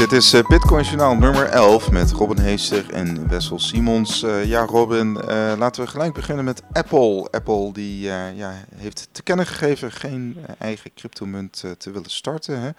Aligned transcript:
Dit 0.00 0.12
is 0.12 0.34
uh, 0.34 0.42
Bitcoin 0.46 0.84
Journaal 0.84 1.16
nummer 1.16 1.44
11 1.44 1.90
met 1.90 2.10
Robin 2.10 2.38
Heester 2.38 2.90
en 2.90 3.28
Wessel 3.28 3.58
Simons. 3.58 4.22
Uh, 4.22 4.44
ja, 4.44 4.64
Robin, 4.64 5.16
uh, 5.16 5.52
laten 5.58 5.84
we 5.84 5.90
gelijk 5.90 6.12
beginnen 6.12 6.44
met 6.44 6.62
Apple. 6.72 7.28
Apple 7.30 7.72
die 7.72 8.00
ja, 8.00 8.54
heeft 8.74 9.08
te 9.12 9.22
kennen 9.22 9.46
gegeven 9.46 9.92
geen 9.92 10.36
eigen 10.58 10.94
cryptomunt 10.94 11.64
te 11.78 11.90
willen 11.90 12.10
starten. 12.10 12.74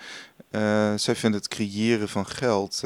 Hè. 0.52 0.98
zij 0.98 1.16
vinden 1.16 1.40
het 1.40 1.50
creëren 1.50 2.10
van 2.10 2.28
geld 2.28 2.84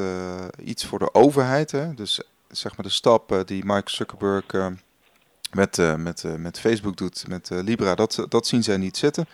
iets 0.64 0.84
voor 0.84 0.98
de 0.98 1.14
overheid. 1.14 1.70
Hè. 1.70 1.94
Dus 1.94 2.20
zeg 2.48 2.76
maar 2.76 2.86
de 2.86 2.92
stap 2.92 3.42
die 3.44 3.64
Mike 3.64 3.90
Zuckerberg 3.90 4.44
met, 5.52 5.76
met, 5.96 6.24
met 6.38 6.60
Facebook 6.60 6.96
doet, 6.96 7.28
met 7.28 7.50
Libra, 7.50 7.94
dat, 7.94 8.24
dat 8.28 8.46
zien 8.46 8.62
zij 8.62 8.76
niet 8.76 8.96
zitten. 8.96 9.26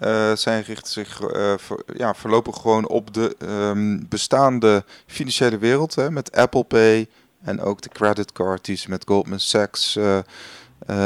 Uh, 0.00 0.32
zij 0.32 0.60
richten 0.60 0.92
zich 0.92 1.20
uh, 1.20 1.54
ja, 1.96 2.14
voorlopig 2.14 2.56
gewoon 2.56 2.88
op 2.88 3.14
de 3.14 3.36
um, 3.74 4.08
bestaande 4.08 4.82
financiële 5.06 5.58
wereld. 5.58 5.94
Hè, 5.94 6.10
met 6.10 6.36
Apple 6.36 6.64
Pay 6.64 7.06
en 7.42 7.60
ook 7.60 7.82
de 7.82 7.88
creditcard 7.88 8.64
die 8.64 8.76
ze 8.76 8.90
met 8.90 9.04
Goldman 9.06 9.38
Sachs 9.38 9.96
uh, 9.96 10.18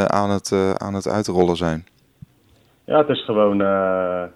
aan, 0.04 0.30
het, 0.30 0.52
aan 0.78 0.94
het 0.94 1.08
uitrollen 1.08 1.56
zijn. 1.56 1.86
Ja, 2.84 2.98
het 2.98 3.08
is 3.08 3.24
gewoon 3.24 3.58
het 3.58 4.30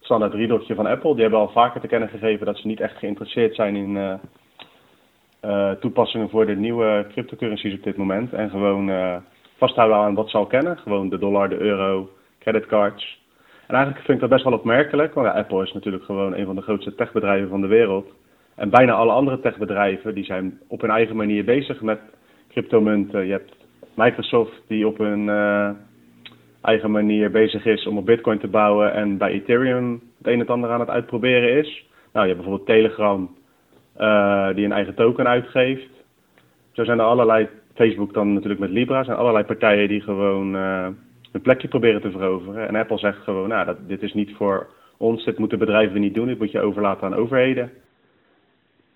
standaard 0.00 0.34
riedeltje 0.34 0.74
van 0.74 0.86
Apple. 0.86 1.12
Die 1.12 1.22
hebben 1.22 1.40
al 1.40 1.50
vaker 1.50 1.80
te 1.80 1.86
kennen 1.86 2.08
gegeven 2.08 2.46
dat 2.46 2.56
ze 2.56 2.66
niet 2.66 2.80
echt 2.80 2.96
geïnteresseerd 2.96 3.54
zijn 3.54 3.76
in 3.76 4.20
toepassingen 5.80 6.30
voor 6.30 6.46
de 6.46 6.56
nieuwe 6.56 7.06
cryptocurrencies 7.10 7.74
op 7.74 7.82
dit 7.82 7.96
moment. 7.96 8.32
En 8.32 8.50
gewoon 8.50 8.90
vasthouden 9.58 9.96
aan 9.96 10.14
wat 10.14 10.30
ze 10.30 10.36
al 10.36 10.46
kennen. 10.46 10.78
Gewoon 10.78 11.08
de 11.08 11.18
dollar, 11.18 11.48
de 11.48 11.58
euro, 11.58 12.10
creditcards. 12.38 13.24
En 13.66 13.74
eigenlijk 13.74 14.04
vind 14.04 14.16
ik 14.16 14.20
dat 14.20 14.30
best 14.30 14.44
wel 14.44 14.58
opmerkelijk, 14.58 15.14
want 15.14 15.34
Apple 15.34 15.62
is 15.62 15.72
natuurlijk 15.72 16.04
gewoon 16.04 16.34
een 16.34 16.46
van 16.46 16.54
de 16.54 16.62
grootste 16.62 16.94
techbedrijven 16.94 17.48
van 17.48 17.60
de 17.60 17.66
wereld. 17.66 18.12
En 18.54 18.70
bijna 18.70 18.92
alle 18.92 19.12
andere 19.12 19.40
techbedrijven 19.40 20.14
die 20.14 20.24
zijn 20.24 20.60
op 20.68 20.80
hun 20.80 20.90
eigen 20.90 21.16
manier 21.16 21.44
bezig 21.44 21.80
met 21.80 22.00
cryptomunten. 22.48 23.26
Je 23.26 23.32
hebt 23.32 23.56
Microsoft 23.94 24.62
die 24.66 24.86
op 24.86 24.98
hun 24.98 25.26
uh, 25.26 25.70
eigen 26.62 26.90
manier 26.90 27.30
bezig 27.30 27.64
is 27.64 27.86
om 27.86 27.98
op 27.98 28.06
Bitcoin 28.06 28.38
te 28.38 28.48
bouwen 28.48 28.92
en 28.92 29.16
bij 29.16 29.30
Ethereum 29.30 30.02
het 30.18 30.26
een 30.26 30.40
en 30.40 30.46
ander 30.46 30.70
aan 30.70 30.80
het 30.80 30.88
uitproberen 30.88 31.52
is. 31.52 31.86
Nou, 32.12 32.26
je 32.26 32.32
hebt 32.32 32.44
bijvoorbeeld 32.44 32.66
Telegram 32.66 33.36
uh, 34.00 34.54
die 34.54 34.64
een 34.64 34.72
eigen 34.72 34.94
token 34.94 35.28
uitgeeft. 35.28 35.90
Zo 36.72 36.84
zijn 36.84 36.98
er 36.98 37.04
allerlei, 37.04 37.48
Facebook 37.74 38.14
dan 38.14 38.32
natuurlijk 38.32 38.60
met 38.60 38.70
Libra, 38.70 39.04
zijn 39.04 39.16
allerlei 39.16 39.44
partijen 39.44 39.88
die 39.88 40.00
gewoon 40.00 40.54
uh, 40.54 40.86
een 41.36 41.42
plekje 41.42 41.68
proberen 41.68 42.00
te 42.00 42.10
veroveren. 42.10 42.68
En 42.68 42.76
Apple 42.76 42.98
zegt 42.98 43.22
gewoon, 43.22 43.48
nou, 43.48 43.66
dat, 43.66 43.76
dit 43.88 44.02
is 44.02 44.14
niet 44.14 44.36
voor 44.36 44.68
ons, 44.96 45.24
dit 45.24 45.38
moeten 45.38 45.58
bedrijven 45.58 46.00
niet 46.00 46.14
doen, 46.14 46.26
dit 46.26 46.38
moet 46.38 46.50
je 46.50 46.60
overlaten 46.60 47.06
aan 47.06 47.14
overheden. 47.14 47.72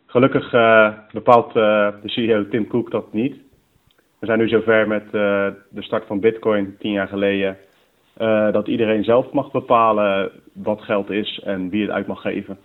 Gelukkig 0.07 0.53
uh, 0.53 0.93
bepaalt 1.13 1.49
uh, 1.49 1.89
de 2.03 2.09
CEO 2.09 2.49
Tim 2.49 2.67
Cook 2.67 2.91
dat 2.91 3.13
niet. 3.13 3.37
We 4.19 4.27
zijn 4.27 4.39
nu 4.39 4.49
zover 4.49 4.89
met 4.89 5.05
uh, 5.05 5.13
de 5.69 5.83
start 5.83 6.07
van 6.07 6.21
Bitcoin 6.21 6.77
tien 6.79 6.93
jaar 6.93 7.09
geleden, 7.09 7.57
dat 8.53 8.69
iedereen 8.69 9.05
zelf 9.05 9.33
mag 9.33 9.51
bepalen 9.51 10.31
wat 10.53 10.81
geld 10.83 11.11
is 11.11 11.41
en 11.45 11.71
wie 11.71 11.83
het 11.83 11.91
uit 11.91 12.07
mag 12.07 12.21
geven. 12.21 12.59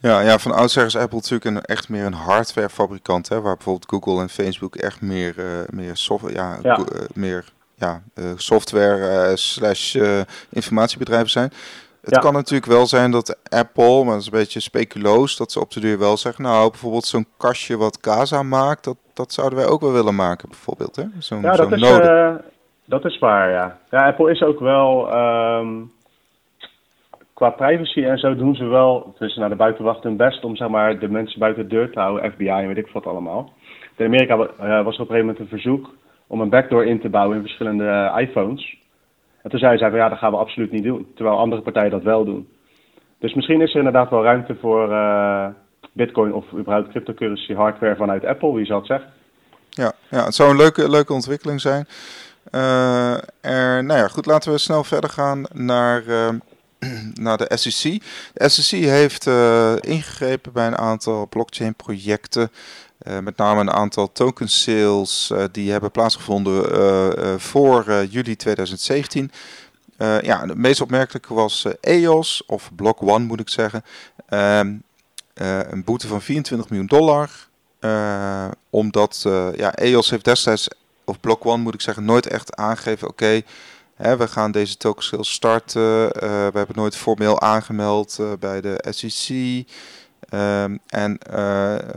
Ja, 0.00 0.20
ja, 0.20 0.38
van 0.38 0.52
oudsher 0.52 0.84
is 0.84 0.96
Apple 0.96 1.16
natuurlijk 1.16 1.44
een, 1.44 1.62
echt 1.62 1.88
meer 1.88 2.04
een 2.04 2.12
hardwarefabrikant, 2.12 3.28
hè, 3.28 3.40
waar 3.40 3.54
bijvoorbeeld 3.54 4.04
Google 4.04 4.22
en 4.22 4.28
Facebook 4.28 4.76
echt 4.76 5.00
meer, 5.00 5.34
meer 5.70 5.96
software, 5.96 6.34
ja, 6.34 6.58
ja. 6.62 6.84
meer 7.14 7.44
ja, 7.78 8.02
uh, 8.14 8.24
software 8.36 9.28
uh, 9.28 9.34
slash 9.34 9.94
uh, 9.94 10.20
informatiebedrijven 10.50 11.30
zijn. 11.30 11.52
Het 12.00 12.14
ja. 12.14 12.20
kan 12.20 12.32
natuurlijk 12.32 12.72
wel 12.72 12.86
zijn 12.86 13.10
dat 13.10 13.38
Apple, 13.50 14.04
maar 14.04 14.12
dat 14.12 14.20
is 14.20 14.26
een 14.26 14.38
beetje 14.38 14.60
speculoos, 14.60 15.36
dat 15.36 15.52
ze 15.52 15.60
op 15.60 15.70
de 15.70 15.80
duur 15.80 15.98
wel 15.98 16.16
zeggen, 16.16 16.44
nou 16.44 16.70
bijvoorbeeld 16.70 17.04
zo'n 17.04 17.26
kastje 17.36 17.76
wat 17.76 18.00
Casa 18.00 18.42
maakt, 18.42 18.84
dat, 18.84 18.96
dat 19.14 19.32
zouden 19.32 19.58
wij 19.58 19.68
ook 19.68 19.80
wel 19.80 19.92
willen 19.92 20.14
maken 20.14 20.48
bijvoorbeeld. 20.48 20.96
Hè? 20.96 21.02
Zo'n, 21.18 21.40
ja, 21.40 21.52
dat, 21.52 21.72
is, 21.72 21.82
uh, 21.82 22.34
dat 22.84 23.04
is 23.04 23.18
waar, 23.18 23.50
ja. 23.50 23.78
Ja, 23.90 24.06
Apple 24.06 24.30
is 24.30 24.42
ook 24.42 24.60
wel, 24.60 25.16
um, 25.16 25.92
qua 27.34 27.50
privacy 27.50 28.04
en 28.04 28.18
zo 28.18 28.36
doen 28.36 28.54
ze 28.54 28.64
wel, 28.64 29.14
dus 29.18 29.36
naar 29.36 29.48
de 29.48 29.56
buitenwacht 29.56 30.02
hun 30.02 30.16
best 30.16 30.44
om 30.44 30.56
zeg 30.56 30.68
maar 30.68 30.98
de 30.98 31.08
mensen 31.08 31.38
buiten 31.38 31.62
de 31.62 31.74
deur 31.74 31.90
te 31.90 32.00
houden, 32.00 32.32
FBI 32.32 32.48
en 32.48 32.66
weet 32.66 32.76
ik 32.76 32.88
wat 32.92 33.06
allemaal. 33.06 33.52
In 33.96 34.06
Amerika 34.06 34.36
was 34.36 34.48
er 34.58 34.62
op 34.66 34.86
een 34.86 34.94
gegeven 34.94 35.18
moment 35.18 35.38
een 35.38 35.48
verzoek 35.48 35.90
om 36.28 36.40
een 36.40 36.48
backdoor 36.48 36.86
in 36.86 37.00
te 37.00 37.08
bouwen 37.08 37.36
in 37.36 37.42
verschillende 37.42 37.86
eh, 37.86 38.20
iPhones. 38.20 38.78
En 39.42 39.50
toen 39.50 39.58
zei 39.58 39.78
zij 39.78 39.88
van 39.90 39.98
ja, 39.98 40.08
dat 40.08 40.18
gaan 40.18 40.30
we 40.30 40.36
absoluut 40.36 40.70
niet 40.70 40.82
doen. 40.82 41.06
Terwijl 41.14 41.38
andere 41.38 41.62
partijen 41.62 41.90
dat 41.90 42.02
wel 42.02 42.24
doen. 42.24 42.48
Dus 43.18 43.34
misschien 43.34 43.60
is 43.60 43.70
er 43.70 43.76
inderdaad 43.76 44.10
wel 44.10 44.22
ruimte 44.22 44.56
voor 44.60 44.90
uh, 44.90 45.46
Bitcoin 45.92 46.32
of 46.32 46.44
überhaupt 46.52 46.88
cryptocurrency 46.88 47.54
hardware 47.54 47.96
vanuit 47.96 48.24
Apple, 48.24 48.54
wie 48.54 48.66
zal 48.66 48.76
het 48.76 48.86
zeggen. 48.86 49.10
Ja, 49.68 49.92
ja 50.10 50.24
het 50.24 50.34
zou 50.34 50.50
een 50.50 50.56
leuke, 50.56 50.90
leuke 50.90 51.12
ontwikkeling 51.12 51.60
zijn. 51.60 51.86
Uh, 52.52 53.12
er, 53.40 53.84
nou 53.84 54.00
ja, 54.00 54.08
goed, 54.08 54.26
laten 54.26 54.52
we 54.52 54.58
snel 54.58 54.84
verder 54.84 55.10
gaan 55.10 55.44
naar, 55.52 56.02
naar 57.26 57.36
de 57.36 57.50
SEC. 57.54 58.02
De 58.32 58.48
SEC 58.48 58.84
heeft 58.84 59.26
ingegrepen 59.80 60.52
bij 60.52 60.66
een 60.66 60.78
aantal 60.78 61.26
blockchain 61.26 61.74
projecten 61.74 62.50
uh, 63.08 63.18
met 63.18 63.36
name 63.36 63.60
een 63.60 63.70
aantal 63.70 64.12
token 64.12 64.48
sales 64.48 65.30
uh, 65.32 65.44
die 65.52 65.70
hebben 65.70 65.90
plaatsgevonden 65.90 66.78
uh, 66.78 67.34
voor 67.38 68.04
juli 68.10 68.36
2017. 68.36 69.30
ja, 69.98 70.46
het 70.46 70.56
meest 70.56 70.80
opmerkelijke 70.80 71.34
was 71.34 71.66
EOS, 71.80 72.42
of 72.46 72.70
Block 72.76 73.02
One 73.02 73.24
moet 73.24 73.40
ik 73.40 73.48
zeggen. 73.48 73.84
Ehm, 74.28 74.74
een 75.34 75.84
boete 75.84 76.06
van 76.06 76.22
24 76.22 76.68
miljoen 76.68 76.88
dollar. 76.88 77.30
omdat 78.70 79.20
ja, 79.56 79.74
EOS 79.74 80.10
heeft 80.10 80.24
destijds, 80.24 80.68
of 81.04 81.20
Block 81.20 81.46
One 81.46 81.62
moet 81.62 81.74
ik 81.74 81.80
zeggen, 81.80 82.04
nooit 82.04 82.26
echt 82.26 82.56
aangegeven: 82.56 83.08
oké, 83.08 83.42
okay, 83.96 84.16
we 84.16 84.28
gaan 84.28 84.50
deze 84.50 84.76
token 84.76 85.04
sales 85.04 85.32
starten. 85.32 86.08
we 86.18 86.50
hebben 86.52 86.74
nooit 86.76 86.96
formeel 86.96 87.40
aangemeld 87.40 88.18
bij 88.38 88.60
de 88.60 88.84
SEC. 88.90 89.64
Um, 90.30 90.78
en 90.86 91.18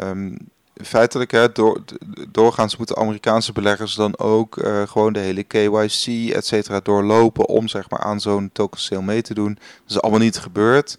um, 0.08 0.38
feitelijk, 0.84 1.32
hè, 1.32 1.52
door, 1.52 1.84
doorgaans 2.30 2.78
moeten 2.78 2.98
Amerikaanse 2.98 3.52
beleggers 3.52 3.96
dan 3.96 4.18
ook 4.18 4.58
uh, 4.58 4.88
gewoon 4.88 5.14
de 5.14 5.20
hele 5.20 5.44
KYC, 5.44 6.32
et 6.34 6.46
cetera, 6.46 6.80
doorlopen 6.80 7.48
om 7.48 7.68
zeg 7.68 7.90
maar 7.90 8.00
aan 8.00 8.20
zo'n 8.20 8.50
token 8.54 8.80
sale 8.80 9.02
mee 9.02 9.22
te 9.22 9.34
doen. 9.34 9.54
Dat 9.54 9.90
is 9.90 10.02
allemaal 10.02 10.20
niet 10.20 10.38
gebeurd. 10.38 10.98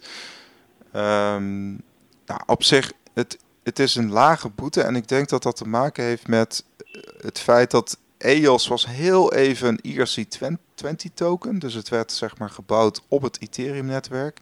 Um, 0.95 1.81
nou, 2.25 2.41
op 2.45 2.63
zich, 2.63 2.91
het, 3.13 3.37
het 3.63 3.79
is 3.79 3.95
een 3.95 4.11
lage 4.11 4.49
boete 4.49 4.81
en 4.81 4.95
ik 4.95 5.07
denk 5.07 5.29
dat 5.29 5.43
dat 5.43 5.55
te 5.55 5.67
maken 5.67 6.03
heeft 6.03 6.27
met 6.27 6.65
eh, 6.77 7.01
het 7.21 7.39
feit 7.39 7.71
dat 7.71 7.97
EOS 8.17 8.67
was 8.67 8.85
heel 8.87 9.33
even 9.33 9.67
een 9.67 10.07
ERC20 10.07 11.13
token, 11.13 11.59
dus 11.59 11.73
het 11.73 11.89
werd 11.89 12.11
zeg 12.11 12.37
maar 12.37 12.49
gebouwd 12.49 13.01
op 13.07 13.21
het 13.21 13.41
Ethereum 13.41 13.85
netwerk. 13.85 14.39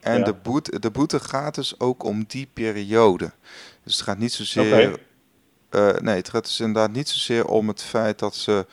En 0.00 0.18
ja. 0.18 0.24
de, 0.24 0.34
boete, 0.34 0.78
de 0.78 0.90
boete 0.90 1.20
gaat 1.20 1.54
dus 1.54 1.80
ook 1.80 2.02
om 2.04 2.24
die 2.26 2.48
periode. 2.52 3.32
Dus 3.88 3.96
het 3.96 4.06
gaat 4.06 4.18
niet 4.18 4.32
zozeer. 4.32 4.90
Okay. 4.90 5.94
Uh, 5.94 6.00
nee, 6.00 6.16
het 6.16 6.28
gaat 6.28 6.44
dus 6.44 6.60
inderdaad 6.60 6.92
niet 6.92 7.08
zozeer 7.08 7.46
om 7.46 7.68
het 7.68 7.82
feit 7.82 8.18
dat 8.18 8.34
ze 8.34 8.66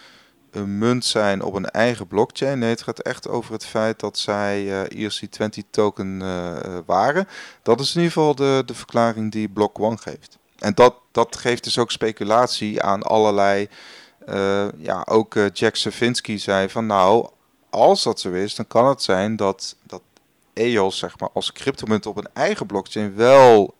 een 0.51 0.77
munt 0.77 1.05
zijn 1.05 1.41
op 1.41 1.53
een 1.53 1.69
eigen 1.69 2.07
blockchain. 2.07 2.59
Nee, 2.59 2.69
het 2.69 2.81
gaat 2.81 2.99
echt 2.99 3.27
over 3.27 3.53
het 3.53 3.65
feit 3.65 3.99
dat 3.99 4.17
zij 4.17 4.63
uh, 4.63 5.09
ERC20 5.09 5.69
token 5.69 6.21
uh, 6.21 6.77
waren. 6.85 7.27
Dat 7.63 7.79
is 7.79 7.95
in 7.95 8.01
ieder 8.01 8.13
geval 8.13 8.35
de, 8.35 8.63
de 8.65 8.73
verklaring 8.73 9.31
die 9.31 9.49
Block 9.49 9.79
One 9.79 9.97
geeft. 9.97 10.37
En 10.59 10.73
dat, 10.73 10.95
dat 11.11 11.35
geeft 11.35 11.63
dus 11.63 11.77
ook 11.77 11.91
speculatie 11.91 12.81
aan 12.81 13.03
allerlei. 13.03 13.69
Uh, 14.29 14.67
ja, 14.77 15.05
ook 15.09 15.39
Jack 15.53 15.75
Savinsky 15.75 16.37
zei 16.37 16.69
van 16.69 16.85
nou, 16.85 17.29
als 17.69 18.03
dat 18.03 18.19
zo 18.19 18.31
is, 18.31 18.55
dan 18.55 18.67
kan 18.67 18.87
het 18.87 19.01
zijn 19.01 19.35
dat, 19.35 19.75
dat 19.83 20.01
EOS 20.53 20.97
zeg 20.97 21.19
maar, 21.19 21.29
als 21.33 21.51
cryptomunt 21.51 22.05
op 22.05 22.17
een 22.17 22.29
eigen 22.33 22.65
blockchain 22.65 23.15
wel 23.15 23.73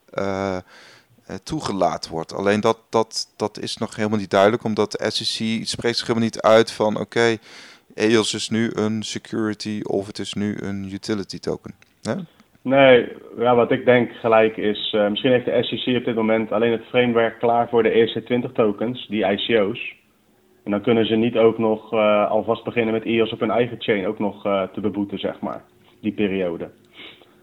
toegelaten 1.43 2.11
wordt. 2.11 2.33
Alleen 2.33 2.59
dat, 2.59 2.77
dat, 2.89 3.33
dat 3.37 3.59
is 3.59 3.77
nog 3.77 3.95
helemaal 3.95 4.19
niet 4.19 4.29
duidelijk, 4.29 4.63
omdat 4.63 4.91
de 4.91 5.11
SEC 5.11 5.65
spreekt 5.67 5.97
zich 5.97 6.07
helemaal 6.07 6.27
niet 6.27 6.41
uit 6.41 6.71
van 6.71 6.99
oké, 6.99 7.37
EOS 7.95 8.33
is 8.33 8.49
nu 8.49 8.71
een 8.73 9.03
security 9.03 9.81
of 9.83 10.07
het 10.07 10.19
is 10.19 10.33
nu 10.33 10.57
een 10.61 10.89
utility 10.93 11.39
token. 11.39 11.73
Ja? 12.01 12.15
Nee, 12.61 13.07
ja, 13.37 13.55
wat 13.55 13.71
ik 13.71 13.85
denk 13.85 14.11
gelijk 14.11 14.57
is, 14.57 14.93
uh, 14.95 15.09
misschien 15.09 15.31
heeft 15.31 15.45
de 15.45 15.63
SEC 15.63 15.97
op 15.97 16.05
dit 16.05 16.15
moment 16.15 16.51
alleen 16.51 16.71
het 16.71 16.85
framework 16.85 17.39
klaar 17.39 17.69
voor 17.69 17.83
de 17.83 17.91
eerste 17.91 18.23
20 18.23 18.51
tokens, 18.51 19.07
die 19.07 19.25
ICO's. 19.25 19.95
En 20.63 20.71
dan 20.71 20.81
kunnen 20.81 21.05
ze 21.05 21.15
niet 21.15 21.37
ook 21.37 21.57
nog 21.57 21.93
uh, 21.93 22.29
alvast 22.29 22.63
beginnen 22.63 22.93
met 22.93 23.03
EOS 23.03 23.31
op 23.31 23.39
hun 23.39 23.51
eigen 23.51 23.81
chain 23.81 24.07
ook 24.07 24.19
nog 24.19 24.41
te 24.43 24.81
beboeten, 24.81 25.19
zeg 25.19 25.39
maar, 25.39 25.63
die 26.01 26.11
periode. 26.11 26.69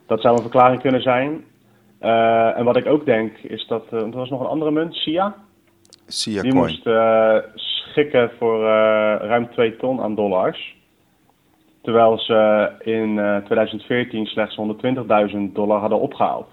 Dat 0.07 0.21
zou 0.21 0.35
een 0.37 0.43
verklaring 0.43 0.81
kunnen 0.81 1.03
zijn. 1.03 1.45
Uh, 2.03 2.59
en 2.59 2.65
wat 2.65 2.77
ik 2.77 2.87
ook 2.87 3.05
denk 3.05 3.37
is 3.39 3.67
dat, 3.67 3.85
uh, 3.93 4.01
er 4.01 4.11
was 4.11 4.31
nog 4.31 4.41
een 4.41 4.47
andere 4.47 4.71
munt, 4.71 4.95
SIA. 4.95 5.35
SIA 6.07 6.43
Die 6.43 6.51
coin. 6.53 6.65
moest 6.65 6.87
uh, 6.87 7.37
schikken 7.55 8.31
voor 8.39 8.63
ruim 9.21 9.51
2 9.51 9.77
ton 9.77 10.01
aan 10.01 10.15
dollars. 10.15 10.77
Terwijl 11.83 12.19
ze 12.19 12.71
in 12.79 13.15
2014 13.45 14.27
slechts 14.27 14.57
120.000 15.37 15.39
dollar 15.53 15.81
hadden 15.81 16.01
opgehaald. 16.01 16.47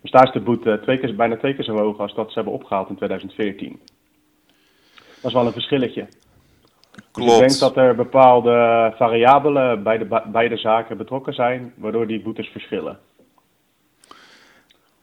Dus 0.00 0.10
daar 0.10 0.24
is 0.26 0.32
de 0.32 0.40
boete 0.40 0.80
twee 0.82 0.98
keer, 0.98 1.16
bijna 1.16 1.36
twee 1.36 1.54
keer 1.54 1.64
zo 1.64 1.76
hoog 1.76 1.98
als 1.98 2.14
dat 2.14 2.28
ze 2.28 2.34
hebben 2.34 2.52
opgehaald 2.52 2.88
in 2.88 2.96
2014. 2.96 3.80
Dat 4.94 5.24
is 5.24 5.32
wel 5.32 5.46
een 5.46 5.52
verschilletje. 5.52 6.06
Klopt. 7.12 7.32
Ik 7.32 7.38
denk 7.38 7.58
dat 7.58 7.76
er 7.76 7.94
bepaalde 7.94 8.92
variabelen 8.96 9.82
bij 9.82 9.98
de 9.98 10.22
beide 10.32 10.56
zaken 10.56 10.96
betrokken 10.96 11.34
zijn, 11.34 11.72
waardoor 11.76 12.06
die 12.06 12.22
boetes 12.22 12.48
verschillen. 12.48 12.98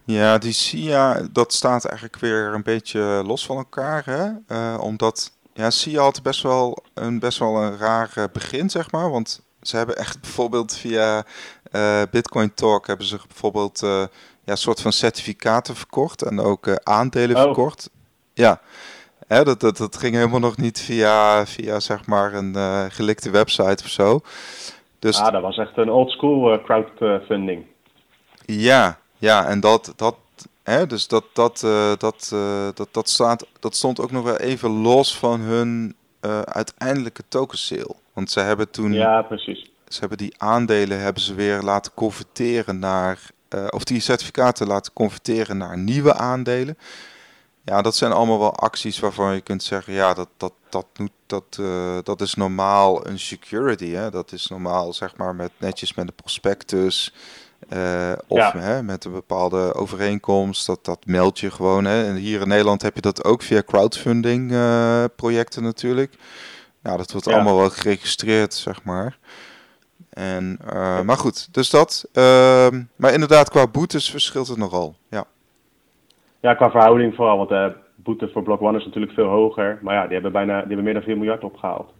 Ja, 0.06 0.38
die 0.38 0.52
SIA, 0.52 1.28
dat 1.32 1.54
staat 1.54 1.86
eigenlijk 1.86 2.18
weer 2.20 2.54
een 2.54 2.64
beetje 2.64 3.24
los 3.26 3.46
van 3.46 3.58
elkaar. 3.58 4.06
Hè? 4.06 4.30
Uh, 4.48 4.80
omdat 4.82 5.32
ja, 5.54 5.70
SIA 5.70 6.02
had 6.02 6.22
best 6.22 6.42
wel 6.42 6.84
een, 6.94 7.20
best 7.20 7.40
wel 7.40 7.56
een 7.56 7.78
raar 7.78 8.30
begin, 8.34 8.70
zeg 8.70 8.92
maar. 8.92 9.12
Want 9.12 9.42
ze 9.62 9.78
hebben 9.78 9.98
echt 9.98 10.22
bijvoorbeeld 10.22 10.76
via 10.76 11.26
uh, 11.72 12.02
Bitcoin 12.12 12.54
Talk 12.54 12.88
hebben 12.88 13.06
ze 13.06 13.20
bijvoorbeeld 13.28 13.82
uh, 13.84 13.90
ja, 14.44 14.52
een 14.52 14.58
soort 14.58 14.82
van 14.82 14.92
certificaten 14.92 15.76
verkocht 15.76 16.22
en 16.22 16.40
ook 16.40 16.68
aandelen 16.84 17.36
oh. 17.36 17.42
verkocht. 17.42 17.90
Ja, 18.34 18.62
Hè, 19.28 19.44
dat, 19.44 19.60
dat, 19.60 19.78
dat 19.78 19.98
ging 19.98 20.16
helemaal 20.16 20.40
nog 20.40 20.58
niet 20.58 20.80
via, 20.80 21.46
via 21.46 21.80
zeg 21.80 22.06
maar 22.06 22.34
een 22.34 22.56
gelikte 22.92 23.30
website 23.30 23.84
of 23.84 23.90
zo. 23.90 24.20
Dus, 25.00 25.20
ah, 25.20 25.32
dat 25.32 25.42
was 25.42 25.58
echt 25.58 25.78
een 25.78 25.90
old 25.90 26.12
school 26.12 26.62
crowdfunding. 26.62 27.66
Ja, 28.46 28.98
ja, 29.24 29.48
en 29.48 29.60
dat, 29.60 29.94
dat, 29.96 30.16
hè, 30.64 30.88
dus 30.88 31.08
dat, 31.08 31.24
dat, 31.34 31.62
uh, 31.66 31.94
dat, 31.98 32.30
dat, 32.74 32.88
dat, 32.92 33.10
staat, 33.10 33.46
dat 33.60 33.76
stond 33.76 34.00
ook 34.00 34.12
nog 34.12 34.24
wel 34.24 34.38
even 34.38 34.70
los 34.70 35.18
van 35.18 35.40
hun 35.40 35.96
uiteindelijke 36.46 37.24
token 37.28 37.58
sale. 37.58 37.96
Want 38.14 38.32
ze 38.32 38.40
hebben 38.40 38.70
toen. 38.70 38.94
Ja, 38.94 39.22
precies. 39.22 39.72
Ze 39.88 40.00
hebben 40.00 40.18
die 40.18 40.34
aandelen 40.38 41.00
hebben 41.00 41.22
ze 41.22 41.34
weer 41.34 41.62
laten 41.62 41.92
converteren 41.94 42.80
naar. 42.80 43.20
of 43.70 43.84
die 43.84 44.00
certificaten 44.00 44.68
laten 44.68 44.94
converteren 44.94 45.58
naar 45.58 45.78
nieuwe 45.78 46.14
aandelen. 46.14 46.78
Ja, 47.66 47.82
dat 47.82 47.96
zijn 47.96 48.12
allemaal 48.12 48.40
wel 48.40 48.56
acties 48.56 49.00
waarvan 49.00 49.34
je 49.34 49.42
kunt 49.42 49.64
zeggen, 49.64 49.94
ja, 49.94 50.14
dat, 50.14 50.28
dat, 50.38 50.54
dat, 50.70 50.86
moet, 50.98 51.12
dat, 51.26 51.58
uh, 51.60 51.98
dat 52.04 52.22
is 52.22 52.34
normaal 52.34 53.08
een 53.08 53.20
security. 53.20 53.90
Hè? 53.90 54.12
Dat 54.12 54.32
is 54.32 54.48
normaal, 54.48 54.94
zeg 54.94 55.16
maar, 55.16 55.36
met 55.36 55.52
netjes 55.58 55.94
met 55.94 56.08
een 56.08 56.14
prospectus. 56.14 57.14
Uh, 57.74 58.12
of 58.28 58.38
ja. 58.38 58.58
hè, 58.58 58.84
met 58.84 59.06
een 59.06 59.12
bepaalde 59.12 59.74
overeenkomst, 59.74 60.66
dat, 60.66 60.86
dat 60.86 61.06
meld 61.06 61.40
je 61.40 61.52
gewoon. 61.52 61.86
Hè. 61.86 62.06
En 62.06 62.16
hier 62.16 62.42
in 62.42 62.48
Nederland 62.48 62.82
heb 62.82 62.96
je 62.96 63.02
dat 63.02 63.24
ook 63.24 63.42
via 63.42 63.62
crowdfunding 63.66 64.52
uh, 64.52 65.04
projecten 65.16 65.64
natuurlijk. 65.64 66.14
Ja, 66.84 66.98
dat 66.98 67.12
wordt 67.12 67.28
ja. 67.28 67.34
allemaal 67.34 67.58
wel 67.58 67.70
geregistreerd, 67.70 68.54
zeg 68.54 68.84
maar. 68.84 69.18
En, 70.10 70.60
maar 71.06 71.18
goed, 71.18 71.54
dus 71.54 71.70
dat. 71.70 72.10
Ehm, 72.14 72.82
maar 72.96 73.14
inderdaad, 73.14 73.50
qua 73.50 73.68
boetes 73.68 74.10
verschilt 74.10 74.48
het 74.48 74.58
nogal. 74.58 74.96
Ja. 75.10 75.26
Ja, 76.40 76.54
qua 76.54 76.70
verhouding 76.72 77.16
vooral, 77.16 77.38
want 77.38 77.50
de 77.50 77.74
boete 77.96 78.30
voor 78.34 78.44
Block 78.44 78.62
One 78.62 78.78
is 78.78 78.86
natuurlijk 78.86 79.14
veel 79.14 79.28
hoger. 79.28 79.80
Maar 79.82 79.96
ja, 79.96 80.04
die 80.04 80.14
hebben 80.14 80.32
bijna 80.32 80.54
die 80.58 80.68
hebben 80.68 80.84
meer 80.84 80.94
dan 80.94 81.04
4 81.04 81.18
miljard 81.18 81.44
opgehaald. 81.44 81.92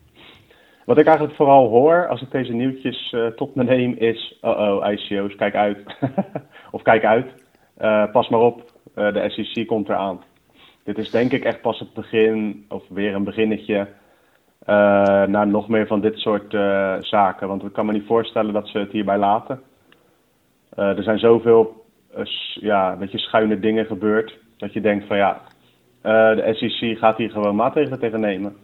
Wat 0.86 0.98
ik 0.98 1.06
eigenlijk 1.06 1.36
vooral 1.36 1.70
hoor 1.70 2.08
als 2.08 2.22
ik 2.22 2.32
deze 2.32 2.54
nieuwtjes 2.54 3.12
uh, 3.12 3.28
tot 3.28 3.56
me 3.56 3.64
neem 3.64 3.94
is, 3.98 4.38
oh 4.42 4.60
oh, 4.60 4.92
ICO's, 4.92 5.36
kijk 5.36 5.56
uit. 5.56 5.98
of 6.72 6.82
kijk 6.82 7.06
uit, 7.06 7.28
uh, 7.82 8.12
pas 8.12 8.30
maar 8.30 8.40
op, 8.40 8.72
uh, 8.96 9.14
de 9.14 9.30
SEC 9.30 9.68
komt 9.68 9.90
eraan. 9.90 10.24
Dit 10.84 10.98
is 10.98 11.12
denk 11.12 11.32
ik 11.32 11.44
echt 11.44 11.62
pas 11.62 11.80
het 11.80 11.94
begin, 11.94 12.66
of 12.70 12.84
weer 12.90 13.16
een 13.16 13.24
beginnetje, 13.24 13.88
naar 15.26 15.48
nog 15.48 15.68
meer 15.68 15.88
van 15.88 16.02
dit 16.02 16.18
soort 16.18 16.52
zaken. 17.06 17.48
Want 17.48 17.64
ik 17.64 17.74
kan 17.74 17.86
me 17.86 17.92
niet 17.92 18.06
voorstellen 18.06 18.54
dat 18.54 18.68
ze 18.68 18.78
het 18.78 18.92
hierbij 18.92 19.18
laten. 19.18 19.62
er 20.76 21.04
zijn 21.04 21.20
zoveel 21.20 21.86
ja, 22.54 22.96
beetje 22.96 23.18
schuine 23.18 23.60
dingen 23.60 23.86
gebeurt. 23.86 24.38
Dat 24.58 24.74
je 24.74 24.82
denkt 24.82 25.08
van 25.08 25.18
ja, 25.18 25.42
de 26.02 26.50
SEC 26.54 26.98
gaat 26.98 27.18
hier 27.18 27.32
gewoon 27.32 27.56
maatregelen 27.56 28.00
tegen 28.00 28.20
nemen. 28.20 28.56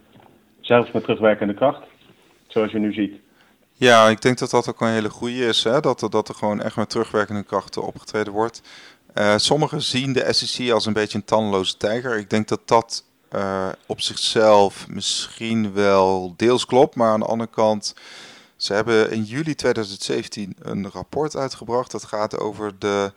Zelfs 0.60 0.90
met 0.90 1.02
terugwerkende 1.02 1.54
kracht, 1.54 1.86
zoals 2.52 2.72
je 2.72 2.78
nu 2.78 2.92
ziet. 2.92 3.14
Ja, 3.72 4.08
ik 4.08 4.22
denk 4.22 4.38
dat 4.38 4.50
dat 4.50 4.68
ook 4.68 4.80
een 4.80 4.88
hele 4.88 5.10
goede 5.10 5.46
is. 5.46 5.64
Hè? 5.64 5.80
Dat, 5.80 6.02
er, 6.02 6.10
dat 6.10 6.28
er 6.28 6.34
gewoon 6.34 6.62
echt 6.62 6.76
met 6.76 6.90
terugwerkende 6.90 7.42
krachten 7.42 7.82
opgetreden 7.82 8.32
wordt. 8.32 8.62
Uh, 9.14 9.36
sommigen 9.36 9.82
zien 9.82 10.12
de 10.12 10.32
SEC 10.32 10.70
als 10.70 10.86
een 10.86 10.92
beetje 10.92 11.18
een 11.18 11.24
tandeloze 11.24 11.76
tijger. 11.76 12.18
Ik 12.18 12.30
denk 12.30 12.48
dat 12.48 12.60
dat 12.64 13.04
uh, 13.32 13.68
op 13.86 14.00
zichzelf 14.00 14.88
misschien 14.88 15.72
wel 15.72 16.34
deels 16.36 16.66
klopt. 16.66 16.94
Maar 16.94 17.12
aan 17.12 17.20
de 17.20 17.26
andere 17.26 17.50
kant, 17.50 17.94
ze 18.56 18.72
hebben 18.72 19.10
in 19.10 19.22
juli 19.22 19.54
2017 19.54 20.56
een 20.58 20.90
rapport 20.90 21.36
uitgebracht. 21.36 21.90
Dat 21.90 22.04
gaat 22.04 22.38
over 22.38 22.72
de 22.78 23.12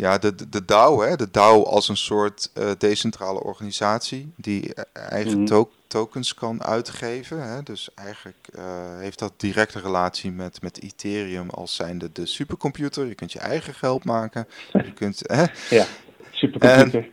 ja, 0.00 0.18
de, 0.18 0.48
de, 0.48 0.64
DAO, 0.64 1.00
hè, 1.00 1.16
de 1.16 1.30
DAO 1.30 1.64
als 1.64 1.88
een 1.88 1.96
soort 1.96 2.50
uh, 2.58 2.70
decentrale 2.78 3.42
organisatie 3.42 4.32
die 4.36 4.70
e-, 4.70 4.82
eigen 4.92 5.38
mm. 5.38 5.46
to 5.46 5.70
tokens 5.86 6.34
kan 6.34 6.62
uitgeven. 6.62 7.48
Hè. 7.48 7.62
Dus 7.62 7.88
eigenlijk 7.94 8.48
uh, 8.58 8.64
heeft 8.98 9.18
dat 9.18 9.32
directe 9.36 9.80
relatie 9.80 10.32
met, 10.32 10.62
met 10.62 10.82
Ethereum 10.82 11.50
als 11.50 11.74
zijnde 11.74 12.12
de 12.12 12.26
supercomputer. 12.26 13.06
Je 13.06 13.14
kunt 13.14 13.32
je 13.32 13.38
eigen 13.38 13.74
geld 13.74 14.04
maken. 14.04 14.48
Je 14.72 14.92
kunt, 14.92 15.22
hè. 15.22 15.44
Ja, 15.76 15.86
supercomputer, 16.30 17.08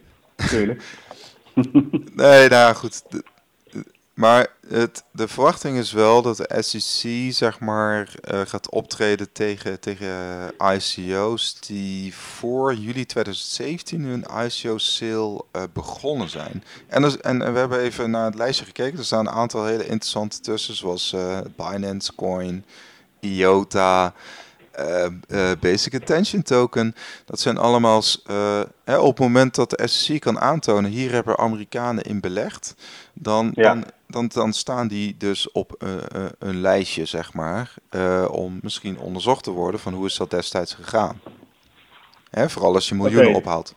nee, 2.16 2.50
nou 2.50 2.76
goed. 2.76 3.02
Maar 4.18 4.48
het, 4.68 5.04
de 5.12 5.28
verwachting 5.28 5.78
is 5.78 5.92
wel 5.92 6.22
dat 6.22 6.38
de 6.38 6.62
SEC 6.62 7.34
zeg 7.34 7.60
maar, 7.60 8.14
uh, 8.32 8.42
gaat 8.42 8.70
optreden 8.70 9.32
tegen, 9.32 9.80
tegen 9.80 10.18
ICO's 10.74 11.60
die 11.60 12.16
voor 12.16 12.74
juli 12.74 13.06
2017 13.06 14.04
hun 14.04 14.26
ICO-sale 14.46 15.44
uh, 15.56 15.64
begonnen 15.74 16.30
zijn. 16.30 16.64
En, 16.88 17.02
dus, 17.02 17.18
en, 17.18 17.54
we 17.54 17.60
hebben 17.60 17.80
even 17.80 18.12
naar 18.12 18.26
het 18.26 18.36
lijstje 18.36 18.66
gekeken. 18.66 19.00
Er 19.00 19.06
staan 19.06 19.28
een 19.28 19.34
aantal 19.34 19.66
hele 19.66 19.86
interessante 19.86 20.40
tussen, 20.40 20.76
zoals 20.76 21.14
uh, 21.14 21.40
Binance 21.56 22.16
Coin, 22.16 22.66
IOTA, 23.20 24.14
Basic 25.60 25.96
Attention 25.96 26.42
Token. 26.42 26.96
Dat 27.26 27.40
zijn 27.40 27.58
allemaal 27.58 28.02
hè, 28.84 28.98
op 28.98 29.18
het 29.18 29.20
moment 29.20 29.56
dat 29.56 29.70
de 29.70 29.88
SEC 29.88 30.20
kan 30.20 30.40
aantonen, 30.40 30.92
hier 30.92 31.12
hebben 31.12 31.38
Amerikanen 31.38 32.04
in 32.04 32.20
belegd, 32.20 32.76
dan, 33.14 33.52
ja. 33.56 33.74
dan 33.74 33.84
dan, 34.08 34.28
dan 34.34 34.54
staan 34.54 34.88
die 34.88 35.18
dus 35.18 35.52
op 35.52 35.76
uh, 35.84 35.90
uh, 35.90 36.26
een 36.40 36.62
lijstje, 36.62 37.06
zeg 37.06 37.34
maar, 37.34 37.74
uh, 37.96 38.28
om 38.32 38.60
misschien 38.62 39.00
onderzocht 39.00 39.44
te 39.44 39.52
worden 39.52 39.80
van 39.80 39.94
hoe 39.94 40.06
is 40.06 40.18
dat 40.18 40.30
destijds 40.30 40.74
gegaan. 40.74 41.20
Hè, 42.30 42.50
vooral 42.50 42.74
als 42.74 42.90
je 42.90 42.96
miljoenen 42.96 43.28
okay. 43.28 43.40
ophaalt. 43.40 43.76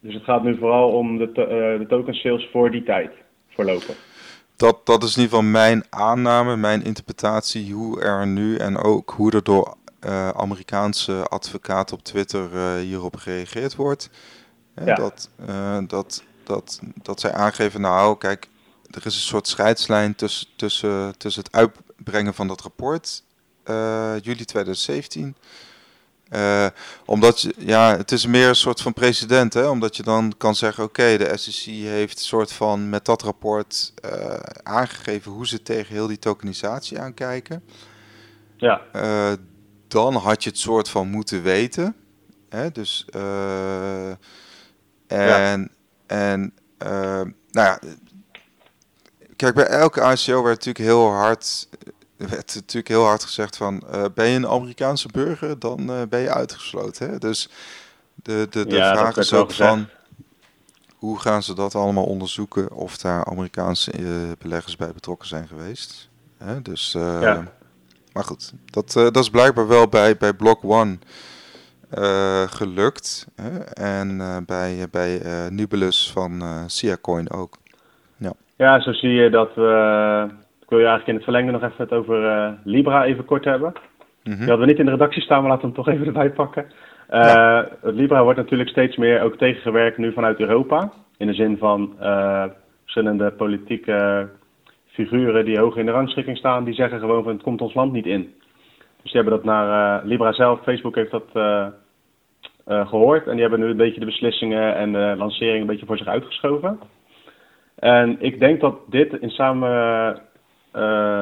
Dus 0.00 0.14
het 0.14 0.24
gaat 0.24 0.42
nu 0.42 0.58
vooral 0.58 0.88
om 0.88 1.18
de, 1.18 1.32
to 1.32 1.46
de 1.78 1.86
token 1.88 2.14
sales 2.14 2.48
voor 2.52 2.70
die 2.70 2.82
tijd, 2.82 3.10
voorlopen. 3.48 3.94
Dat, 4.56 4.86
dat 4.86 5.02
is 5.02 5.16
in 5.16 5.22
ieder 5.22 5.36
geval 5.36 5.52
mijn 5.52 5.84
aanname, 5.90 6.56
mijn 6.56 6.84
interpretatie, 6.84 7.72
hoe 7.72 8.00
er 8.00 8.26
nu 8.26 8.56
en 8.56 8.76
ook 8.76 9.10
hoe 9.16 9.32
er 9.32 9.42
door 9.42 9.76
Amerikaanse 10.34 11.22
advocaten 11.22 11.96
op 11.96 12.04
Twitter 12.04 12.76
hierop 12.76 13.16
gereageerd 13.16 13.74
wordt. 13.74 14.10
Ja. 14.84 14.94
Dat, 14.94 15.28
dat, 15.86 16.22
dat, 16.44 16.80
dat 17.02 17.20
zij 17.20 17.32
aangeven, 17.32 17.80
nou 17.80 18.18
kijk, 18.18 18.48
er 18.90 19.06
is 19.06 19.14
een 19.14 19.20
soort 19.20 19.48
scheidslijn 19.48 20.14
tussen, 20.14 20.46
tussen, 20.56 21.18
tussen 21.18 21.42
het 21.42 21.52
uitbrengen 21.52 22.34
van 22.34 22.48
dat 22.48 22.60
rapport, 22.60 23.22
juli 24.22 24.44
2017. 24.44 25.36
Uh, 26.30 26.66
omdat 27.04 27.40
je, 27.40 27.54
ja, 27.58 27.96
het 27.96 28.12
is 28.12 28.26
meer 28.26 28.48
een 28.48 28.56
soort 28.56 28.80
van 28.80 28.92
precedent, 28.92 29.54
hè? 29.54 29.68
omdat 29.68 29.96
je 29.96 30.02
dan 30.02 30.34
kan 30.36 30.54
zeggen: 30.54 30.84
oké, 30.84 31.16
de 31.16 31.36
SEC 31.36 31.72
heeft 31.72 32.18
een 32.18 32.24
soort 32.24 32.52
van 32.52 32.88
met 32.88 33.04
dat 33.04 33.22
rapport 33.22 33.94
aangegeven 34.62 35.32
hoe 35.32 35.46
ze 35.46 35.62
tegen 35.62 35.94
heel 35.94 36.06
die 36.06 36.18
tokenisatie 36.18 37.00
aankijken. 37.00 37.64
Ja. 38.56 38.80
Dan 39.94 40.14
had 40.14 40.42
je 40.44 40.50
het 40.50 40.58
soort 40.58 40.88
van 40.88 41.08
moeten 41.08 41.42
weten. 41.42 41.96
Hè? 42.48 42.70
Dus, 42.70 43.06
en, 43.12 44.18
ja. 45.06 45.68
en 46.06 46.52
nou 46.76 47.32
ja, 47.50 47.78
Kijk, 49.36 49.54
bij 49.54 49.66
elke 49.66 50.00
ICO 50.00 50.42
werd 50.42 50.56
natuurlijk 50.56 50.84
heel 50.84 51.10
hard, 51.10 51.68
werd 52.16 52.54
natuurlijk 52.54 52.88
heel 52.88 53.04
hard 53.04 53.24
gezegd 53.24 53.56
van, 53.56 53.82
uh, 53.94 54.04
ben 54.14 54.28
je 54.28 54.36
een 54.36 54.48
Amerikaanse 54.48 55.08
burger, 55.08 55.58
dan 55.58 56.06
ben 56.08 56.20
je 56.20 56.34
uitgesloten. 56.34 57.10
Hè? 57.10 57.18
Dus 57.18 57.48
de, 58.14 58.46
de, 58.50 58.66
de 58.66 58.76
ja, 58.76 58.96
vraag 58.96 59.16
is 59.16 59.32
ook 59.32 59.52
van, 59.52 59.88
hoe 60.96 61.18
gaan 61.20 61.42
ze 61.42 61.54
dat 61.54 61.74
allemaal 61.74 62.04
onderzoeken 62.04 62.72
of 62.72 62.96
daar 62.96 63.24
Amerikaanse 63.24 63.92
beleggers 64.38 64.76
bij 64.76 64.92
betrokken 64.92 65.28
zijn 65.28 65.48
geweest? 65.48 66.08
Hè? 66.38 66.62
Dus, 66.62 66.92
ja. 66.92 67.52
Maar 68.14 68.24
goed, 68.24 68.54
dat, 68.70 68.92
dat 68.92 69.16
is 69.16 69.30
blijkbaar 69.30 69.68
wel 69.68 69.88
bij, 69.88 70.16
bij 70.16 70.32
Block 70.32 70.64
One 70.64 70.98
gelukt. 72.46 73.28
Hè? 73.36 73.58
En 73.64 74.18
bij, 74.46 74.86
bij 74.90 75.20
Nubulus 75.50 76.10
van 76.12 76.42
Siacoin 76.66 77.30
ook. 77.30 77.56
Ja, 78.56 78.80
zo 78.80 78.92
zie 78.92 79.10
je 79.10 79.30
dat 79.30 79.54
we. 79.54 80.28
Ik 80.60 80.68
wil 80.68 80.78
je 80.78 80.86
eigenlijk 80.86 81.08
in 81.08 81.14
het 81.14 81.24
verlengde 81.24 81.52
nog 81.52 81.62
even 81.62 81.84
het 81.84 81.92
over 81.92 82.58
Libra 82.64 83.04
even 83.04 83.24
kort 83.24 83.44
hebben. 83.44 83.72
Mm 83.72 83.82
-hmm. 84.22 84.40
Die 84.40 84.48
hadden 84.48 84.66
we 84.66 84.72
niet 84.72 84.78
in 84.78 84.84
de 84.84 84.90
redactie 84.90 85.22
staan, 85.22 85.40
maar 85.40 85.50
laten 85.50 85.68
we 85.68 85.74
hem 85.74 85.84
toch 85.84 85.94
even 85.94 86.06
erbij 86.06 86.30
pakken. 86.30 86.66
Uh, 87.10 87.62
Libra 87.82 88.22
wordt 88.22 88.38
natuurlijk 88.38 88.70
steeds 88.70 88.96
meer 88.96 89.22
ook 89.22 89.36
tegengewerkt 89.36 89.98
nu 89.98 90.12
vanuit 90.12 90.40
Europa. 90.40 90.92
In 91.16 91.26
de 91.26 91.34
zin 91.34 91.56
van 91.58 91.94
verschillende 92.82 93.30
politieke 93.30 94.28
figuren 94.94 95.44
die 95.44 95.58
hoog 95.58 95.76
in 95.76 95.86
de 95.86 95.92
rangschikking 95.92 96.36
staan, 96.36 96.64
die 96.64 96.74
zeggen 96.74 97.00
gewoon 97.00 97.22
van 97.22 97.32
het 97.32 97.42
komt 97.42 97.60
ons 97.60 97.74
land 97.74 97.92
niet 97.92 98.06
in. 98.06 98.34
Dus 99.02 99.12
die 99.12 99.20
hebben 99.20 99.32
dat 99.32 99.44
naar 99.44 100.00
uh, 100.02 100.08
Libra 100.08 100.32
zelf, 100.32 100.62
Facebook 100.62 100.94
heeft 100.94 101.10
dat 101.10 101.28
gehoord. 102.66 103.26
En 103.26 103.32
die 103.32 103.40
hebben 103.40 103.60
nu 103.60 103.66
een 103.66 103.76
beetje 103.76 104.00
de 104.00 104.06
beslissingen 104.06 104.74
en 104.74 104.92
de 104.92 105.14
lancering 105.16 105.60
een 105.60 105.66
beetje 105.66 105.86
voor 105.86 105.98
zich 105.98 106.06
uitgeschoven. 106.06 106.78
En 107.74 108.16
ik 108.20 108.38
denk 108.40 108.60
dat 108.60 108.78
dit 108.86 109.12
in, 109.12 109.30
samen, 109.30 110.20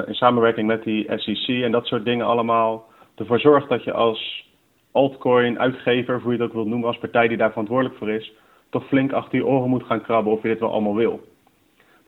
in 0.06 0.14
samenwerking 0.14 0.66
met 0.66 0.82
die 0.82 1.06
SEC 1.16 1.62
en 1.62 1.72
dat 1.72 1.86
soort 1.86 2.04
dingen 2.04 2.26
allemaal 2.26 2.84
ervoor 3.16 3.40
zorgt 3.40 3.68
dat 3.68 3.84
je 3.84 3.92
als 3.92 4.50
altcoin 4.92 5.58
uitgever, 5.58 6.16
of 6.16 6.22
hoe 6.22 6.36
je 6.36 6.42
ook 6.42 6.52
wilt 6.52 6.66
noemen, 6.66 6.88
als 6.88 6.98
partij 6.98 7.28
die 7.28 7.36
daar 7.36 7.50
verantwoordelijk 7.50 7.98
voor 7.98 8.10
is, 8.10 8.32
toch 8.70 8.86
flink 8.86 9.12
achter 9.12 9.38
je 9.38 9.46
oren 9.46 9.68
moet 9.68 9.84
gaan 9.84 10.02
krabben 10.02 10.32
of 10.32 10.42
je 10.42 10.48
dit 10.48 10.60
wel 10.60 10.72
allemaal 10.72 10.94
wil. 10.94 11.20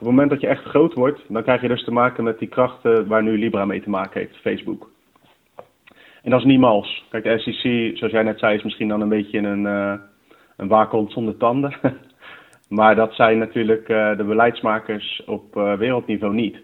Op 0.05 0.11
het 0.11 0.19
moment 0.19 0.41
dat 0.41 0.49
je 0.49 0.57
echt 0.57 0.65
groot 0.65 0.95
wordt, 0.95 1.21
dan 1.29 1.43
krijg 1.43 1.61
je 1.61 1.69
dus 1.69 1.85
te 1.85 1.93
maken 1.93 2.25
met 2.25 2.39
die 2.39 2.49
krachten 2.49 3.07
waar 3.07 3.23
nu 3.23 3.39
Libra 3.39 3.65
mee 3.65 3.83
te 3.83 3.91
maken 3.91 4.21
heeft, 4.21 4.37
Facebook. 4.37 4.91
En 6.23 6.31
dat 6.31 6.41
is 6.41 6.47
niet 6.47 6.61
mals. 6.61 7.05
Kijk, 7.11 7.25
de 7.25 7.39
SEC, 7.39 7.97
zoals 7.97 8.13
jij 8.13 8.23
net 8.23 8.39
zei, 8.39 8.57
is 8.57 8.63
misschien 8.63 8.89
dan 8.89 9.01
een 9.01 9.09
beetje 9.09 9.39
een, 9.39 9.65
uh, 9.65 9.95
een 10.57 10.69
waakhond 10.69 11.13
zonder 11.13 11.37
tanden. 11.37 11.77
maar 12.79 12.95
dat 12.95 13.15
zijn 13.15 13.39
natuurlijk 13.39 13.89
uh, 13.89 14.17
de 14.17 14.25
beleidsmakers 14.25 15.23
op 15.27 15.57
uh, 15.57 15.75
wereldniveau 15.75 16.35
niet. 16.35 16.57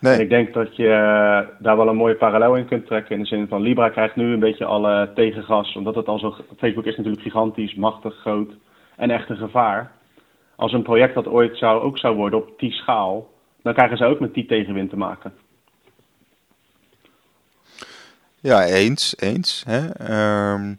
Nee. 0.00 0.14
En 0.14 0.20
ik 0.20 0.28
denk 0.28 0.54
dat 0.54 0.76
je 0.76 0.88
eh, 0.88 1.48
daar 1.58 1.76
wel 1.76 1.88
een 1.88 1.96
mooie 1.96 2.16
parallel 2.16 2.56
in 2.56 2.66
kunt 2.66 2.86
trekken. 2.86 3.14
In 3.14 3.22
de 3.22 3.28
zin 3.28 3.48
van 3.48 3.62
Libra 3.62 3.88
krijgt 3.88 4.16
nu 4.16 4.32
een 4.32 4.38
beetje 4.38 4.64
alle 4.64 5.10
tegengas. 5.14 5.76
Omdat 5.76 5.94
het 5.94 6.08
al 6.08 6.18
zo. 6.18 6.36
Facebook 6.58 6.84
is 6.84 6.96
natuurlijk 6.96 7.22
gigantisch, 7.22 7.74
machtig, 7.74 8.14
groot 8.14 8.52
en 8.96 9.10
echt 9.10 9.28
een 9.28 9.36
gevaar. 9.36 10.00
Als 10.56 10.72
een 10.72 10.82
project 10.82 11.14
dat 11.14 11.26
ooit 11.26 11.56
zou, 11.56 11.82
ook 11.82 11.98
zou 11.98 12.16
worden 12.16 12.38
op 12.38 12.58
die 12.58 12.72
schaal, 12.72 13.30
dan 13.62 13.74
krijgen 13.74 13.96
ze 13.96 14.04
ook 14.04 14.20
met 14.20 14.34
die 14.34 14.46
tegenwind 14.46 14.90
te 14.90 14.96
maken. 14.96 15.32
Ja, 18.40 18.64
eens, 18.64 19.14
eens. 19.18 19.64
Hè? 19.66 19.84
Um, 20.52 20.78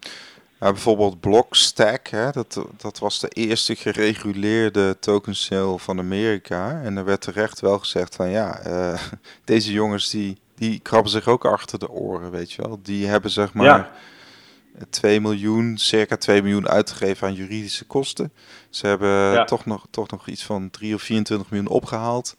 ja, 0.63 0.71
bijvoorbeeld 0.71 1.19
Blockstack, 1.19 2.07
hè, 2.07 2.31
dat, 2.31 2.65
dat 2.77 2.99
was 2.99 3.19
de 3.19 3.27
eerste 3.27 3.75
gereguleerde 3.75 4.99
token 4.99 5.35
sale 5.35 5.79
van 5.79 5.99
Amerika. 5.99 6.81
En 6.83 6.97
er 6.97 7.05
werd 7.05 7.21
terecht 7.21 7.59
wel 7.59 7.79
gezegd 7.79 8.15
van 8.15 8.29
ja, 8.29 8.67
uh, 8.67 9.01
deze 9.45 9.71
jongens 9.71 10.09
die, 10.09 10.37
die 10.55 10.79
krabben 10.79 11.11
zich 11.11 11.27
ook 11.27 11.45
achter 11.45 11.79
de 11.79 11.89
oren, 11.89 12.31
weet 12.31 12.51
je 12.51 12.61
wel. 12.61 12.79
Die 12.83 13.07
hebben 13.07 13.31
zeg 13.31 13.53
maar 13.53 13.65
ja. 13.65 13.91
2 14.89 15.21
miljoen, 15.21 15.77
circa 15.77 16.17
2 16.17 16.41
miljoen 16.41 16.69
uitgegeven 16.69 17.27
aan 17.27 17.33
juridische 17.33 17.85
kosten. 17.85 18.31
Ze 18.69 18.87
hebben 18.87 19.09
ja. 19.09 19.43
toch, 19.43 19.65
nog, 19.65 19.85
toch 19.89 20.09
nog 20.09 20.27
iets 20.27 20.43
van 20.43 20.69
3 20.69 20.95
of 20.95 21.01
24 21.01 21.49
miljoen 21.49 21.69
opgehaald. 21.69 22.35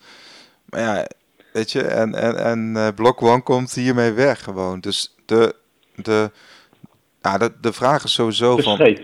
Maar 0.64 0.80
ja, 0.80 1.06
weet 1.52 1.72
je, 1.72 1.82
en, 1.82 2.14
en, 2.14 2.36
en 2.36 2.74
uh, 2.76 2.88
Block 2.94 3.22
One 3.22 3.42
komt 3.42 3.74
hiermee 3.74 4.12
weg 4.12 4.42
gewoon. 4.42 4.80
Dus 4.80 5.14
de... 5.24 5.54
de 5.94 6.30
ja, 7.22 7.38
de, 7.38 7.52
de 7.60 7.72
vraag 7.72 8.04
is 8.04 8.12
sowieso 8.12 8.56
van... 8.56 8.98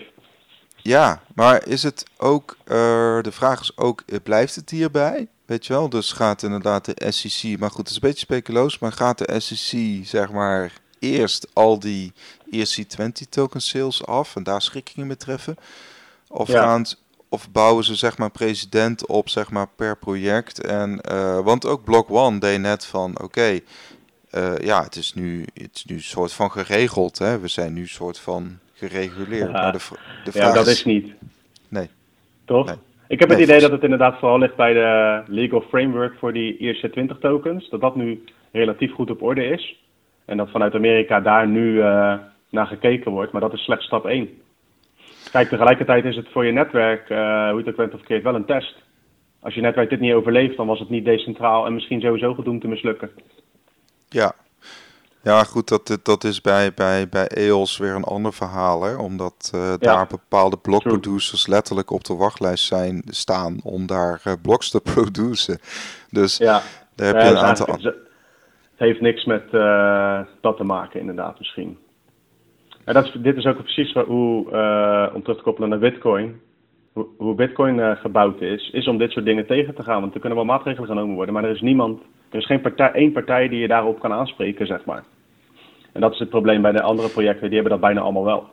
Ja, 0.83 1.23
maar 1.35 1.67
is 1.67 1.83
het 1.83 2.05
ook... 2.17 2.57
Uh, 2.65 2.75
de 3.23 3.33
vraag 3.33 3.61
is 3.61 3.77
ook, 3.77 4.05
blijft 4.23 4.55
het 4.55 4.71
hierbij? 4.71 5.29
Weet 5.47 5.67
je 5.67 5.73
wel, 5.73 5.89
dus 5.89 6.13
gaat 6.13 6.43
inderdaad 6.43 6.85
de 6.85 7.13
SEC... 7.13 7.59
Maar 7.59 7.71
goed, 7.71 7.79
het 7.79 7.89
is 7.89 7.95
een 7.95 8.01
beetje 8.01 8.19
speculoos, 8.19 8.79
maar 8.79 8.93
gaat 8.93 9.19
de 9.19 9.41
SEC 9.41 10.01
zeg 10.07 10.31
maar 10.31 10.73
eerst 11.01 11.51
al 11.53 11.79
die 11.79 12.13
ERC20 12.51 13.29
token 13.29 13.61
sales 13.61 14.07
af 14.07 14.37
en 14.37 14.43
daar 14.43 14.63
schikkingen 14.63 15.07
mee 15.07 15.17
treffen? 15.17 15.57
Of, 16.29 16.49
ja. 16.49 16.63
gaan, 16.63 16.85
of 17.29 17.51
bouwen 17.51 17.85
ze 17.85 17.95
zeg 17.95 18.19
maar 18.19 18.31
president 18.31 19.07
op 19.07 19.29
zeg 19.29 19.51
maar 19.51 19.69
per 19.77 19.99
project? 19.99 20.61
En, 20.61 21.01
uh, 21.13 21.41
want 21.41 21.67
ook 21.67 21.85
Block 21.85 22.11
One 22.11 22.39
deed 22.39 22.61
net 22.61 22.87
van 22.87 23.11
oké, 23.11 23.25
okay, 23.25 23.63
uh, 24.35 24.59
ja, 24.59 24.83
het 24.83 24.97
is 24.97 25.15
nu, 25.15 25.47
het 25.55 25.75
is 25.75 25.85
nu 25.85 25.95
een 25.95 26.03
soort 26.03 26.33
van 26.33 26.51
geregeld. 26.51 27.19
Hè? 27.19 27.39
We 27.39 27.49
zijn 27.49 27.73
nu 27.73 27.81
een 27.81 27.89
soort 27.89 28.19
van 28.19 28.59
gereguleerd. 28.75 29.47
Ja, 29.47 29.53
maar 29.53 29.73
de, 29.73 29.79
de 30.25 30.33
vraag 30.33 30.49
ja 30.49 30.53
dat 30.53 30.67
is 30.67 30.85
niet. 30.85 31.13
Nee. 31.69 31.89
Toch? 32.45 32.67
Nee. 32.67 32.77
Ik 33.09 33.21
heb 33.21 33.29
het 33.29 33.39
idee 33.39 33.61
dat 33.61 33.71
het 33.71 33.83
inderdaad 33.83 34.19
vooral 34.19 34.39
ligt 34.39 34.57
bij 34.57 34.73
de 34.73 35.23
legal 35.27 35.61
framework 35.61 36.19
voor 36.19 36.33
die 36.33 36.77
ERC20 36.77 37.19
tokens. 37.21 37.69
Dat 37.69 37.81
dat 37.81 37.97
nu 37.97 38.25
relatief 38.53 38.93
goed 38.93 39.11
op 39.11 39.23
orde 39.23 39.45
is. 39.45 39.81
En 40.31 40.37
dat 40.37 40.51
vanuit 40.51 40.75
Amerika 40.75 41.21
daar 41.21 41.49
nu 41.49 41.73
uh, 41.73 42.15
naar 42.51 42.67
gekeken 42.67 43.11
wordt. 43.11 43.33
Maar 43.33 43.41
dat 43.41 43.53
is 43.53 43.65
slechts 43.65 43.87
stap 43.87 44.07
1. 44.07 44.29
Kijk, 45.31 45.49
tegelijkertijd 45.49 46.05
is 46.05 46.17
het 46.17 46.29
voor 46.33 46.45
je 46.45 46.53
netwerk, 46.53 47.09
uh, 47.09 47.19
hoe 47.19 47.53
je 47.53 47.57
het 47.57 47.69
ook 47.69 47.77
bent 47.77 47.93
of 47.93 47.99
verkeerd, 47.99 48.23
wel 48.23 48.35
een 48.35 48.45
test. 48.45 48.75
Als 49.41 49.55
je 49.55 49.61
netwerk 49.61 49.91
dit 49.91 50.01
niet 50.01 50.13
overleeft, 50.13 50.57
dan 50.57 50.67
was 50.67 50.79
het 50.79 50.89
niet 50.91 51.05
decentraal 51.05 51.67
en 51.67 51.75
misschien 51.75 52.01
sowieso 52.01 52.35
gedoemd 52.35 52.61
te 52.61 52.69
mislukken. 52.69 53.11
Ja, 54.09 54.35
ja, 55.23 55.45
goed, 55.45 55.69
dat, 55.69 55.99
dat 56.03 56.25
is 56.25 56.41
bij, 56.41 56.75
bij, 56.75 57.09
bij 57.09 57.27
EOS 57.27 57.79
weer 57.79 57.95
een 57.95 58.05
ander 58.05 58.33
verhaal. 58.33 58.83
Hè? 58.83 58.95
Omdat 58.95 59.51
uh, 59.55 59.73
daar 59.79 60.07
bepaalde 60.07 60.57
blokproducers 60.57 61.47
letterlijk 61.47 61.91
op 61.91 62.05
de 62.05 62.15
wachtlijst 62.15 62.65
zijn 62.65 63.03
staan 63.07 63.61
om 63.63 63.87
daar 63.87 64.21
uh, 64.27 64.33
bloks 64.43 64.71
te 64.71 64.81
produceren. 64.95 65.61
Dus 66.11 66.37
ja. 66.37 66.63
daar 66.95 67.07
heb 67.07 67.23
je 67.23 67.29
een 67.29 67.39
aantal. 67.39 67.79
Heeft 68.87 69.01
niks 69.01 69.25
met 69.25 69.45
uh, 69.53 70.21
dat 70.41 70.57
te 70.57 70.65
maken, 70.65 71.01
inderdaad, 71.01 71.39
misschien. 71.39 71.79
En 72.85 72.95
dat 72.95 73.05
is, 73.05 73.13
dit 73.13 73.37
is 73.37 73.47
ook 73.47 73.63
precies 73.63 73.93
hoe, 73.93 74.45
om 75.15 75.23
terug 75.23 75.37
te 75.37 75.43
koppelen 75.43 75.69
naar 75.69 75.79
Bitcoin. 75.79 76.41
Hoe, 76.93 77.07
hoe 77.17 77.35
Bitcoin 77.35 77.97
gebouwd 77.97 78.41
is, 78.41 78.71
is 78.71 78.89
om 78.89 78.99
dit 78.99 79.11
soort 79.11 79.25
dingen 79.25 79.47
tegen 79.47 79.75
te 79.75 79.83
gaan. 79.83 80.01
Want 80.01 80.15
er 80.15 80.21
kunnen 80.21 80.39
wel 80.39 80.47
maatregelen 80.47 80.89
genomen 80.89 81.15
worden, 81.15 81.35
maar 81.35 81.45
er 81.45 81.55
is 81.55 81.61
niemand 81.61 82.01
er 82.31 82.39
is 82.39 82.47
geen 82.47 82.61
partij, 82.61 82.93
één 82.93 83.13
partij 83.13 83.49
die 83.49 83.59
je 83.59 83.69
daarop 83.69 84.01
kan 84.01 84.13
aanspreken, 84.13 84.67
zeg 84.67 84.85
maar. 84.85 85.05
En 85.93 86.01
dat 86.01 86.13
is 86.13 86.19
het 86.19 86.29
probleem 86.29 86.63
bij 86.63 86.73
de 86.73 86.83
andere 86.83 87.09
projecten, 87.09 87.47
die 87.47 87.55
hebben 87.55 87.73
dat 87.73 87.81
bijna 87.81 88.01
allemaal 88.01 88.25
wel. 88.25 88.49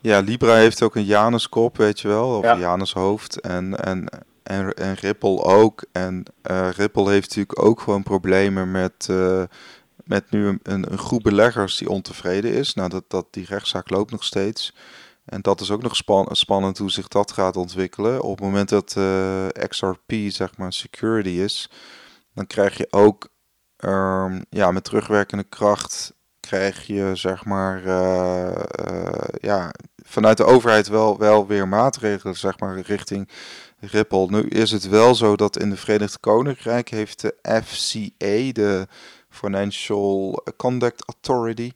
Ja, 0.00 0.20
Libra 0.20 0.54
heeft 0.54 0.82
ook 0.82 0.94
een 0.94 1.04
Januskop, 1.04 1.76
weet 1.76 2.00
je 2.00 2.08
wel, 2.08 2.36
of 2.36 2.44
ja. 2.44 2.52
een 2.52 2.58
Janushoofd. 2.58 3.40
En, 3.40 3.74
en, 3.74 4.08
en, 4.44 4.74
en 4.74 4.94
Ripple 4.94 5.42
ook. 5.42 5.84
En 5.92 6.22
uh, 6.50 6.68
Ripple 6.70 7.10
heeft 7.10 7.28
natuurlijk 7.28 7.64
ook 7.64 7.80
gewoon 7.80 8.02
problemen 8.02 8.70
met, 8.70 9.08
uh, 9.10 9.42
met 10.04 10.30
nu 10.30 10.46
een, 10.46 10.60
een, 10.92 10.98
groep 10.98 11.22
beleggers 11.22 11.76
die 11.76 11.88
ontevreden 11.88 12.52
is. 12.52 12.74
Nou, 12.74 12.88
dat, 12.88 13.04
dat, 13.08 13.26
die 13.30 13.46
rechtszaak 13.48 13.90
loopt 13.90 14.10
nog 14.10 14.24
steeds. 14.24 14.74
En 15.24 15.40
dat 15.40 15.60
is 15.60 15.70
ook 15.70 15.82
nog 15.82 15.96
span 15.96 16.28
spannend 16.30 16.78
hoe 16.78 16.90
zich 16.90 17.08
dat 17.08 17.32
gaat 17.32 17.56
ontwikkelen. 17.56 18.22
Op 18.22 18.36
het 18.36 18.44
moment 18.44 18.68
dat 18.68 18.94
uh, 18.98 19.46
XRP, 19.68 20.12
zeg 20.28 20.56
maar, 20.56 20.72
security 20.72 21.28
is, 21.28 21.70
dan 22.34 22.46
krijg 22.46 22.76
je 22.76 22.86
ook 22.90 23.28
um, 23.78 24.44
ja, 24.50 24.70
met 24.70 24.84
terugwerkende 24.84 25.44
kracht 25.44 26.14
krijg 26.40 26.86
je 26.86 27.10
zeg 27.14 27.44
maar 27.44 27.82
ja, 29.40 29.70
vanuit 30.02 30.36
de 30.36 30.44
overheid 30.44 30.88
wel, 30.88 31.18
wel 31.18 31.46
weer 31.46 31.68
maatregelen 31.68 32.36
zeg 32.36 32.58
maar 32.58 32.80
richting 32.80 33.28
Ripple. 33.90 34.26
Nu 34.30 34.48
is 34.48 34.70
het 34.70 34.88
wel 34.88 35.14
zo 35.14 35.36
dat 35.36 35.58
in 35.58 35.70
de 35.70 35.76
Verenigd 35.76 36.20
Koninkrijk 36.20 36.88
heeft 36.88 37.20
de 37.20 37.34
FCA, 37.64 38.52
de 38.52 38.86
Financial 39.28 40.44
Conduct 40.56 41.04
Authority, 41.06 41.72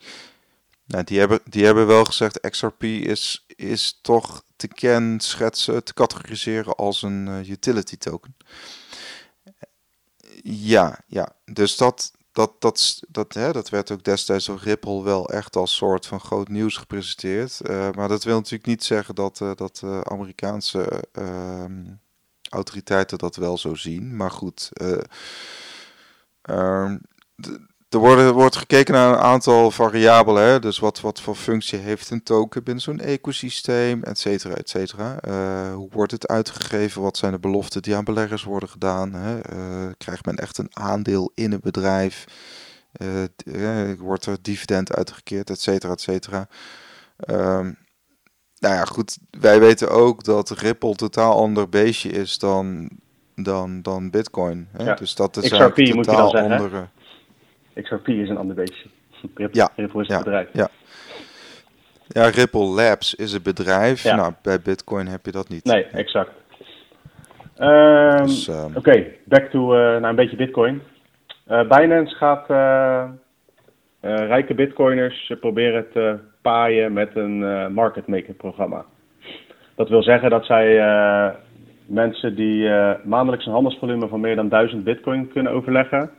nou, 0.88 1.04
die, 1.04 1.18
hebben, 1.18 1.40
die 1.44 1.64
hebben 1.64 1.86
wel 1.86 2.04
gezegd, 2.04 2.40
XRP 2.40 2.82
is, 2.84 3.44
is 3.56 3.98
toch 4.02 4.42
te 4.56 4.68
kenschetsen, 4.68 5.84
te 5.84 5.94
categoriseren 5.94 6.74
als 6.74 7.02
een 7.02 7.26
uh, 7.26 7.48
utility 7.48 7.96
token. 7.96 8.36
Ja, 10.42 10.98
ja. 11.06 11.32
Dus 11.44 11.76
dat, 11.76 12.12
dat, 12.38 12.52
dat, 12.58 13.00
dat, 13.08 13.34
hè, 13.34 13.52
dat 13.52 13.68
werd 13.68 13.90
ook 13.90 14.04
destijds 14.04 14.46
door 14.46 14.60
Ripple 14.62 15.02
wel 15.02 15.28
echt 15.28 15.56
als 15.56 15.76
soort 15.76 16.06
van 16.06 16.20
groot 16.20 16.48
nieuws 16.48 16.76
gepresenteerd. 16.76 17.60
Uh, 17.62 17.90
maar 17.90 18.08
dat 18.08 18.24
wil 18.24 18.36
natuurlijk 18.36 18.66
niet 18.66 18.84
zeggen 18.84 19.14
dat, 19.14 19.40
uh, 19.40 19.50
dat 19.54 19.80
uh, 19.84 20.00
Amerikaanse 20.00 21.04
ehm, 21.12 21.84
autoriteiten 22.50 23.18
dat 23.18 23.36
wel 23.36 23.58
zo 23.58 23.74
zien. 23.74 24.16
Maar 24.16 24.30
goed, 24.30 24.70
ehm, 26.42 26.98
er 27.88 27.98
wordt, 27.98 28.30
wordt 28.30 28.56
gekeken 28.56 28.94
naar 28.94 29.12
een 29.12 29.20
aantal 29.20 29.70
variabelen. 29.70 30.42
Hè? 30.42 30.58
Dus 30.58 30.78
wat, 30.78 31.00
wat 31.00 31.20
voor 31.20 31.34
functie 31.34 31.78
heeft 31.78 32.10
een 32.10 32.22
token 32.22 32.64
binnen 32.64 32.82
zo'n 32.82 33.00
ecosysteem, 33.00 34.02
et 34.02 34.18
cetera, 34.18 34.54
et 34.54 34.68
cetera. 34.68 35.18
Uh, 35.28 35.74
hoe 35.74 35.88
wordt 35.92 36.12
het 36.12 36.28
uitgegeven? 36.28 37.02
Wat 37.02 37.16
zijn 37.16 37.32
de 37.32 37.38
beloften 37.38 37.82
die 37.82 37.96
aan 37.96 38.04
beleggers 38.04 38.42
worden 38.42 38.68
gedaan? 38.68 39.12
Hè? 39.12 39.54
Uh, 39.54 39.90
krijgt 39.98 40.24
men 40.24 40.36
echt 40.36 40.58
een 40.58 40.70
aandeel 40.72 41.32
in 41.34 41.52
een 41.52 41.60
bedrijf? 41.62 42.24
Uh, 43.46 43.92
wordt 43.98 44.26
er 44.26 44.36
dividend 44.42 44.94
uitgekeerd, 44.94 45.50
et 45.50 45.60
cetera, 45.60 45.92
et 45.92 46.00
cetera. 46.00 46.48
Um, 47.30 47.78
nou 48.58 48.74
ja, 48.74 48.84
goed. 48.84 49.18
Wij 49.30 49.60
weten 49.60 49.90
ook 49.90 50.24
dat 50.24 50.50
Ripple 50.50 50.94
totaal 50.94 51.36
ander 51.36 51.68
beestje 51.68 52.10
is 52.10 52.38
dan, 52.38 52.90
dan, 53.34 53.82
dan 53.82 54.10
Bitcoin. 54.10 54.68
Hè? 54.72 54.84
Ja. 54.84 54.94
Dus 54.94 55.14
dat 55.14 55.36
is 55.36 55.50
XRP, 55.50 55.78
een 55.78 55.94
moet 55.94 56.04
totaal 56.04 56.26
je 56.26 56.32
dan 56.32 56.42
zeggen, 56.42 56.64
andere... 56.64 56.88
XRP 57.82 58.08
is 58.08 58.28
een 58.28 58.36
ander 58.36 58.56
beestje. 58.56 58.88
Ripple, 59.34 59.48
Ja, 59.60 59.70
Ripple 59.76 60.00
is 60.02 60.08
ja, 60.08 60.14
het 60.14 60.24
bedrijf. 60.24 60.48
ja. 60.52 60.68
Ja, 62.08 62.28
Ripple 62.28 62.64
Labs 62.64 63.14
is 63.14 63.32
een 63.32 63.42
bedrijf. 63.42 64.02
Ja. 64.02 64.16
Nou, 64.16 64.32
bij 64.42 64.60
Bitcoin 64.60 65.06
heb 65.06 65.24
je 65.26 65.32
dat 65.32 65.48
niet. 65.48 65.64
Nee, 65.64 65.84
exact. 65.84 66.30
Ehm, 67.56 68.22
Dus, 68.26 68.48
ehm, 68.48 68.76
Oké, 68.76 69.06
back 69.24 69.50
to 69.50 69.72
eh, 69.74 70.00
naar 70.00 70.10
een 70.10 70.16
beetje 70.16 70.36
Bitcoin. 70.36 70.82
Eh, 71.46 71.68
Binance 71.68 72.14
gaat 72.14 72.50
eh, 72.50 73.08
rijke 74.00 74.54
Bitcoiners 74.54 75.32
proberen 75.40 75.86
te 75.92 76.18
paaien 76.42 76.92
met 76.92 77.10
een 77.14 77.72
market 77.72 78.06
maker 78.06 78.34
programma. 78.34 78.84
Dat 79.74 79.88
wil 79.88 80.02
zeggen 80.02 80.30
dat 80.30 80.44
zij 80.44 80.66
mensen 81.86 82.34
die 82.34 82.68
maandelijks 83.04 83.46
een 83.46 83.52
handelsvolume 83.52 84.08
van 84.08 84.20
meer 84.20 84.36
dan 84.36 84.48
1000 84.48 84.84
Bitcoin 84.84 85.28
kunnen 85.32 85.52
overleggen, 85.52 86.10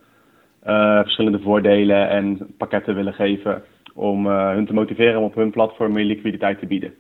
eh, 0.64 1.00
verschillende 1.00 1.40
voordelen 1.40 2.10
en 2.10 2.54
pakketten 2.58 2.96
willen 2.96 3.14
geven 3.14 3.64
om 3.94 4.28
eh, 4.28 4.50
hun 4.50 4.66
te 4.66 4.74
motiveren 4.74 5.18
om 5.18 5.24
op 5.24 5.36
hun 5.36 5.52
platform 5.52 5.92
meer 5.92 6.06
liquiditeit 6.06 6.60
te 6.60 6.66
bieden. 6.66 6.94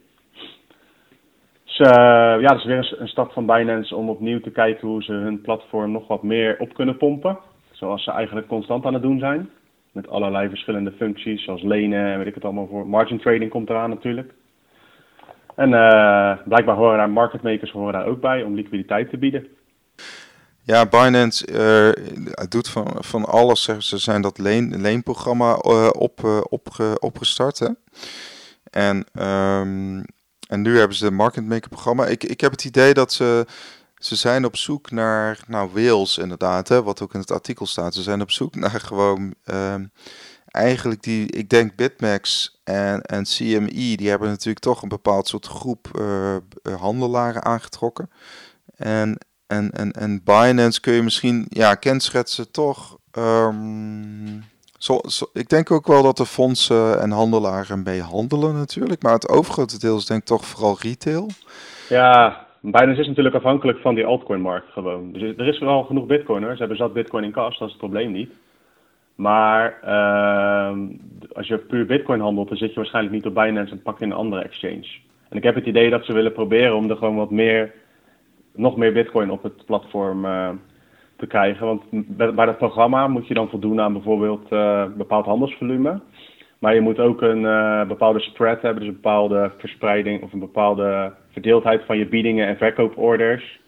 Dus 1.65 1.79
eh, 1.79 2.41
ja, 2.41 2.47
dat 2.47 2.57
is 2.57 2.65
weer 2.65 2.77
een, 2.77 3.01
een 3.01 3.07
stap 3.07 3.31
van 3.31 3.45
Binance 3.45 3.95
om 3.95 4.09
opnieuw 4.09 4.39
te 4.39 4.51
kijken 4.51 4.87
hoe 4.87 5.03
ze 5.03 5.11
hun 5.11 5.41
platform 5.41 5.91
nog 5.91 6.07
wat 6.07 6.23
meer 6.23 6.55
op 6.59 6.73
kunnen 6.73 6.97
pompen. 6.97 7.37
Zoals 7.71 8.03
ze 8.03 8.11
eigenlijk 8.11 8.47
constant 8.47 8.85
aan 8.85 8.93
het 8.93 9.01
doen 9.01 9.19
zijn. 9.19 9.49
Met 9.91 10.09
allerlei 10.09 10.49
verschillende 10.49 10.91
functies, 10.91 11.43
zoals 11.43 11.61
lenen 11.61 12.05
en 12.05 12.17
weet 12.17 12.27
ik 12.27 12.35
het 12.35 12.43
allemaal 12.43 12.67
voor. 12.67 12.87
Margin 12.87 13.19
trading 13.19 13.51
komt 13.51 13.69
eraan 13.69 13.89
natuurlijk. 13.89 14.33
En 15.55 15.69
blijkbaar 16.45 16.75
horen 16.75 16.97
daar 16.97 17.09
market 17.09 17.41
makers 17.41 17.71
horen 17.71 17.93
daar 17.93 18.05
ook 18.05 18.21
bij 18.21 18.43
om 18.43 18.55
liquiditeit 18.55 19.09
te 19.09 19.17
bieden. 19.17 19.47
Ja, 20.69 20.85
Binance 20.85 21.45
eh, 21.45 22.47
doet 22.49 22.69
van, 22.69 22.87
van 22.99 23.25
alles. 23.25 23.63
Ze 23.77 23.97
zijn 23.97 24.21
dat 24.21 24.37
leen, 24.37 24.81
leenprogramma 24.81 25.55
eh, 25.55 25.89
op, 25.91 26.23
eh, 26.23 26.41
opge- 26.49 26.99
opgestart. 26.99 27.59
Hè? 27.59 27.67
En, 28.63 29.05
ehm, 29.13 30.03
en 30.47 30.61
nu 30.61 30.77
hebben 30.77 30.97
ze 30.97 31.05
een 31.05 31.15
market 31.15 31.45
maker 31.45 31.69
programma. 31.69 32.05
Ik, 32.05 32.23
ik 32.23 32.41
heb 32.41 32.51
het 32.51 32.65
idee 32.65 32.93
dat 32.93 33.13
ze, 33.13 33.45
ze 33.95 34.15
zijn 34.15 34.45
op 34.45 34.57
zoek 34.57 34.91
naar 34.91 35.39
nou, 35.47 35.69
whales 35.73 36.17
inderdaad. 36.17 36.67
Hè, 36.67 36.83
wat 36.83 37.01
ook 37.01 37.13
in 37.13 37.19
het 37.19 37.31
artikel 37.31 37.65
staat. 37.65 37.93
Ze 37.93 38.01
zijn 38.01 38.21
op 38.21 38.31
zoek 38.31 38.55
naar 38.55 38.81
gewoon 38.81 39.33
ehm, 39.43 39.85
eigenlijk 40.45 41.03
die, 41.03 41.31
ik 41.31 41.49
denk 41.49 41.75
Bitmax 41.75 42.55
en, 42.63 43.01
en 43.01 43.23
CME, 43.23 43.95
die 43.95 44.09
hebben 44.09 44.29
natuurlijk 44.29 44.65
toch 44.65 44.81
een 44.81 44.89
bepaald 44.89 45.27
soort 45.27 45.45
groep 45.45 46.01
handelaren 46.77 47.43
aangetrokken. 47.43 48.09
En, 48.75 49.17
en, 49.49 49.71
en, 49.71 49.91
en 49.91 50.21
Binance 50.23 50.81
kun 50.81 50.93
je 50.93 51.01
misschien 51.01 51.45
ja, 51.49 51.75
kenschetsen 51.75 52.51
toch. 52.51 52.97
ehm, 53.11 54.39
zo, 54.77 54.99
zo- 55.07 55.29
ik 55.33 55.49
denk 55.49 55.71
ook 55.71 55.87
wel 55.87 56.03
dat 56.03 56.17
de 56.17 56.25
fondsen 56.25 57.01
en 57.01 57.11
handelaren 57.11 57.83
mee 57.83 58.01
handelen 58.01 58.53
natuurlijk. 58.55 59.01
Maar 59.03 59.13
het 59.13 59.29
overgrote 59.29 59.79
deel 59.79 59.97
is 59.97 60.05
denk 60.05 60.19
ik 60.21 60.25
toch 60.27 60.45
vooral 60.45 60.77
retail. 60.81 61.27
Ja, 61.89 62.45
Binance 62.61 63.01
is 63.01 63.07
natuurlijk 63.07 63.35
afhankelijk 63.35 63.79
van 63.79 63.95
die 63.95 64.05
altcoin-markt 64.05 64.71
gewoon. 64.71 65.11
Dus 65.11 65.21
er 65.21 65.47
is 65.47 65.59
wel 65.59 65.83
genoeg 65.83 66.05
bitcoin 66.05 66.43
hoor. 66.43 66.51
Ze 66.51 66.59
hebben 66.59 66.77
zat 66.77 66.93
bitcoin 66.93 67.23
in 67.23 67.31
kas, 67.31 67.57
dat 67.57 67.67
is 67.67 67.73
het 67.73 67.83
probleem 67.83 68.11
niet. 68.11 68.31
Maar 69.15 69.79
ehm, 69.83 70.79
als 71.33 71.47
je 71.47 71.57
puur 71.57 71.85
bitcoin 71.85 72.19
handelt, 72.21 72.49
dan 72.49 72.57
zit 72.57 72.69
je 72.69 72.75
waarschijnlijk 72.75 73.15
niet 73.15 73.25
op 73.25 73.33
Binance 73.33 73.71
en 73.73 73.81
pak 73.81 73.99
je 73.99 74.05
een 74.05 74.11
andere 74.13 74.41
exchange. 74.43 74.87
En 75.29 75.37
ik 75.37 75.43
heb 75.43 75.55
het 75.55 75.65
idee 75.65 75.89
dat 75.89 76.05
ze 76.05 76.13
willen 76.13 76.33
proberen 76.33 76.75
om 76.75 76.89
er 76.89 76.97
gewoon 76.97 77.15
wat 77.15 77.31
meer, 77.31 77.73
nog 78.59 78.77
meer 78.77 78.93
bitcoin 78.93 79.31
op 79.31 79.43
het 79.43 79.65
platform 79.65 80.25
eh, 80.25 80.49
te 81.15 81.27
krijgen. 81.27 81.65
Want 81.65 81.81
bij, 81.91 82.45
dat 82.45 82.57
programma 82.57 83.07
moet 83.07 83.27
je 83.27 83.33
dan 83.33 83.49
voldoen 83.49 83.79
aan 83.81 83.93
bijvoorbeeld 83.93 84.51
eh, 84.51 84.85
bepaald 84.97 85.25
handelsvolume. 85.25 86.01
Maar 86.59 86.75
je 86.75 86.81
moet 86.81 86.99
ook 86.99 87.21
een 87.21 87.45
eh, 87.45 87.87
bepaalde 87.87 88.19
spread 88.19 88.61
hebben, 88.61 88.79
dus 88.79 88.89
een 88.89 89.01
bepaalde 89.01 89.51
verspreiding 89.57 90.23
of 90.23 90.33
een 90.33 90.39
bepaalde 90.39 91.13
verdeeldheid 91.31 91.85
van 91.85 91.97
je 91.97 92.07
biedingen 92.07 92.47
en 92.47 92.57
verkooporders. 92.57 93.59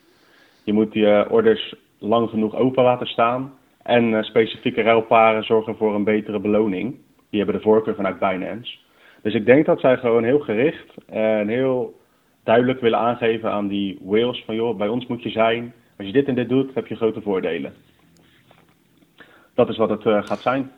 Je 0.63 0.73
moet 0.73 0.93
je 0.93 1.25
orders 1.29 1.75
lang 1.99 2.29
genoeg 2.29 2.55
open 2.55 2.83
laten 2.83 3.07
staan. 3.07 3.53
En 3.83 4.23
specifieke 4.23 4.81
ruilparen 4.81 5.43
zorgen 5.43 5.75
voor 5.75 5.95
een 5.95 6.03
betere 6.03 6.39
beloning. 6.39 6.95
Die 7.29 7.39
hebben 7.39 7.55
de 7.55 7.63
voorkeur 7.63 7.95
vanuit 7.95 8.19
Binance. 8.19 8.77
Dus 9.21 9.33
ik 9.33 9.45
denk 9.45 9.65
dat 9.65 9.79
zij 9.79 9.97
gewoon 9.97 10.23
heel 10.23 10.39
gericht 10.39 10.93
en 11.05 11.47
heel 11.47 12.00
duidelijk 12.43 12.81
willen 12.81 12.99
aangeven 12.99 13.51
aan 13.51 13.67
die 13.67 13.99
whales 14.01 14.43
van 14.45 14.55
joh, 14.55 14.77
bij 14.77 14.87
ons 14.87 15.07
moet 15.07 15.23
je 15.23 15.29
zijn. 15.29 15.73
Als 15.97 16.07
je 16.07 16.13
dit 16.13 16.27
en 16.27 16.35
dit 16.35 16.49
doet, 16.49 16.73
heb 16.73 16.87
je 16.87 16.95
grote 16.95 17.21
voordelen. 17.21 17.73
Dat 19.53 19.69
is 19.69 19.77
wat 19.77 19.89
het 19.89 20.05
eh, 20.05 20.23
gaat 20.23 20.41
zijn. 20.41 20.71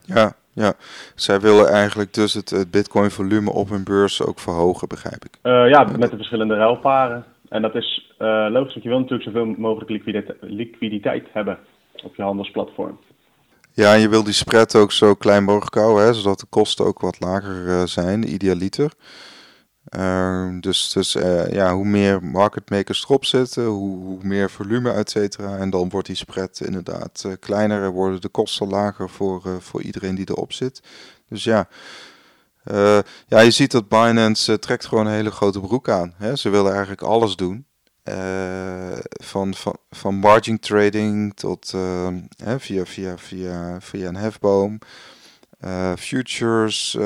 Ja, 0.00 0.32
ja. 0.52 0.74
Zij 1.14 1.40
willen 1.40 1.68
eigenlijk 1.68 2.14
dus 2.14 2.34
het, 2.34 2.50
het 2.50 2.70
bitcoin 2.70 3.10
volume 3.10 3.52
op 3.52 3.68
hun 3.68 3.84
beurs 3.84 4.22
ook 4.22 4.38
verhogen, 4.38 4.88
begrijp 4.88 5.24
ik. 5.24 5.38
Eh, 5.42 5.68
ja, 5.68 5.84
met 5.98 6.10
de 6.10 6.16
verschillende 6.16 6.54
ruilparen. 6.54 7.24
En 7.48 7.62
dat 7.62 7.74
is 7.74 8.14
eh, 8.18 8.46
logisch, 8.50 8.72
want 8.72 8.82
je 8.82 8.88
wil 8.88 8.98
natuurlijk 8.98 9.28
zoveel 9.28 9.46
mogelijk 9.46 9.90
liquiditeit, 9.90 10.36
liquiditeit 10.40 11.26
hebben 11.32 11.58
op 12.04 12.16
je 12.16 12.22
handelsplatform. 12.22 12.98
Ja, 13.72 13.94
en 13.94 14.00
je 14.00 14.08
wil 14.08 14.24
die 14.24 14.32
spread 14.32 14.74
ook 14.74 14.92
zo 14.92 15.14
klein 15.14 15.44
mogelijk 15.44 15.74
houden, 15.74 16.04
hè, 16.04 16.14
zodat 16.14 16.40
de 16.40 16.46
kosten 16.48 16.84
ook 16.84 17.00
wat 17.00 17.20
lager 17.20 17.88
zijn, 17.88 18.32
idealiter. 18.32 18.92
Ehm, 19.88 20.60
dus 20.60 20.88
dus 20.92 21.14
eh, 21.14 21.50
ja, 21.52 21.74
hoe 21.74 21.84
meer 21.84 22.22
market 22.24 22.70
makers 22.70 23.02
erop 23.04 23.24
zitten, 23.24 23.64
hoe, 23.64 23.98
hoe 24.04 24.18
meer 24.22 24.50
volume, 24.50 24.90
et 24.90 25.10
cetera. 25.10 25.56
En 25.56 25.70
dan 25.70 25.88
wordt 25.88 26.06
die 26.06 26.16
spread 26.16 26.60
inderdaad 26.60 27.22
eh, 27.26 27.32
kleiner 27.40 27.82
en 27.82 27.90
worden 27.90 28.20
de 28.20 28.28
kosten 28.28 28.68
lager 28.68 29.10
voor, 29.10 29.42
eh, 29.46 29.52
voor 29.58 29.82
iedereen 29.82 30.14
die 30.14 30.30
erop 30.30 30.52
zit. 30.52 30.82
Dus 31.28 31.44
ja, 31.44 31.68
ja 33.26 33.40
je 33.40 33.50
ziet 33.50 33.70
dat 33.70 33.88
Binance 33.88 34.58
trekt 34.58 34.86
gewoon 34.86 35.06
een 35.06 35.12
hele 35.12 35.30
grote 35.30 35.60
broek 35.60 35.88
aan. 35.88 36.14
Hè. 36.16 36.36
Ze 36.36 36.48
willen 36.48 36.70
eigenlijk 36.70 37.02
alles 37.02 37.36
doen. 37.36 37.66
Van, 39.22 39.54
van, 39.54 39.76
van 39.90 40.14
margin 40.14 40.58
trading 40.58 41.34
tot 41.34 41.72
eh, 41.74 42.08
hè, 42.44 42.60
via, 42.60 42.84
via, 42.86 43.18
via, 43.18 43.80
via 43.80 44.08
een 44.08 44.16
hefboom. 44.16 44.78
Futures 45.98 46.96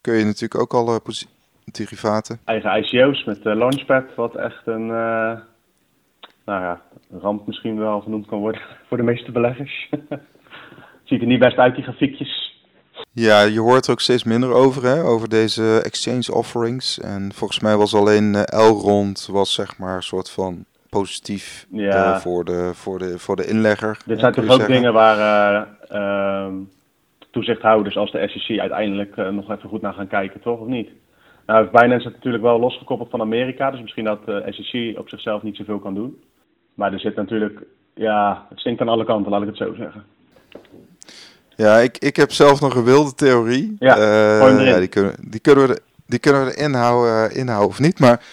kun 0.00 0.14
je 0.14 0.24
natuurlijk 0.24 0.60
ook 0.60 0.74
alle 0.74 1.00
posi- 1.00 1.28
derivaten. 1.76 2.40
Eigen 2.44 2.76
ICO's 2.78 3.24
met 3.24 3.38
eh, 3.46 3.54
Launchpad, 3.54 4.04
wat 4.16 4.36
echt 4.36 4.66
een, 4.66 4.90
eh, 4.90 5.38
nou 6.44 6.62
ja, 6.62 6.80
een 7.10 7.20
ramp 7.20 7.46
misschien 7.46 7.78
wel 7.78 8.00
genoemd 8.00 8.26
kan 8.26 8.38
worden 8.38 8.60
voor 8.88 8.96
de 8.96 9.02
meeste 9.02 9.32
beleggers. 9.32 9.88
Ziet 11.04 11.20
er 11.20 11.26
niet 11.26 11.38
best 11.38 11.56
uit, 11.56 11.74
die 11.74 11.84
grafiekjes. 11.84 12.58
Ja, 13.12 13.42
je 13.42 13.60
hoort 13.60 13.86
er 13.86 13.92
ook 13.92 14.00
steeds 14.00 14.24
minder 14.24 14.52
over, 14.52 14.84
hè, 14.84 15.02
over 15.02 15.28
deze 15.28 15.80
exchange 15.84 16.34
offerings. 16.34 17.00
En 17.00 17.32
volgens 17.34 17.60
mij 17.60 17.76
was 17.76 17.94
alleen 17.94 18.34
eh, 18.34 18.60
Elrond 18.60 19.28
was 19.30 19.54
zeg 19.54 19.78
maar 19.78 19.96
een 19.96 20.02
soort 20.02 20.30
van 20.30 20.64
positief 20.90 21.66
Ja. 21.70 22.20
voor, 22.20 22.44
de, 22.44 22.70
voor, 22.74 22.98
de, 22.98 23.18
voor 23.18 23.36
de 23.36 23.46
inlegger. 23.46 23.98
Dit 24.06 24.18
zijn 24.20 24.32
toch 24.32 24.44
ook 24.44 24.50
zeggen. 24.50 24.74
dingen 24.74 24.92
waar 24.92 25.68
ehm, 25.88 26.54
toezichthouders 27.30 27.96
als 27.96 28.12
de 28.12 28.28
SEC 28.28 28.58
uiteindelijk 28.58 29.16
nog 29.16 29.50
even 29.50 29.68
goed 29.68 29.80
naar 29.80 29.92
gaan 29.92 30.08
kijken, 30.08 30.40
toch? 30.40 30.60
Of 30.60 30.66
niet? 30.66 30.88
Nou, 31.50 31.68
Binance 31.72 32.06
het 32.06 32.14
natuurlijk 32.14 32.42
wel 32.42 32.60
losgekoppeld 32.60 33.10
van 33.10 33.20
Amerika, 33.20 33.70
dus 33.70 33.80
misschien 33.80 34.04
dat 34.04 34.26
de 34.26 34.46
SEC 34.50 34.98
op 34.98 35.08
zichzelf 35.08 35.42
niet 35.42 35.56
zoveel 35.56 35.78
kan 35.78 35.94
doen. 35.94 36.22
Maar 36.74 36.92
er 36.92 37.00
zit 37.00 37.16
natuurlijk, 37.16 37.62
ja, 37.94 38.46
het 38.48 38.58
stinkt 38.58 38.80
aan 38.80 38.88
alle 38.88 39.04
kanten, 39.04 39.30
laat 39.30 39.42
ik 39.42 39.46
het 39.48 39.56
zo 39.56 39.74
zeggen. 39.74 40.04
Ja, 41.56 41.76
ik, 41.76 41.98
ik 41.98 42.16
heb 42.16 42.32
zelf 42.32 42.60
nog 42.60 42.74
een 42.74 42.84
wilde 42.84 43.14
theorie. 43.14 43.76
Ja, 43.78 43.96
Eh, 43.96 44.66
ja, 44.66 44.78
die, 44.78 44.88
kunnen, 44.88 45.14
die 45.20 45.40
kunnen 45.40 45.68
we, 45.68 45.80
die 46.06 46.18
kunnen 46.18 46.44
we 46.44 46.56
erin 46.56 46.74
houden, 46.74 47.30
eh, 47.30 47.36
inhouden 47.36 47.68
of 47.68 47.78
niet. 47.78 47.98
Maar 47.98 48.24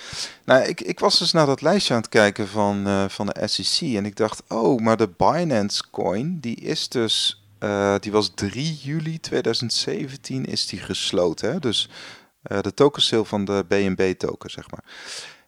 nou, 0.46 0.64
ik, 0.64 0.82
ik 0.82 1.00
was 1.00 1.20
dus 1.20 1.32
naar 1.32 1.46
dat 1.46 1.62
lijstje 1.62 1.94
aan 1.94 2.00
het 2.00 2.10
kijken 2.10 2.48
van, 2.48 2.84
eh, 2.86 3.06
van 3.08 3.26
de 3.26 3.48
SEC. 3.48 3.96
En 3.96 4.06
ik 4.06 4.16
dacht, 4.16 4.44
oh, 4.50 4.80
maar 4.80 4.98
de 4.98 5.10
Binance 5.18 5.84
coin, 5.92 6.38
die 6.42 6.56
is 6.56 6.90
dus... 6.90 7.42
eh, 7.60 7.96
die 8.00 8.12
was 8.12 8.32
3 8.36 8.74
juli 8.74 9.20
2017 9.20 10.46
is 10.46 10.68
die 10.68 10.80
gesloten. 10.80 11.52
Hè? 11.52 11.60
Dus 11.60 11.90
eh, 11.90 11.96
de 12.48 12.74
token 12.74 13.02
sale 13.02 13.26
van 13.26 13.46
de 13.46 13.66
BNB 13.68 14.14
token, 14.18 14.50
zeg 14.50 14.66
maar. 14.72 14.84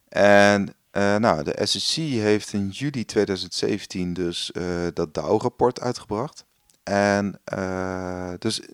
En 0.09 0.73
eh, 0.91 1.15
nou, 1.15 1.43
de 1.43 1.65
SEC 1.65 2.03
heeft 2.03 2.53
in 2.53 2.69
juli 2.69 3.05
2017 3.05 4.13
dus 4.13 4.51
eh, 4.51 4.63
dat 4.93 5.13
DAO-rapport 5.13 5.81
uitgebracht. 5.81 6.45
En 6.83 7.39
eh, 7.43 8.31
dus 8.39 8.61
eh, 8.61 8.67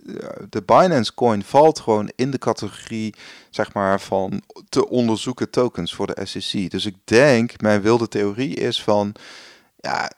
de 0.49 0.61
Binance 0.61 1.13
Coin 1.13 1.43
valt 1.43 1.79
gewoon 1.79 2.11
in 2.15 2.31
de 2.31 2.37
categorie, 2.37 3.15
zeg 3.49 3.73
maar, 3.73 4.01
van 4.01 4.41
te 4.69 4.89
onderzoeken 4.89 5.49
tokens 5.49 5.93
voor 5.93 6.07
de 6.07 6.25
SEC. 6.25 6.71
Dus 6.71 6.85
ik 6.85 6.95
denk, 7.03 7.61
mijn 7.61 7.81
wilde 7.81 8.07
theorie 8.07 8.55
is 8.55 8.83
van, 8.83 9.15
ja, 9.79 10.11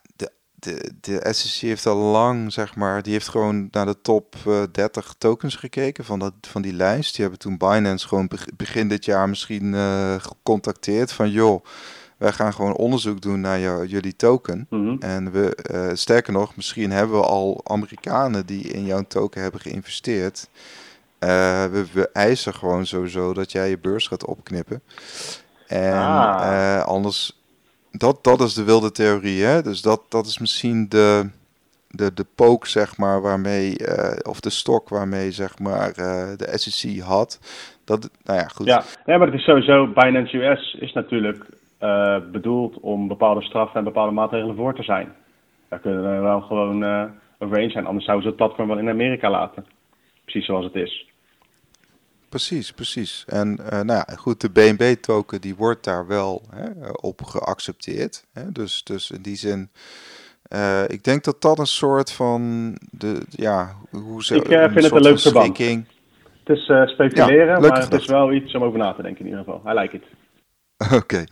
de, 0.60 0.92
de, 1.02 1.28
SEC 1.34 1.62
heeft 1.62 1.86
al 1.86 1.98
lang, 1.98 2.54
zeg 2.54 2.76
maar, 2.76 3.04
die 3.04 3.14
heeft 3.14 3.28
gewoon 3.28 3.68
naar 3.72 3.86
de 3.86 4.02
top 4.02 4.36
eh, 4.48 4.64
30 4.72 5.16
tokens 5.18 5.56
gekeken 5.56 6.06
van, 6.06 6.20
dat, 6.20 6.34
van 6.42 6.62
die 6.62 6.74
lijst. 6.74 7.12
Die 7.12 7.22
hebben 7.22 7.40
toen 7.40 7.58
Binance 7.58 8.08
gewoon 8.08 8.28
beg- 8.28 8.56
begin 8.56 8.88
dit 8.88 9.06
jaar 9.06 9.30
misschien 9.30 9.74
eh, 9.76 10.16
gecontacteerd 10.20 11.12
van, 11.12 11.30
joh, 11.30 11.66
wij 12.18 12.32
gaan 12.32 12.54
gewoon 12.54 12.76
onderzoek 12.76 13.22
doen 13.22 13.42
naar 13.42 13.60
jou, 13.60 13.86
jullie 13.86 14.16
token. 14.16 14.68
Mhm. 14.70 14.96
En 15.00 15.32
we, 15.32 15.56
eh, 15.56 15.90
sterker 15.94 16.34
nog, 16.34 16.56
misschien 16.56 16.92
hebben 16.92 17.18
we 17.20 17.26
al 17.26 17.62
Amerikanen 17.64 18.46
die 18.46 18.64
in 18.64 18.86
jouw 18.86 19.04
token 19.08 19.42
hebben 19.42 19.62
geïnvesteerd. 19.62 20.48
We, 21.20 21.86
we 21.94 22.10
eisen 22.14 22.54
gewoon 22.54 22.86
sowieso 22.86 23.34
dat 23.34 23.52
jij 23.52 23.70
je 23.70 23.78
beurs 23.80 24.08
gaat 24.08 24.26
opknippen. 24.26 24.82
En 25.68 25.94
Ah. 25.94 26.84
anders, 26.86 27.37
dat, 27.98 28.24
dat 28.24 28.42
is 28.42 28.54
de 28.54 28.64
wilde 28.64 28.92
theorie, 28.92 29.44
hè? 29.44 29.62
Dus 29.62 29.82
dat, 29.82 30.02
dat 30.10 30.26
is 30.26 30.40
misschien 30.40 30.90
de, 30.90 31.30
de, 31.90 32.14
de 32.14 32.26
pook, 32.36 32.66
zeg 32.66 32.98
maar, 32.98 33.22
waarmee, 33.22 33.78
eh, 33.78 34.32
of 34.32 34.40
de 34.40 34.50
stok 34.50 34.90
waarmee, 34.90 35.32
zeg 35.32 35.60
maar, 35.60 35.90
eh, 35.90 36.38
de 36.38 36.58
SEC 36.58 37.00
had. 37.00 37.40
Dat, 37.86 38.10
nou 38.24 38.40
ja, 38.40 38.46
goed. 38.46 38.68
Ja, 38.68 38.84
maar 39.06 39.28
het 39.28 39.34
is 39.34 39.44
sowieso, 39.44 39.88
Binance 39.88 40.38
US 40.38 40.74
is 40.80 40.94
natuurlijk 40.94 41.46
eh, 41.78 42.18
bedoeld 42.32 42.80
om 42.80 43.08
bepaalde 43.08 43.42
straffen 43.42 43.78
en 43.78 43.84
bepaalde 43.84 44.12
maatregelen 44.12 44.56
voor 44.56 44.76
te 44.76 44.84
zijn. 44.84 45.14
Daar 45.70 45.80
kunnen 45.80 46.16
we 46.16 46.22
wel 46.22 46.42
gewoon 46.42 46.84
over 47.40 47.58
eens 47.58 47.74
zijn, 47.74 47.86
anders 47.86 48.06
zouden 48.06 48.26
ze 48.26 48.36
het 48.36 48.44
platform 48.44 48.68
wel 48.68 48.78
in 48.78 48.90
Amerika 48.90 49.30
laten. 49.30 49.66
Precies 50.24 50.46
zoals 50.46 50.66
het 50.66 50.76
is. 50.76 51.06
Precies, 52.30 52.72
precies. 52.72 53.24
En 53.28 53.60
eh, 53.70 53.82
nou 53.82 54.04
ja, 54.08 54.16
goed, 54.16 54.42
de 54.42 54.50
BNB-token 54.50 55.42
die 55.42 55.56
wordt 55.56 55.84
daar 55.84 56.08
wel 56.08 56.44
hè, 56.50 56.90
op 56.90 57.24
geaccepteerd. 57.24 58.26
Hè? 58.34 58.52
Dus, 58.52 58.84
dus 58.84 59.12
in 59.12 59.22
die 59.22 59.36
zin, 59.36 59.72
eh, 60.42 60.84
ik 60.88 61.04
denk 61.04 61.24
dat 61.24 61.42
dat 61.42 61.60
een 61.60 61.68
soort 61.68 62.12
van, 62.12 62.72
de, 62.92 63.22
ja, 63.30 63.76
hoe 63.90 64.24
ze, 64.24 64.36
Ik, 64.36 64.50
eh, 64.50 64.60
vind 64.72 64.84
het 64.84 64.92
een 64.92 65.02
leuk 65.02 65.20
verband. 65.20 65.58
Het 65.58 66.58
is 66.58 66.64
speculeren, 66.92 67.48
Ja, 67.48 67.60
maar 67.60 67.80
het 67.80 67.94
is 67.94 68.06
wel 68.06 68.34
iets 68.34 68.56
om 68.56 68.64
over 68.64 68.80
na 68.80 68.94
te 68.94 69.02
denken 69.02 69.26
in 69.26 69.32
ieder 69.32 69.44
geval. 69.44 69.62
I 69.72 69.80
like 69.80 69.96
it. 69.96 70.04
Oké. 71.02 71.24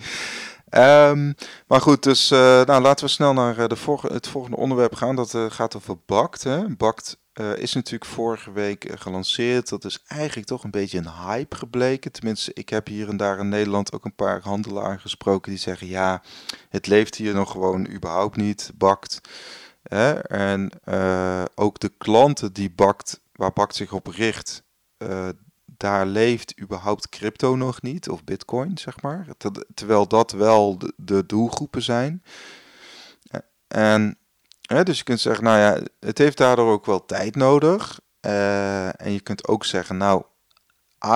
Ehm, 0.69 1.31
maar 1.67 1.81
goed, 1.81 2.03
dus 2.03 2.29
nou, 2.29 2.81
laten 2.81 3.05
we 3.05 3.12
snel 3.12 3.34
naar 3.34 3.67
de 3.67 3.75
volg- 3.75 4.01
het 4.10 4.27
volgende 4.27 4.58
onderwerp 4.58 4.95
gaan. 4.95 5.15
Dat 5.15 5.38
gaat 5.49 5.75
over 5.75 5.95
BACT. 6.05 6.43
Hè. 6.43 6.75
BACT 6.77 7.17
eh, 7.36 7.58
is 7.58 7.74
natuurlijk 7.74 8.12
vorige 8.12 8.52
week 8.52 8.86
eh, 8.86 9.00
gelanceerd. 9.00 9.69
Dat 9.69 9.86
is 9.86 10.04
eigenlijk 10.08 10.48
toch 10.48 10.63
een 10.63 10.71
beetje 10.71 10.98
een 10.98 11.12
hype 11.12 11.56
gebleken. 11.56 12.12
Tenminste, 12.12 12.52
ik 12.54 12.69
heb 12.69 12.88
hier 12.88 13.10
en 13.10 13.17
daar 13.17 13.39
in 13.39 13.50
Nederland 13.50 13.93
ook 13.93 14.06
een 14.06 14.15
paar 14.15 14.41
handelaren 14.41 15.00
gesproken 15.00 15.52
die 15.52 15.60
zeggen: 15.60 15.88
ja, 15.88 16.21
het 16.69 16.88
leeft 16.88 17.15
hier 17.15 17.34
nog 17.34 17.52
gewoon 17.52 17.88
überhaupt 17.88 18.36
niet, 18.36 18.71
BACT. 18.76 19.21
Hè. 19.84 20.13
En 20.19 20.69
eh, 20.84 21.43
ook 21.56 21.80
de 21.80 21.91
klanten 21.98 22.54
die 22.54 22.71
BACT, 22.71 23.21
waar 23.34 23.54
BACT 23.54 23.76
zich 23.76 23.91
op 23.93 24.08
richt, 24.08 24.63
daar 25.78 26.06
leeft 26.06 26.62
überhaupt 26.62 27.10
crypto 27.10 27.56
nog 27.56 27.82
niet, 27.82 28.10
of 28.10 28.24
bitcoin, 28.24 28.78
zeg 28.78 29.02
maar. 29.02 29.28
Ter- 29.38 29.65
Terwijl 29.74 30.08
dat 30.08 30.32
wel 30.32 30.78
de, 30.78 30.93
de 30.98 31.26
doelgroepen 31.26 31.82
zijn. 31.82 32.24
En 33.67 34.17
dus 34.65 34.97
je 34.97 35.04
kunt 35.04 35.19
zeggen, 35.19 35.43
nou 35.43 35.58
ja, 35.58 35.80
het 35.99 36.17
heeft 36.17 36.38
daardoor 36.38 36.71
ook 36.71 36.86
wel 36.86 37.06
tijd 37.06 37.36
nodig. 37.36 37.99
Eh, 38.19 39.01
en 39.01 39.12
je 39.12 39.19
kunt 39.19 39.47
ook 39.47 39.65
zeggen, 39.65 39.97
nou, 39.97 40.23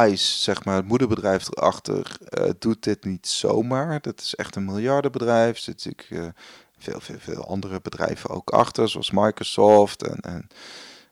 ICE, 0.06 0.40
zeg 0.40 0.66
maar, 0.66 0.76
het 0.76 0.86
moederbedrijf 0.86 1.48
erachter, 1.48 2.18
eh, 2.30 2.50
doet 2.60 2.84
dit 2.84 3.04
niet 3.04 3.28
zomaar. 3.28 4.02
Dat 4.02 4.22
is 4.22 4.36
echt 4.36 4.56
een 4.56 4.66
miljardenbedrijf. 4.66 5.56
Er 5.56 5.62
zitten 5.62 5.94
natuurlijk 5.98 6.36
eh, 6.36 6.44
veel, 6.78 7.00
veel, 7.00 7.20
veel 7.20 7.48
andere 7.48 7.82
bedrijven 7.82 8.30
ook 8.30 8.50
achter, 8.50 8.90
zoals 8.90 9.12
Microsoft 9.12 10.04
en, 10.04 10.48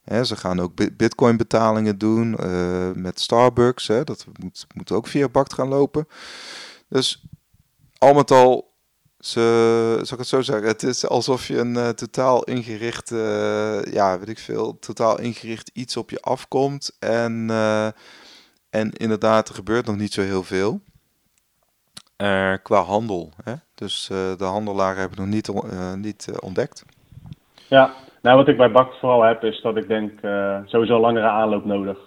en 0.03 0.25
ze 0.25 0.35
gaan 0.35 0.59
ook 0.59 0.75
bi- 0.75 0.91
bitcoin 0.91 1.37
betalingen 1.37 1.97
doen 1.97 2.29
met 3.01 3.19
Starbucks. 3.19 3.87
Hè, 3.87 4.03
dat 4.03 4.25
moet, 4.39 4.65
moet 4.73 4.91
ook 4.91 5.07
via 5.07 5.29
BACT 5.29 5.53
gaan 5.53 5.67
lopen. 5.67 6.07
Dus 6.89 7.23
al 7.97 8.13
met 8.13 8.31
al, 8.31 8.66
ze, 9.27 9.99
zal 10.01 10.13
ik 10.13 10.17
het 10.17 10.27
zo 10.27 10.41
zeggen, 10.41 10.67
het 10.67 10.83
is 10.83 11.07
alsof 11.07 11.47
je 11.47 11.57
een 11.57 11.75
eh, 11.75 11.89
totaal 11.89 12.43
ingericht, 12.43 13.11
eh, 13.11 13.83
ja, 13.83 14.19
weet 14.19 14.29
ik 14.29 14.39
veel, 14.39 14.79
totaal 14.79 15.19
ingericht 15.19 15.71
iets 15.73 15.97
op 15.97 16.09
je 16.09 16.21
afkomt. 16.21 16.95
En, 16.99 17.45
eh, 17.49 17.87
en 18.69 18.91
inderdaad, 18.91 19.49
er 19.49 19.55
gebeurt 19.55 19.85
nog 19.85 19.97
niet 19.97 20.13
zo 20.13 20.21
heel 20.21 20.43
veel. 20.43 20.79
Eh, 22.17 22.53
qua 22.63 22.81
handel. 22.81 23.31
Hè? 23.43 23.53
Dus 23.75 24.09
eh, 24.11 24.17
de 24.37 24.43
handelaren 24.43 24.99
hebben 24.99 25.17
nog 25.19 25.27
niet, 25.27 25.49
eh, 25.49 25.93
niet 25.93 26.27
eh, 26.31 26.37
ontdekt. 26.39 26.85
Ja, 27.67 27.93
nou 28.21 28.37
wat 28.37 28.47
ik 28.47 28.57
bij 28.57 28.71
BACT 28.71 28.99
vooral 28.99 29.21
heb 29.23 29.43
is 29.43 29.61
dat 29.61 29.77
ik 29.77 29.87
denk 29.87 30.21
eh, 30.21 30.57
sowieso 30.65 30.99
langere 30.99 31.27
aanloop 31.27 31.65
nodig. 31.65 31.97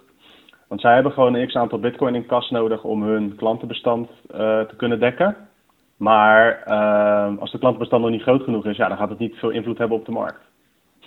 Want 0.69 0.81
zij 0.81 0.95
hebben 0.95 1.13
gewoon 1.13 1.35
een 1.35 1.47
x-aantal 1.47 1.79
bitcoin 1.81 2.15
in 2.15 2.27
kas 2.27 2.51
nodig 2.51 2.85
om 2.85 3.03
hun 3.03 3.37
klantenbestand 3.37 4.09
eh, 4.31 4.39
te 4.61 4.75
kunnen 4.77 5.01
dekken. 5.01 5.37
Maar 6.01 6.63
eh, 6.63 7.39
als 7.39 7.51
de 7.51 7.59
klantenbestand 7.59 8.03
nog 8.03 8.11
niet 8.11 8.23
groot 8.23 8.43
genoeg 8.43 8.67
is, 8.67 8.77
ja, 8.77 8.89
dan 8.89 8.97
gaat 8.97 9.09
het 9.09 9.19
niet 9.19 9.37
veel 9.37 9.51
invloed 9.51 9.79
hebben 9.79 9.97
op 9.97 10.05
de 10.05 10.13
markt. 10.13 10.41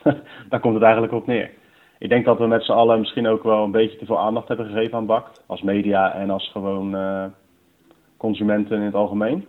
Daar 0.49 0.59
komt 0.59 0.73
het 0.73 0.83
eigenlijk 0.83 1.13
op 1.13 1.27
neer. 1.27 1.51
Ik 1.99 2.09
denk 2.09 2.25
dat 2.25 2.37
we 2.37 2.47
met 2.47 2.63
z'n 2.63 2.71
allen 2.71 2.99
misschien 2.99 3.27
ook 3.27 3.43
wel 3.43 3.63
een 3.63 3.71
beetje 3.71 3.97
te 3.97 4.05
veel 4.05 4.19
aandacht 4.19 4.47
hebben 4.47 4.65
gegeven 4.65 4.97
aan 4.97 5.05
BACT. 5.05 5.43
Als 5.47 5.61
media 5.61 6.13
en 6.13 6.29
als 6.29 6.51
gewoon 6.51 6.95
eh, 6.95 7.25
consumenten 8.17 8.77
in 8.77 8.85
het 8.85 8.95
algemeen. 8.95 9.45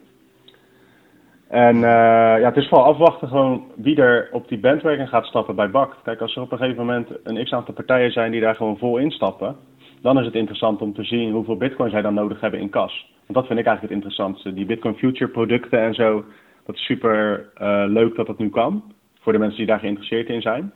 En 1.49 1.75
eh, 1.75 2.41
ja, 2.41 2.45
het 2.45 2.57
is 2.57 2.69
vooral 2.69 2.87
afwachten 2.87 3.29
gewoon 3.29 3.65
wie 3.77 3.97
er 3.97 4.29
op 4.33 4.49
die 4.49 4.59
bandwagon 4.59 5.09
gaat 5.09 5.25
stappen 5.25 5.55
bij 5.55 5.71
BACT. 5.71 6.03
Kijk, 6.03 6.21
als 6.21 6.37
er 6.37 6.43
op 6.43 6.53
een 6.53 6.59
gegeven 6.59 6.87
moment 6.87 7.09
een 7.25 7.45
x-aantal 7.45 7.75
partijen 7.75 8.13
zijn 8.13 8.31
die 8.31 8.41
daar 8.41 8.55
gewoon 8.55 8.79
vol 8.79 8.97
instappen, 8.97 9.57
dan 10.05 10.19
is 10.19 10.25
het 10.25 10.35
interessant 10.35 10.81
om 10.81 10.95
te 10.95 11.05
zien 11.05 11.33
hoeveel 11.33 11.57
bitcoin 11.57 11.91
zij 11.91 12.03
dan 12.03 12.15
nodig 12.15 12.41
hebben 12.41 12.61
in 12.61 12.71
kas. 12.71 13.13
Want 13.27 13.39
dat 13.39 13.47
vind 13.47 13.59
ik 13.59 13.67
eigenlijk 13.67 13.83
het 13.83 13.91
interessantste. 13.91 14.55
Die 14.55 14.67
bitcoin 14.67 14.95
future 14.95 15.31
producten 15.31 15.79
en 15.81 15.95
zo, 15.95 16.25
dat 16.65 16.75
is 16.75 16.85
super 16.85 17.49
eh, 17.55 17.85
leuk 17.87 18.17
dat 18.17 18.27
dat 18.27 18.39
nu 18.39 18.51
kan. 18.51 18.83
Voor 19.21 19.33
de 19.33 19.39
mensen 19.39 19.59
die 19.59 19.67
daar 19.67 19.79
geïnteresseerd 19.79 20.29
in 20.29 20.41
zijn. 20.41 20.73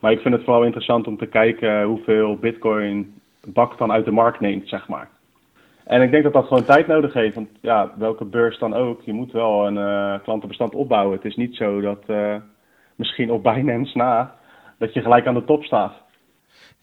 Maar 0.00 0.12
ik 0.12 0.20
vind 0.20 0.34
het 0.34 0.44
vooral 0.44 0.64
interessant 0.64 1.06
om 1.06 1.16
te 1.16 1.26
kijken 1.26 1.84
hoeveel 1.84 2.36
bitcoin 2.36 3.14
BACT 3.46 3.78
dan 3.78 3.92
uit 3.92 4.04
de 4.04 4.10
markt 4.10 4.40
neemt, 4.40 4.68
zeg 4.68 4.88
maar. 4.88 5.08
En 5.84 6.02
ik 6.02 6.10
denk 6.10 6.22
dat 6.22 6.32
dat 6.32 6.46
gewoon 6.46 6.64
tijd 6.64 6.86
nodig 6.86 7.12
heeft. 7.12 7.34
Want 7.34 7.48
ja, 7.60 7.92
welke 7.96 8.24
beurs 8.24 8.58
dan 8.58 8.74
ook, 8.74 9.02
je 9.02 9.12
moet 9.12 9.32
wel 9.32 9.66
een 9.66 9.78
eh, 9.78 10.22
klantenbestand 10.22 10.74
opbouwen. 10.74 11.16
Het 11.16 11.24
is 11.24 11.36
niet 11.36 11.56
zo 11.56 11.80
dat 11.80 12.02
eh, 12.06 12.36
misschien 12.94 13.30
op 13.30 13.42
Binance 13.42 13.96
na, 13.96 14.34
dat 14.78 14.94
je 14.94 15.02
gelijk 15.02 15.26
aan 15.26 15.34
de 15.34 15.44
top 15.44 15.64
staat. 15.64 16.03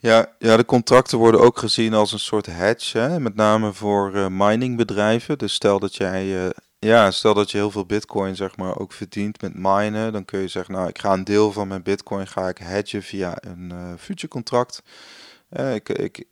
Ja, 0.02 0.36
ja, 0.40 0.58
de 0.58 0.66
contracten 0.66 1.18
worden 1.18 1.42
ook 1.42 1.58
gezien 1.58 1.94
als 1.94 2.12
een 2.12 2.20
soort 2.20 2.46
hedge, 2.46 2.98
hè? 2.98 3.20
met 3.20 3.36
name 3.36 3.74
voor 3.74 4.16
eh, 4.16 4.28
miningbedrijven. 4.28 5.38
Dus 5.38 5.54
stel 5.54 5.80
dat 5.80 5.96
jij, 5.96 6.46
eh, 6.46 6.50
ja, 6.80 7.12
stel 7.12 7.34
dat 7.34 7.52
je 7.52 7.58
heel 7.58 7.72
veel 7.72 7.86
bitcoin 7.86 8.36
zeg 8.36 8.58
maar 8.58 8.80
ook 8.80 8.94
verdient 8.94 9.42
met 9.42 9.54
minen, 9.56 10.14
dan 10.14 10.26
kun 10.26 10.40
je 10.40 10.48
zeggen, 10.48 10.74
nou, 10.74 10.88
ik 10.88 11.00
ga 11.00 11.14
een 11.14 11.24
deel 11.24 11.52
van 11.52 11.68
mijn 11.68 11.84
bitcoin 11.84 12.28
ga 12.28 12.48
ik 12.50 12.58
hedgen 12.58 13.04
via 13.04 13.38
een 13.42 13.72
eh 13.72 13.94
future 14.00 14.28
contract. 14.28 14.82
Ik, 15.74 15.90
ik, 15.90 16.26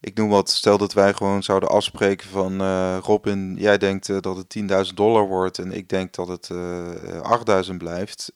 ik 0.00 0.14
noem 0.14 0.28
wat, 0.28 0.50
stel 0.50 0.78
dat 0.78 0.92
wij 0.92 1.14
gewoon 1.14 1.42
zouden 1.42 1.68
afspreken 1.68 2.28
van 2.28 2.62
Robin, 2.98 3.56
jij 3.58 3.78
denkt 3.78 4.22
dat 4.22 4.36
het 4.36 4.56
10.000 4.88 4.94
dollar 4.94 5.26
wordt 5.26 5.58
en 5.58 5.72
ik 5.72 5.88
denk 5.88 6.14
dat 6.14 6.28
het 6.28 6.50
eh 6.50 7.64
8.000 7.68 7.76
blijft. 7.76 8.30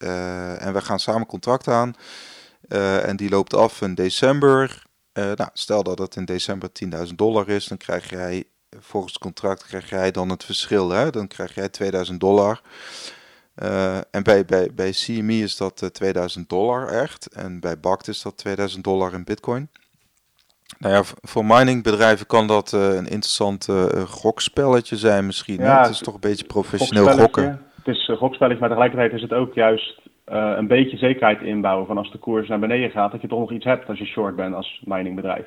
En 0.59 0.73
we 0.73 0.81
gaan 0.81 1.01
samen 1.01 1.27
contract 1.27 1.69
aan. 1.69 1.95
Eh, 2.69 3.09
en 3.09 3.17
die 3.17 3.31
loopt 3.31 3.55
af 3.55 3.81
in 3.83 3.95
december. 3.95 4.87
Eh, 5.19 5.33
nou, 5.35 5.51
stel 5.53 5.83
dat 5.83 5.99
het 5.99 6.17
in 6.17 6.25
december 6.25 6.73
10.000 6.73 7.19
dollar 7.19 7.49
is, 7.49 7.67
dan 7.67 7.79
krijg 7.79 8.11
jij 8.11 8.45
volgens 8.79 9.13
het 9.13 9.23
contract 9.23 9.67
krijg 9.67 9.91
jij 9.91 10.11
dan 10.11 10.29
het 10.29 10.45
verschil. 10.45 10.91
Hè? 10.91 11.11
Dan 11.11 11.27
krijg 11.29 11.55
jij 11.55 11.69
2000 11.69 12.21
dollar. 12.21 12.61
Eh, 13.55 13.97
en 13.97 14.23
bij, 14.23 14.45
bij, 14.45 14.69
bij 14.75 14.91
CME 14.91 15.35
is 15.35 15.57
dat 15.57 15.83
eh, 15.83 15.89
2000 15.89 16.49
dollar 16.49 16.89
echt. 16.89 17.27
En 17.27 17.61
bij 17.61 17.81
BACT 17.81 18.09
is 18.09 18.23
dat 18.23 18.37
2000 18.37 18.85
dollar 18.85 19.13
in 19.13 19.25
bitcoin. 19.25 19.69
Nou 20.79 20.95
ja, 20.95 21.03
voor 21.21 21.45
miningbedrijven 21.45 22.27
kan 22.27 22.47
dat 22.47 22.73
een 22.73 23.09
interessant 23.09 23.69
gokspelletje 24.07 24.97
zijn 24.97 25.27
misschien. 25.27 25.61
hè? 25.61 25.67
Ja, 25.67 25.83
Het 25.83 25.91
is 25.91 25.99
toch 25.99 26.15
een 26.15 26.21
beetje 26.21 26.47
professioneel 26.47 27.09
gokken. 27.09 27.67
Het 27.75 27.97
is 27.97 28.09
een 28.09 28.17
gokspelletje, 28.17 28.61
maar 28.61 28.69
tegelijkertijd 28.69 29.13
is 29.13 29.23
het 29.23 29.33
ook 29.33 29.55
juist 29.55 30.08
eh, 30.31 30.53
een 30.57 30.67
beetje 30.67 30.97
zekerheid 30.97 31.43
inbouwen 31.43 31.87
van 31.87 31.99
als 31.99 32.11
de 32.11 32.19
koers 32.19 32.49
naar 32.49 32.59
beneden 32.59 32.91
gaat, 32.91 33.13
dat 33.13 33.21
je 33.21 33.29
toch 33.29 33.39
nog 33.39 33.53
iets 33.53 33.65
hebt 33.65 33.89
als 33.89 33.99
je 33.99 34.05
short 34.05 34.37
bent 34.37 34.55
als 34.55 34.83
miningbedrijf. 34.85 35.47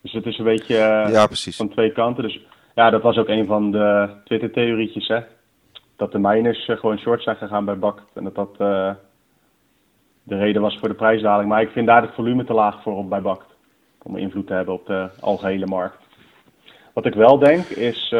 Dus 0.00 0.12
het 0.12 0.26
is 0.26 0.38
een 0.38 0.44
beetje 0.44 0.76
eh, 0.76 1.12
Ja, 1.12 1.26
precies. 1.26 1.56
van 1.56 1.68
twee 1.68 1.92
kanten. 1.92 2.22
Dus 2.22 2.40
ja, 2.74 2.90
dat 2.90 3.02
was 3.02 3.16
ook 3.16 3.28
een 3.28 3.46
van 3.46 3.70
de 3.70 4.08
Twitter-theorietjes, 4.24 5.08
hè. 5.08 5.20
Dat 5.96 6.12
de 6.12 6.18
miners 6.18 6.68
eh, 6.68 6.76
gewoon 6.76 6.98
short 6.98 7.22
zijn 7.22 7.36
gegaan 7.36 7.64
bij 7.64 7.78
BACT 7.78 8.02
en 8.14 8.24
dat 8.24 8.34
dat 8.34 8.56
de 10.24 10.36
reden 10.36 10.62
was 10.62 10.78
voor 10.78 10.88
de 10.88 10.94
prijsdaling. 10.94 11.48
Maar 11.48 11.62
ik 11.62 11.70
vind 11.70 11.86
daar 11.86 12.02
het 12.02 12.14
volume 12.14 12.44
te 12.44 12.52
laag 12.52 12.82
voor 12.82 12.96
op 12.96 13.08
bij 13.08 13.22
BACT. 13.22 13.46
Om 14.02 14.16
invloed 14.16 14.46
te 14.46 14.52
hebben 14.52 14.74
op 14.74 14.86
de 14.86 15.08
algehele 15.20 15.66
markt. 15.66 15.96
Wat 16.92 17.06
ik 17.06 17.14
wel 17.14 17.38
denk 17.38 17.64
is 17.64 18.14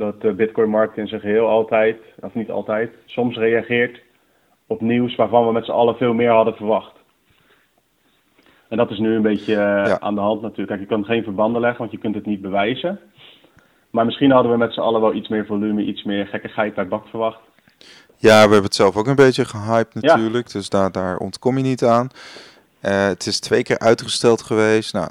dat 0.00 0.20
de 0.20 0.32
Bitcoin-markt 0.32 0.96
in 0.96 1.08
zijn 1.08 1.20
geheel 1.20 1.48
altijd, 1.48 1.96
of 2.20 2.34
niet 2.34 2.50
altijd, 2.50 2.90
soms 3.06 3.36
reageert 3.36 4.00
op 4.66 4.80
nieuws 4.80 5.16
waarvan 5.16 5.46
we 5.46 5.52
met 5.52 5.64
z'n 5.64 5.70
allen 5.70 5.96
veel 5.96 6.12
meer 6.12 6.30
hadden 6.30 6.54
verwacht. 6.54 6.92
En 8.68 8.76
dat 8.76 8.90
is 8.90 8.98
nu 8.98 9.14
een 9.14 9.22
beetje 9.22 9.52
eh, 9.54 9.86
Ja. 9.86 10.00
aan 10.00 10.14
de 10.14 10.20
hand 10.20 10.40
natuurlijk. 10.42 10.68
Kijk, 10.68 10.80
je 10.80 10.86
kan 10.86 11.04
geen 11.04 11.22
verbanden 11.22 11.60
leggen, 11.60 11.78
want 11.78 11.90
je 11.90 11.98
kunt 11.98 12.14
het 12.14 12.26
niet 12.26 12.40
bewijzen. 12.40 13.00
Maar 13.90 14.04
misschien 14.04 14.30
hadden 14.30 14.52
we 14.52 14.58
met 14.58 14.72
z'n 14.74 14.80
allen 14.80 15.00
wel 15.00 15.14
iets 15.14 15.28
meer 15.28 15.46
volume, 15.46 15.82
iets 15.82 16.02
meer 16.04 16.26
gekkigheid 16.26 16.74
bij 16.74 16.88
bak 16.88 17.06
verwacht. 17.08 17.38
Ja, 18.16 18.34
we 18.34 18.40
hebben 18.40 18.62
het 18.62 18.74
zelf 18.74 18.96
ook 18.96 19.06
een 19.06 19.14
beetje 19.14 19.44
gehyped 19.44 19.94
natuurlijk, 19.94 20.52
dus 20.52 20.68
daar, 20.68 20.92
daar 20.92 21.16
ontkom 21.16 21.56
je 21.56 21.62
niet 21.62 21.84
aan. 21.84 22.08
Uh, 22.84 23.06
het 23.06 23.26
is 23.26 23.40
twee 23.40 23.62
keer 23.62 23.78
uitgesteld 23.78 24.42
geweest. 24.42 24.92
Nou, 24.92 25.10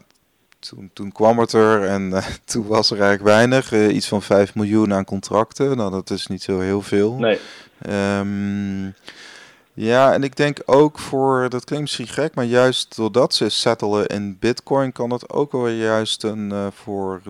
toen, 0.60 0.90
toen 0.94 1.12
kwam 1.12 1.40
het 1.40 1.54
er 1.54 1.84
en 1.84 2.10
uh, 2.10 2.26
toen 2.46 2.68
was 2.68 2.92
er 2.92 3.02
eigenlijk 3.02 3.30
weinig. 3.30 3.72
Uh, 3.72 3.96
iets 3.96 4.08
van 4.08 4.22
5 4.22 4.56
miljoen 4.56 4.94
aan 4.94 5.06
contracten. 5.06 5.78
Nou, 5.78 5.92
dat 5.92 6.10
is 6.10 6.28
niet 6.28 6.44
zo 6.44 6.60
heel 6.60 6.82
veel. 6.82 7.14
Nee. 7.14 7.40
Um, 8.20 8.94
ja, 9.82 10.14
en 10.14 10.24
ik 10.24 10.36
denk 10.36 10.58
ook 10.66 11.00
voor, 11.00 11.50
dat 11.50 11.64
klinkt 11.64 11.86
misschien 11.86 12.08
gek, 12.08 12.36
maar 12.36 12.46
juist 12.46 12.96
doordat 12.96 13.34
ze 13.34 13.50
settelen 13.50 14.08
in 14.08 14.38
bitcoin 14.40 14.92
kan 14.92 15.10
dat 15.10 15.34
ook 15.34 15.52
wel 15.52 15.68
juist 15.68 16.24
een, 16.24 16.50
uh, 16.52 16.68
voor 16.74 17.22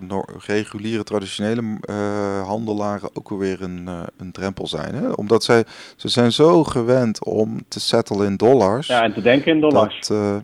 reguliere 0.46 1.04
traditionele 1.04 1.62
uh, 1.62 2.46
handelaren 2.46 3.10
ook 3.12 3.28
weer 3.28 3.62
een, 3.62 3.84
uh, 3.88 4.02
een 4.16 4.32
drempel 4.32 4.66
zijn. 4.66 4.94
Hè? 4.94 5.10
Omdat 5.10 5.44
zij, 5.44 5.64
ze 5.96 6.08
zijn 6.08 6.32
zo 6.32 6.64
gewend 6.64 7.24
om 7.24 7.60
te 7.68 7.80
settelen 7.80 8.26
in 8.26 8.36
dollars. 8.36 8.86
Ja, 8.86 9.02
en 9.02 9.12
te 9.12 9.22
denken 9.22 9.52
in 9.52 9.60
dollars. 9.60 10.06
Dat, 10.06 10.42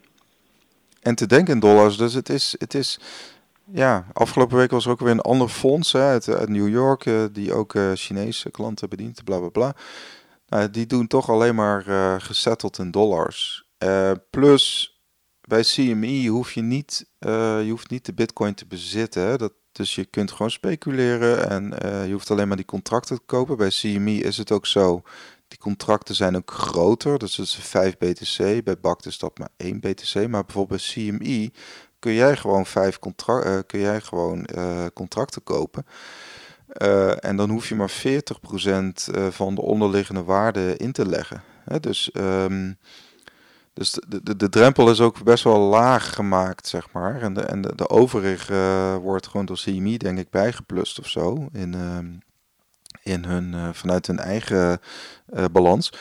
en 1.06 1.14
te 1.14 1.26
denken 1.26 1.54
in 1.54 1.60
dollars, 1.60 1.96
dus 1.96 2.14
het 2.14 2.28
is, 2.28 2.54
het 2.58 2.74
is 2.74 3.00
ja, 3.64 4.06
afgelopen 4.12 4.56
week 4.56 4.70
was 4.70 4.84
er 4.84 4.90
ook 4.90 5.00
weer 5.00 5.10
een 5.10 5.20
ander 5.20 5.48
fonds 5.48 5.92
hè, 5.92 6.00
uit, 6.00 6.48
New 6.48 6.68
York, 6.68 7.10
die 7.32 7.52
ook 7.52 7.74
Chinese 7.94 8.50
klanten 8.50 8.88
bedient, 8.88 9.24
bla 9.24 9.38
bla 9.38 9.48
bla. 9.48 9.74
Nou, 10.48 10.70
die 10.70 10.86
doen 10.86 11.06
toch 11.06 11.30
alleen 11.30 11.54
maar 11.54 11.88
uh, 11.88 12.14
gesetteld 12.18 12.78
in 12.78 12.90
dollars. 12.90 13.68
Plus 14.30 14.94
bij 15.40 15.62
CME 15.62 16.26
hoef 16.26 16.52
je 16.52 16.62
niet, 16.62 17.06
je 17.18 17.66
hoeft 17.68 17.90
niet 17.90 18.06
de 18.06 18.14
bitcoin 18.14 18.54
te 18.54 18.66
bezitten. 18.66 19.22
Hè? 19.22 19.36
Dat, 19.36 19.52
dus 19.72 19.94
je 19.94 20.04
kunt 20.04 20.32
gewoon 20.32 20.50
speculeren 20.50 21.50
en 21.50 21.64
je 22.06 22.12
hoeft 22.12 22.30
alleen 22.30 22.48
maar 22.48 22.56
die 22.56 22.66
contracten 22.66 23.16
te 23.16 23.22
kopen. 23.26 23.56
Bij 23.56 23.68
CME 23.68 24.18
is 24.18 24.36
het 24.36 24.52
ook 24.52 24.66
zo. 24.66 25.02
Die 25.48 25.58
contracten 25.58 26.14
zijn 26.14 26.36
ook 26.36 26.50
groter. 26.50 27.18
Dus 27.18 27.36
dat 27.36 27.46
is 27.46 27.54
5 27.54 27.96
BTC. 27.96 28.64
Bij 28.64 28.78
BACT 28.80 29.06
is 29.06 29.18
dat 29.18 29.38
maar 29.38 29.48
1 29.56 29.80
BTC. 29.80 30.14
Maar 30.28 30.44
bijvoorbeeld 30.44 30.92
bij 30.94 31.04
CME 31.04 31.50
kun 31.98 32.12
jij 32.12 32.36
gewoon, 32.36 32.66
vijf 32.66 32.98
contra 32.98 33.62
kun 33.62 33.80
jij 33.80 34.00
gewoon 34.00 34.46
contracten 34.94 35.42
kopen. 35.42 35.86
Uh, 36.82 37.24
en 37.24 37.36
dan 37.36 37.50
hoef 37.50 37.68
je 37.68 37.74
maar 37.74 37.90
40% 37.90 37.94
uh, 38.04 39.26
van 39.30 39.54
de 39.54 39.60
onderliggende 39.60 40.22
waarde 40.22 40.76
in 40.76 40.92
te 40.92 41.06
leggen. 41.06 41.42
Hè, 41.64 41.80
dus 41.80 42.10
um, 42.14 42.78
dus 43.72 43.90
de, 44.08 44.22
de, 44.22 44.36
de 44.36 44.48
drempel 44.48 44.90
is 44.90 45.00
ook 45.00 45.22
best 45.22 45.44
wel 45.44 45.58
laag 45.58 46.14
gemaakt, 46.14 46.66
zeg 46.66 46.92
maar. 46.92 47.20
En 47.20 47.34
de, 47.34 47.40
en 47.40 47.60
de, 47.60 47.74
de 47.74 47.88
overige 47.88 48.98
wordt 49.02 49.26
gewoon 49.26 49.46
door 49.46 49.56
CME, 49.56 49.96
denk 49.96 50.18
ik, 50.18 50.30
bijgeplust 50.30 50.98
of 50.98 51.08
zo. 51.08 51.48
In, 51.52 51.74
in 53.06 53.24
hun, 53.24 53.74
vanuit 53.74 54.06
hun 54.06 54.18
eigen 54.18 54.78
balans. 55.52 55.92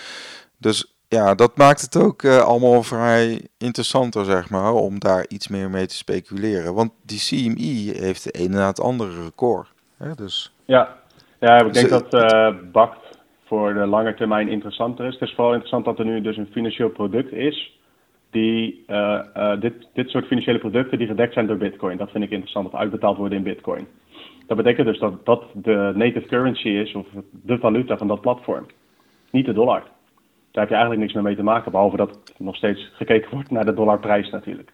Dus 0.57 0.95
ja, 1.07 1.35
dat 1.35 1.57
maakt 1.57 1.81
het 1.81 1.95
ook 1.97 2.25
allemaal 2.25 2.83
vrij 2.83 3.47
interessanter, 3.57 4.25
zeg 4.25 4.49
maar, 4.49 4.73
om 4.73 4.99
daar 4.99 5.25
iets 5.27 5.47
meer 5.47 5.69
mee 5.69 5.85
te 5.85 5.95
speculeren. 5.95 6.73
Want 6.73 6.91
die 7.03 7.19
CME 7.19 8.05
heeft 8.05 8.23
de 8.23 8.31
ene 8.31 8.55
na 8.55 8.67
het 8.67 8.81
andere 8.81 9.23
record. 9.23 9.67
Hè, 9.97 10.13
dus... 10.15 10.53
Ja, 10.65 10.97
ja 11.39 11.65
ik 11.65 11.73
denk 11.73 11.89
dat 11.89 12.13
uh, 12.13 12.49
BACT 12.71 13.17
voor 13.45 13.73
de 13.73 13.85
lange 13.85 14.13
termijn 14.13 14.49
interessanter 14.49 15.05
is. 15.05 15.13
Het 15.13 15.21
is 15.21 15.35
vooral 15.35 15.53
interessant 15.53 15.85
dat 15.85 15.99
er 15.99 16.05
nu 16.05 16.21
dus 16.21 16.37
een 16.37 16.49
financieel 16.51 16.89
product 16.89 17.31
is 17.31 17.79
die 18.31 18.83
uh, 18.87 19.59
dit, 19.59 19.73
dit 19.93 20.09
soort 20.09 20.25
financiële 20.25 20.59
producten 20.59 20.97
die 20.97 21.07
gedekt 21.07 21.33
zijn 21.33 21.47
door 21.47 21.57
bitcoin. 21.57 21.97
Dat 21.97 22.11
vind 22.11 22.23
ik 22.23 22.29
interessant, 22.29 22.71
dat 22.71 22.79
uitbetaald 22.79 23.17
worden 23.17 23.37
in 23.37 23.43
bitcoin. 23.43 23.87
Dat 24.47 24.57
betekent 24.57 24.87
dus 24.87 24.99
dat 24.99 25.25
dat 25.25 25.43
de 25.53 25.91
native 25.95 26.27
currency 26.27 26.67
is, 26.67 26.93
of 26.93 27.07
de 27.31 27.57
valuta 27.57 27.97
van 27.97 28.07
dat 28.07 28.21
platform. 28.21 28.65
Niet 29.31 29.45
de 29.45 29.53
dollar. 29.53 29.83
Daar 30.51 30.63
heb 30.63 30.69
je 30.69 30.79
eigenlijk 30.79 31.01
niks 31.01 31.13
meer 31.13 31.23
mee 31.23 31.35
te 31.35 31.43
maken, 31.43 31.71
behalve 31.71 31.97
dat 31.97 32.19
nog 32.37 32.55
steeds 32.55 32.91
gekeken 32.93 33.31
wordt 33.31 33.51
naar 33.51 33.65
de 33.65 33.73
dollarprijs 33.73 34.29
natuurlijk. 34.29 34.71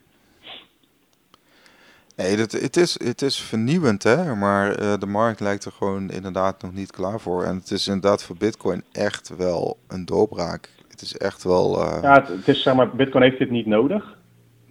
Nee, 2.15 2.37
dat, 2.37 2.51
het, 2.51 2.77
is, 2.77 2.99
het 3.03 3.21
is 3.21 3.41
vernieuwend, 3.41 4.03
hè? 4.03 4.35
maar 4.35 4.81
uh, 4.81 4.93
de 4.99 5.05
markt 5.05 5.39
lijkt 5.39 5.65
er 5.65 5.71
gewoon 5.71 6.09
inderdaad 6.09 6.61
nog 6.61 6.73
niet 6.73 6.91
klaar 6.91 7.19
voor. 7.19 7.43
En 7.43 7.55
het 7.55 7.71
is 7.71 7.87
inderdaad 7.87 8.23
voor 8.23 8.35
Bitcoin 8.37 8.83
echt 8.91 9.35
wel 9.37 9.77
een 9.87 10.05
doorbraak. 10.05 10.69
Het 10.89 11.01
is 11.01 11.17
echt 11.17 11.43
wel. 11.43 11.81
Uh... 11.81 12.01
Ja, 12.01 12.13
het, 12.13 12.27
het, 12.27 12.47
is 12.47 12.61
zeg 12.61 12.75
maar, 12.75 12.95
Bitcoin 12.95 13.23
heeft 13.23 13.37
dit 13.37 13.49
niet 13.49 13.65
nodig. 13.65 14.17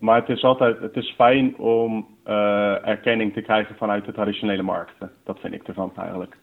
Maar 0.01 0.21
het 0.21 0.29
is 0.29 0.43
altijd 0.43 0.81
het 0.81 0.97
is 0.97 1.15
fijn 1.17 1.59
om 1.59 2.19
uh, 2.27 2.87
erkenning 2.87 3.33
te 3.33 3.43
krijgen 3.43 3.77
vanuit 3.77 4.05
de 4.05 4.13
traditionele 4.13 4.63
markten. 4.63 5.13
Dat 5.25 5.39
vind 5.39 5.55
ik 5.55 5.69
ervan 5.69 5.93
eigenlijk. 5.97 6.37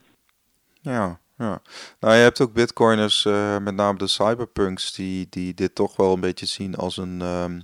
Ja, 0.81 1.19
ja. 1.37 1.61
Nou, 1.99 2.15
je 2.15 2.21
hebt 2.21 2.41
ook 2.41 2.53
Bitcoiners, 2.53 3.23
met 3.61 3.75
name 3.75 3.97
de 3.97 4.07
cyberpunks, 4.07 4.95
die, 4.95 5.27
die 5.29 5.53
dit 5.53 5.75
toch 5.75 5.95
wel 5.95 6.13
een 6.13 6.19
beetje 6.19 6.45
zien 6.45 6.75
als 6.75 6.97
een. 6.97 7.21
Um, 7.21 7.61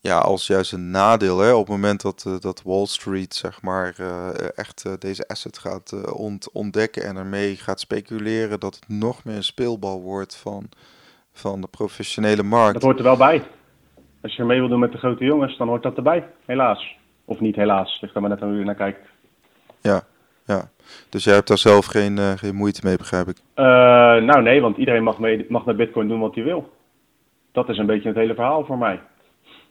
ja, 0.00 0.18
als 0.18 0.46
juist 0.46 0.72
een 0.72 0.90
nadeel. 0.90 1.38
Hè? 1.38 1.52
Op 1.52 1.60
het 1.60 1.68
moment 1.68 2.00
dat, 2.00 2.24
uh, 2.26 2.38
dat 2.38 2.62
Wall 2.64 2.86
Street 2.86 3.34
zeg 3.34 3.62
maar, 3.62 3.94
uh, 4.00 4.28
echt 4.58 4.84
uh, 4.86 4.92
deze 4.98 5.28
asset 5.28 5.58
gaat 5.58 6.12
ont 6.12 6.52
ontdekken 6.52 7.04
en 7.04 7.16
ermee 7.16 7.56
gaat 7.56 7.80
speculeren, 7.80 8.60
dat 8.60 8.74
het 8.74 8.88
nog 8.88 9.24
meer 9.24 9.36
een 9.36 9.44
speelbal 9.44 10.02
wordt 10.02 10.36
van, 10.36 10.68
van 11.32 11.60
de 11.60 11.66
professionele 11.66 12.42
markt. 12.42 12.72
Dat 12.72 12.82
hoort 12.82 12.98
er 12.98 13.04
wel 13.04 13.16
bij. 13.16 13.42
Als 14.22 14.36
je 14.36 14.44
mee 14.44 14.58
wil 14.58 14.68
doen 14.68 14.78
met 14.78 14.92
de 14.92 14.98
grote 14.98 15.24
jongens, 15.24 15.56
dan 15.56 15.68
hoort 15.68 15.82
dat 15.82 15.96
erbij, 15.96 16.26
helaas. 16.44 16.96
Of 17.24 17.40
niet 17.40 17.56
helaas, 17.56 18.00
ligt 18.00 18.14
er 18.14 18.20
maar 18.20 18.30
net 18.30 18.42
aan 18.42 18.48
hoe 18.48 18.58
je 18.58 18.64
naar 18.64 18.74
kijkt. 18.74 19.08
Ja, 19.80 20.02
ja. 20.46 20.68
Dus 21.08 21.24
jij 21.24 21.34
hebt 21.34 21.48
daar 21.48 21.58
zelf 21.58 21.86
geen, 21.86 22.18
geen 22.18 22.54
moeite 22.54 22.80
mee, 22.84 22.96
begrijp 22.96 23.28
ik? 23.28 23.36
nou 24.24 24.42
nee, 24.42 24.60
want 24.60 24.76
iedereen 24.76 25.02
mag, 25.02 25.18
mee, 25.18 25.46
mag 25.48 25.64
met 25.64 25.76
Bitcoin 25.76 26.08
doen 26.08 26.20
wat 26.20 26.34
hij 26.34 26.44
wil. 26.44 26.72
Dat 27.52 27.68
is 27.68 27.78
een 27.78 27.86
beetje 27.86 28.08
het 28.08 28.16
hele 28.16 28.34
verhaal 28.34 28.64
voor 28.64 28.78
mij. 28.78 29.00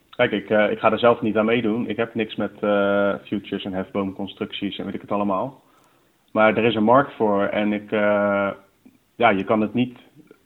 Kijk, 0.09 0.31
ik, 0.31 0.49
uh, 0.49 0.71
ik 0.71 0.79
ga 0.79 0.91
er 0.91 0.99
zelf 0.99 1.21
niet 1.21 1.37
aan 1.37 1.45
meedoen. 1.45 1.87
Ik 1.87 1.97
heb 1.97 2.15
niks 2.15 2.35
met 2.35 2.51
futures 3.25 3.63
en 3.63 3.73
hefboomconstructies 3.73 4.77
en 4.77 4.85
weet 4.85 4.93
ik 4.93 5.01
het 5.01 5.11
allemaal. 5.11 5.61
Maar 6.31 6.57
er 6.57 6.65
is 6.65 6.75
een 6.75 6.83
markt 6.83 7.13
voor 7.13 7.43
en 7.43 7.73
ik, 7.73 7.89
ja, 9.15 9.29
je 9.29 9.43
kan 9.43 9.61
het 9.61 9.73
niet 9.73 9.97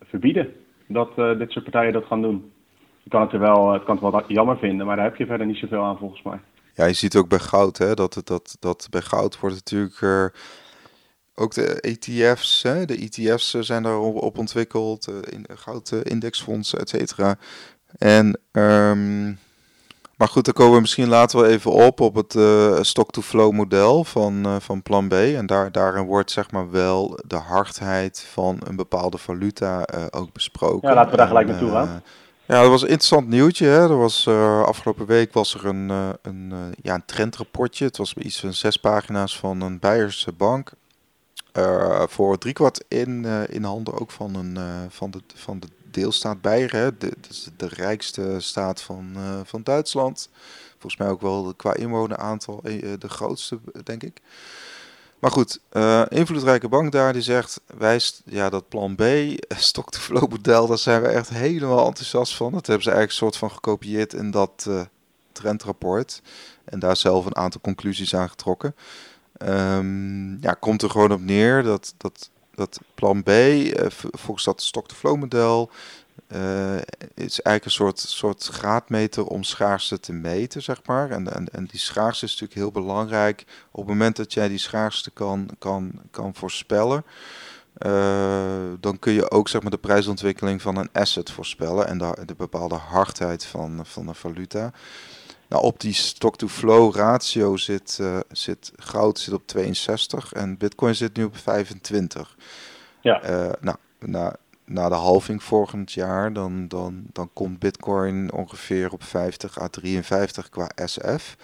verbieden 0.02 0.54
dat 0.88 1.16
dit 1.16 1.52
soort 1.52 1.63
partijen 1.63 1.94
dat 1.94 2.06
gaan 2.06 2.22
doen. 2.22 2.53
Je 3.04 3.10
kan 3.10 3.22
het 3.22 3.32
er 3.32 3.39
wel, 3.39 3.74
het 3.74 3.84
kan 3.84 3.98
het 3.98 4.12
wel 4.12 4.24
jammer 4.28 4.58
vinden, 4.58 4.86
maar 4.86 4.96
daar 4.96 5.06
heb 5.06 5.16
je 5.16 5.26
verder 5.26 5.48
niet 5.48 5.58
zoveel 5.58 5.84
aan 5.84 5.98
volgens 5.98 6.22
mij. 6.22 6.39
Ja, 6.74 6.86
je 6.86 6.94
ziet 6.94 7.16
ook 7.16 7.28
bij 7.28 7.39
goud, 7.39 7.78
hè, 7.78 7.94
dat, 7.94 8.22
dat, 8.24 8.58
dat 8.60 8.88
bij 8.89 9.02
goud 9.02 9.39
wordt 9.39 9.56
natuurlijk 9.56 10.32
ook 11.36 11.54
de 11.54 11.82
ETF's, 11.82 12.63
hè, 12.63 12.86
de 12.86 12.98
ETF's 12.98 13.54
zijn 13.60 13.84
daarop 13.84 14.16
op 14.16 14.38
ontwikkeld, 14.38 15.08
in, 15.30 15.46
goudindexfondsen, 15.56 16.80
et 16.80 16.89
cetera. 16.89 17.36
En 17.98 18.39
um, 18.52 19.39
maar 20.18 20.28
goed, 20.28 20.46
dan 20.46 20.54
komen 20.54 20.74
we 20.74 20.82
misschien 20.82 21.08
later 21.08 21.42
wel 21.42 21.50
even 21.50 21.72
op 21.72 22.00
op 22.00 22.16
het 22.16 22.34
uh, 22.34 22.82
stock-to-flow 22.82 23.52
model 23.52 24.04
van, 24.04 24.48
uh, 24.48 24.56
van 24.60 24.82
plan 24.82 25.08
B. 25.08 25.13
En 25.13 25.46
daar, 25.46 25.72
daarin 25.72 26.06
wordt 26.06 26.32
zeg 26.32 26.52
maar 26.52 26.72
wel 26.72 27.20
de 27.28 27.36
hardheid 27.36 28.28
van 28.32 28.62
een 28.63 28.76
bepaalde 28.76 29.18
valuta 29.18 29.88
uh, 29.94 30.04
ook 30.10 30.34
besproken. 30.34 30.89
Ja, 30.89 30.96
laten 30.96 31.12
we 31.12 31.18
daar 31.18 31.28
gelijk 31.28 31.48
naartoe 31.48 31.72
gaan. 31.72 32.02
Ja, 32.47 32.62
dat 32.62 32.69
was 32.69 32.82
een 32.82 32.88
interessant 32.88 33.27
nieuwtje. 33.27 33.65
Hè. 33.65 33.79
Er 33.82 33.97
was, 33.97 34.27
afgelopen 34.65 35.06
week 35.06 35.34
was 35.34 35.53
er 35.53 35.65
een, 35.65 35.89
een, 36.21 36.53
ja, 36.82 36.93
een 36.93 37.06
trendrapportje. 37.06 37.86
Het 37.86 37.97
was 37.97 38.13
iets 38.13 38.39
van 38.39 38.53
zes 38.53 38.77
pagina's 38.77 39.38
van 39.38 39.62
een 39.62 39.79
Beierse 39.79 40.32
bank. 40.32 40.71
voor 42.08 42.38
driekwart 42.38 42.84
in, 42.88 43.25
in 43.49 43.63
handen 43.63 43.99
ook 43.99 44.12
van, 44.12 44.36
een, 44.36 44.58
van, 44.91 45.12
de, 45.12 45.21
van 45.36 45.60
de 45.60 45.67
deelstaat 45.91 46.41
Beieren. 46.41 46.95
De, 46.99 47.13
is 47.29 47.49
de 47.58 47.67
rijkste 47.67 48.36
staat 48.39 48.82
van, 48.82 49.15
van 49.45 49.63
Duitsland. 49.63 50.29
Volgens 50.71 50.97
mij 50.97 51.10
ook 51.10 51.21
wel 51.21 51.53
qua 51.56 51.73
inwoneraantal 51.73 52.62
de 52.99 53.10
grootste, 53.10 53.60
denk 53.84 54.03
ik. 54.03 54.21
Maar 55.24 55.32
goed, 55.32 55.60
uh, 55.74 56.02
invloedrijke 56.08 56.68
bank 56.68 56.92
daar 56.92 57.14
die 57.14 57.22
zegt, 57.22 57.62
wijst 57.78 58.22
ja, 58.26 58.50
dat 58.50 58.70
plan 58.70 58.96
B, 58.96 59.04
stock-to-flow 59.48 60.30
model, 60.30 60.68
daar 60.68 60.78
zijn 60.78 61.02
we 61.02 61.08
echt 61.08 61.30
helemaal 61.30 61.88
enthousiast 61.88 62.36
van. 62.36 62.52
Dat 62.52 62.68
hebben 62.68 62.84
ze 62.84 62.92
eigenlijk 62.92 63.10
een 63.10 63.28
soort 63.28 63.38
van 63.38 63.52
gekopieerd 63.52 64.14
in 64.14 64.32
dat 64.32 64.66
uh, 64.68 64.82
trendrapport. 65.32 66.22
En 66.64 66.80
daar 66.80 66.98
zelf 66.98 67.26
een 67.26 67.36
aantal 67.36 67.62
conclusies 67.62 68.16
aan 68.16 68.30
getrokken. 68.30 68.76
Um, 69.38 70.42
ja, 70.42 70.54
komt 70.54 70.82
er 70.82 70.90
gewoon 70.90 71.12
op 71.12 71.22
neer 71.22 71.64
dat, 71.64 71.94
dat 71.98 72.30
dat 72.56 72.80
plan 72.96 73.24
B, 73.24 73.30
uh, 73.30 73.86
volgens 73.90 74.44
dat 74.46 74.62
stock-to-flow 74.62 75.16
model, 75.16 75.70
uh, 76.28 76.76
is 77.13 77.41
eigenlijk 77.41 77.65
een 77.65 77.71
soort, 77.71 77.99
soort 77.99 78.43
graadmeter 78.43 79.26
om 79.26 79.43
schaarste 79.43 79.99
te 79.99 80.13
meten, 80.13 80.62
zeg 80.62 80.82
maar. 80.86 81.10
En, 81.12 81.34
en, 81.34 81.47
en 81.52 81.65
die 81.65 81.80
schaarste 81.80 82.26
is 82.26 82.32
natuurlijk 82.32 82.60
heel 82.60 82.84
belangrijk. 82.84 83.45
Op 83.71 83.80
het 83.80 83.88
moment 83.88 84.15
dat 84.15 84.34
jij 84.34 84.47
die 84.47 84.58
schaarste 84.58 85.12
kan, 85.12 85.49
kan, 85.60 85.91
kan 86.12 86.36
voorspellen, 86.36 87.06
uh, 87.86 88.71
dan 88.80 88.99
kun 88.99 89.13
je 89.13 89.32
ook 89.32 89.49
zeg 89.49 89.62
maar, 89.62 89.71
de 89.71 89.78
prijsontwikkeling 89.78 90.62
van 90.62 90.78
een 90.78 90.89
asset 90.91 91.32
voorspellen 91.32 91.88
en 91.88 91.97
de, 91.97 92.17
de 92.26 92.36
bepaalde 92.36 92.76
hardheid 92.76 93.45
van, 93.45 93.86
van 93.86 94.08
een 94.08 94.15
valuta. 94.15 94.71
Nou, 95.47 95.63
op 95.63 95.80
die 95.80 95.93
stock-to-flow 95.93 96.95
ratio 96.95 97.58
zit, 97.58 97.97
uh, 98.02 98.19
zit 98.32 98.71
goud 98.76 99.19
zit 99.19 99.34
op 99.34 99.47
62 99.47 100.34
en 100.34 100.58
bitcoin 100.58 100.95
zit 100.95 101.15
nu 101.15 101.23
op 101.23 101.38
25. 101.38 102.36
Ja. 103.02 103.30
Uh, 103.30 103.52
nou, 103.99 104.36
na, 104.74 104.90
de 104.90 104.96
halving 104.96 105.44
volgend 105.44 105.92
jaar, 105.92 106.34
dan, 106.34 106.68
dan, 106.68 107.04
dan 107.12 107.30
komt 107.34 107.60
bitcoin 107.60 108.34
ongeveer 108.34 108.92
op 108.92 109.04
50 109.04 109.62
à 109.62 109.68
53 109.68 110.50
qua 110.50 110.72
SF. 110.76 111.36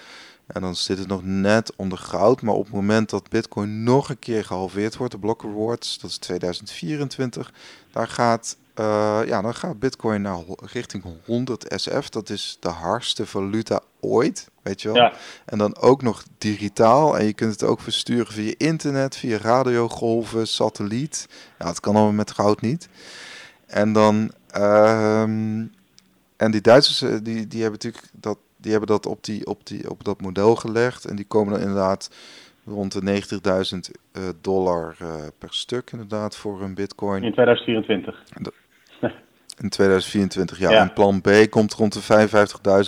En 0.47 0.61
dan 0.61 0.75
zit 0.75 0.97
het 0.97 1.07
nog 1.07 1.23
net 1.23 1.75
onder 1.75 1.97
goud. 1.97 2.41
Maar 2.41 2.53
op 2.53 2.63
het 2.63 2.73
moment 2.73 3.09
dat 3.09 3.29
Bitcoin 3.29 3.83
nog 3.83 4.09
een 4.09 4.19
keer 4.19 4.45
gehalveerd 4.45 4.97
wordt, 4.97 5.13
de 5.13 5.19
block 5.19 5.41
rewards, 5.41 5.99
dat 5.99 6.09
is 6.09 6.17
2024, 6.17 7.53
daar 7.91 8.07
gaat, 8.07 8.57
uh, 8.79 9.21
ja, 9.25 9.41
dan 9.41 9.55
gaat 9.55 9.79
Bitcoin 9.79 10.21
naar 10.21 10.39
richting 10.59 11.03
100 11.25 11.65
SF. 11.75 12.09
Dat 12.09 12.29
is 12.29 12.57
de 12.59 12.69
hardste 12.69 13.25
valuta 13.25 13.81
ooit, 13.99 14.49
weet 14.61 14.81
je 14.81 14.87
wel. 14.91 14.97
Ja. 14.97 15.13
En 15.45 15.57
dan 15.57 15.77
ook 15.77 16.01
nog 16.01 16.23
digitaal. 16.37 17.17
En 17.17 17.25
je 17.25 17.33
kunt 17.33 17.51
het 17.51 17.63
ook 17.63 17.81
versturen 17.81 18.33
via 18.33 18.53
internet, 18.57 19.15
via 19.15 19.37
radiogolven, 19.37 20.47
satelliet. 20.47 21.27
Ja, 21.59 21.67
het 21.67 21.79
kan 21.79 21.95
allemaal 21.95 22.13
met 22.13 22.31
goud 22.31 22.61
niet. 22.61 22.89
En 23.65 23.93
dan. 23.93 24.31
Uh, 24.57 25.21
en 25.21 26.51
die 26.51 26.61
Duitsers 26.61 27.01
eh, 27.01 27.09
die, 27.23 27.47
die 27.47 27.61
hebben 27.61 27.79
natuurlijk 27.81 28.03
dat 28.11 28.37
die 28.61 28.71
hebben 28.71 28.89
dat 28.89 29.05
op, 29.05 29.23
die, 29.23 29.47
op, 29.47 29.67
die, 29.67 29.89
op 29.89 30.03
dat 30.03 30.21
model 30.21 30.55
gelegd. 30.55 31.05
En 31.05 31.15
die 31.15 31.25
komen 31.25 31.53
dan 31.53 31.61
inderdaad 31.61 32.09
rond 32.69 32.91
de 32.91 33.21
90.000 33.91 33.99
uh, 34.17 34.23
dollar 34.41 34.95
uh, 35.01 35.07
per 35.37 35.53
stuk 35.53 35.91
inderdaad 35.91 36.35
voor 36.37 36.61
een 36.61 36.75
bitcoin. 36.75 37.23
In 37.23 37.31
2024. 37.31 38.23
In 39.61 39.69
2024, 39.69 40.59
ja. 40.59 40.71
Ja. 40.71 40.81
En 40.81 40.93
plan 40.93 41.21
B 41.21 41.29
komt 41.49 41.73
rond 41.73 41.93
de 41.93 42.27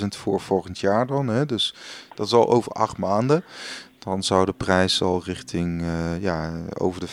55.000 0.02 0.06
voor 0.08 0.40
volgend 0.40 0.80
jaar 0.80 1.08
dan. 1.08 1.28
Hè? 1.28 1.46
Dus 1.46 1.76
dat 2.16 2.26
is 2.26 2.34
al 2.34 2.50
over 2.50 2.72
acht 2.72 2.98
maanden. 2.98 3.44
Dan 4.00 4.24
zou 4.24 4.46
de 4.46 4.54
prijs 4.54 5.02
al 5.02 5.22
richting 5.26 5.82
uh, 5.82 6.22
ja, 6.22 6.52
over 6.78 7.00
de 7.00 7.08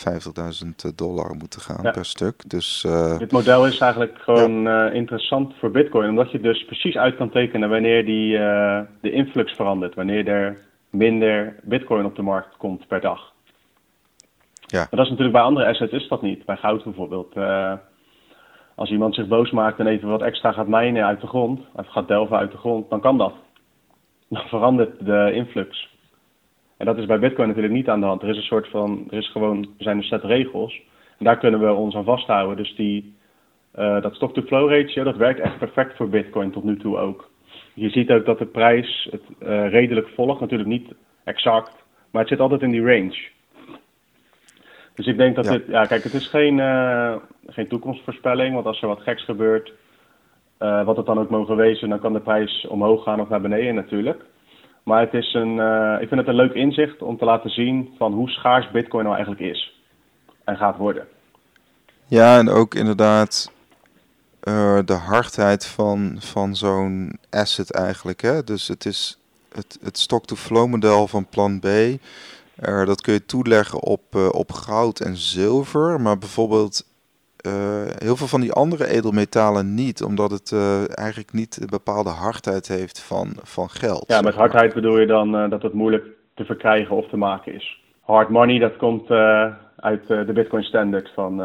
50.000 0.91 0.95
dollar 0.95 1.35
moeten 1.35 1.61
gaan 1.61 1.83
Ja. 1.83 1.91
per 1.91 2.05
stuk. 2.05 2.49
Dus 2.49 2.83
uh, 2.87 3.17
Dit 3.17 3.31
model 3.31 3.65
is 3.67 3.77
eigenlijk 3.79 4.17
gewoon 4.19 4.67
eh, 4.67 4.93
interessant 4.93 5.53
voor 5.59 5.71
Bitcoin, 5.71 6.09
omdat 6.09 6.31
je 6.31 6.39
dus 6.39 6.65
precies 6.65 6.95
uit 6.97 7.15
kan 7.15 7.29
tekenen 7.29 7.69
wanneer 7.69 8.05
die, 8.05 8.37
eh, 8.37 8.79
de 9.01 9.11
influx 9.11 9.51
verandert, 9.55 9.95
wanneer 9.95 10.27
er 10.27 10.57
minder 10.89 11.55
Bitcoin 11.63 12.05
op 12.05 12.15
de 12.15 12.21
markt 12.21 12.57
komt 12.57 12.87
per 12.87 13.01
dag. 13.01 13.33
Ja. 14.65 14.79
Maar 14.79 14.87
dat 14.89 15.05
is 15.05 15.09
natuurlijk 15.09 15.37
bij 15.37 15.41
andere 15.41 15.67
assets 15.67 15.93
is 15.93 16.07
dat 16.07 16.21
niet. 16.21 16.45
Bij 16.45 16.57
goud 16.57 16.83
bijvoorbeeld. 16.83 17.33
Eh, 17.33 17.73
als 18.75 18.89
iemand 18.89 19.15
zich 19.15 19.27
boos 19.27 19.51
maakt 19.51 19.79
en 19.79 19.87
even 19.87 20.09
wat 20.09 20.21
extra 20.21 20.51
gaat 20.51 20.67
mijnen 20.67 21.05
uit 21.05 21.21
de 21.21 21.27
grond, 21.27 21.61
of 21.73 21.87
gaat 21.87 22.07
delven 22.07 22.37
uit 22.37 22.51
de 22.51 22.57
grond, 22.57 22.89
dan 22.89 23.01
kan 23.01 23.17
dat. 23.17 23.33
Dan 24.27 24.41
verandert 24.47 25.05
de 25.05 25.31
influx. 25.33 25.89
En 26.77 26.85
dat 26.85 26.97
is 26.97 27.05
bij 27.05 27.19
Bitcoin 27.19 27.47
natuurlijk 27.47 27.73
niet 27.73 27.89
aan 27.89 27.99
de 27.99 28.05
hand. 28.05 28.21
Er 28.21 28.29
is 28.29 28.37
een 28.37 28.43
soort 28.43 28.67
van, 28.67 29.07
er 29.09 29.17
is 29.17 29.31
gewoon, 29.31 29.63
er 29.63 29.83
zijn 29.83 29.97
een 29.97 30.03
set 30.03 30.23
regels. 30.23 30.81
En 31.17 31.25
daar 31.25 31.37
kunnen 31.37 31.59
we 31.59 31.73
ons 31.73 31.95
aan 31.95 32.03
vasthouden. 32.03 32.57
Dus 32.57 32.75
die, 32.75 33.15
eh, 33.71 34.01
dat 34.01 34.15
stock-to-flow 34.15 34.69
ratio, 34.69 35.03
dat 35.03 35.17
werkt 35.17 35.39
echt 35.39 35.57
perfect 35.57 35.95
voor 35.95 36.09
Bitcoin 36.09 36.51
tot 36.51 36.63
nu 36.63 36.77
toe 36.77 36.97
ook. 36.97 37.28
Je 37.79 37.89
ziet 37.89 38.11
ook 38.11 38.25
dat 38.25 38.37
de 38.39 38.45
prijs 38.45 39.07
het 39.11 39.21
eh, 39.39 39.69
redelijk 39.69 40.07
volgt. 40.15 40.39
Natuurlijk 40.39 40.69
niet 40.69 40.93
exact, 41.23 41.71
maar 42.11 42.21
het 42.21 42.29
zit 42.29 42.39
altijd 42.39 42.61
in 42.61 42.71
die 42.71 42.85
range. 42.85 43.27
Dus 44.95 45.07
ik 45.07 45.17
denk 45.17 45.35
dat 45.35 45.45
Ja. 45.45 45.51
dit, 45.51 45.63
ja 45.67 45.85
kijk, 45.85 46.03
het 46.03 46.13
is 46.13 46.27
geen, 46.27 46.59
eh, 46.59 47.15
geen 47.47 47.67
toekomstvoorspelling. 47.67 48.53
Want 48.53 48.65
als 48.65 48.81
er 48.81 48.87
wat 48.87 49.01
geks 49.01 49.23
gebeurt, 49.23 49.73
eh, 50.57 50.85
wat 50.85 50.97
het 50.97 51.05
dan 51.05 51.19
ook 51.19 51.29
mogen 51.29 51.55
wezen, 51.55 51.89
dan 51.89 51.99
kan 51.99 52.13
de 52.13 52.19
prijs 52.19 52.67
omhoog 52.67 53.03
gaan 53.03 53.21
of 53.21 53.29
naar 53.29 53.41
beneden 53.41 53.75
natuurlijk. 53.75 54.21
Maar 54.83 55.01
het 55.01 55.13
is 55.13 55.33
een, 55.33 55.59
eh, 55.59 55.97
ik 56.01 56.07
vind 56.07 56.19
het 56.19 56.29
een 56.29 56.35
leuk 56.35 56.53
inzicht 56.53 57.01
om 57.01 57.17
te 57.17 57.25
laten 57.25 57.49
zien 57.49 57.89
van 57.97 58.13
hoe 58.13 58.29
schaars 58.29 58.71
Bitcoin 58.71 59.03
nou 59.03 59.15
eigenlijk 59.15 59.51
is 59.51 59.81
en 60.43 60.57
gaat 60.57 60.77
worden. 60.77 61.07
Ja, 62.07 62.37
en 62.37 62.49
ook 62.49 62.73
inderdaad 62.75 63.51
eh, 64.39 64.79
de 64.85 64.93
hardheid 64.93 65.65
van, 65.65 66.15
van 66.19 66.55
zo'n 66.55 67.19
asset 67.29 67.71
eigenlijk. 67.71 68.21
Hè? 68.21 68.43
Dus 68.43 68.67
het 68.67 68.85
is 68.85 69.19
het, 69.53 69.79
het 69.83 69.97
stock-to-flow 69.97 70.67
model 70.67 71.07
van 71.07 71.27
plan 71.29 71.59
B. 71.59 71.65
eh, 71.65 72.85
dat 72.85 73.01
kun 73.01 73.13
je 73.13 73.25
toeleggen 73.25 73.83
op, 73.83 74.01
eh, 74.11 74.29
op 74.31 74.51
goud 74.51 74.99
en 74.99 75.15
zilver. 75.15 76.01
Maar 76.01 76.17
bijvoorbeeld 76.17 76.87
heel 77.97 78.15
veel 78.15 78.27
van 78.27 78.41
die 78.41 78.51
andere 78.51 78.87
edelmetalen 78.87 79.73
niet. 79.73 80.03
Omdat 80.03 80.31
het 80.31 80.53
eigenlijk 80.93 81.33
niet 81.33 81.57
een 81.61 81.67
bepaalde 81.67 82.09
hardheid 82.09 82.67
heeft 82.67 83.01
van, 83.01 83.33
van 83.43 83.69
geld. 83.69 84.03
Ja, 84.07 84.21
met 84.21 84.33
hardheid 84.33 84.73
bedoel 84.73 84.99
je 84.99 85.05
dan 85.05 85.49
dat 85.49 85.61
het 85.61 85.73
moeilijk 85.73 86.05
te 86.35 86.45
verkrijgen 86.45 86.95
of 86.95 87.07
te 87.07 87.17
maken 87.17 87.53
is. 87.53 87.81
Hard 87.99 88.29
money, 88.29 88.59
dat 88.59 88.77
komt 88.77 89.09
uit 89.75 90.07
de 90.07 90.31
Bitcoin 90.33 90.63
Standard 90.63 91.11
van, 91.13 91.41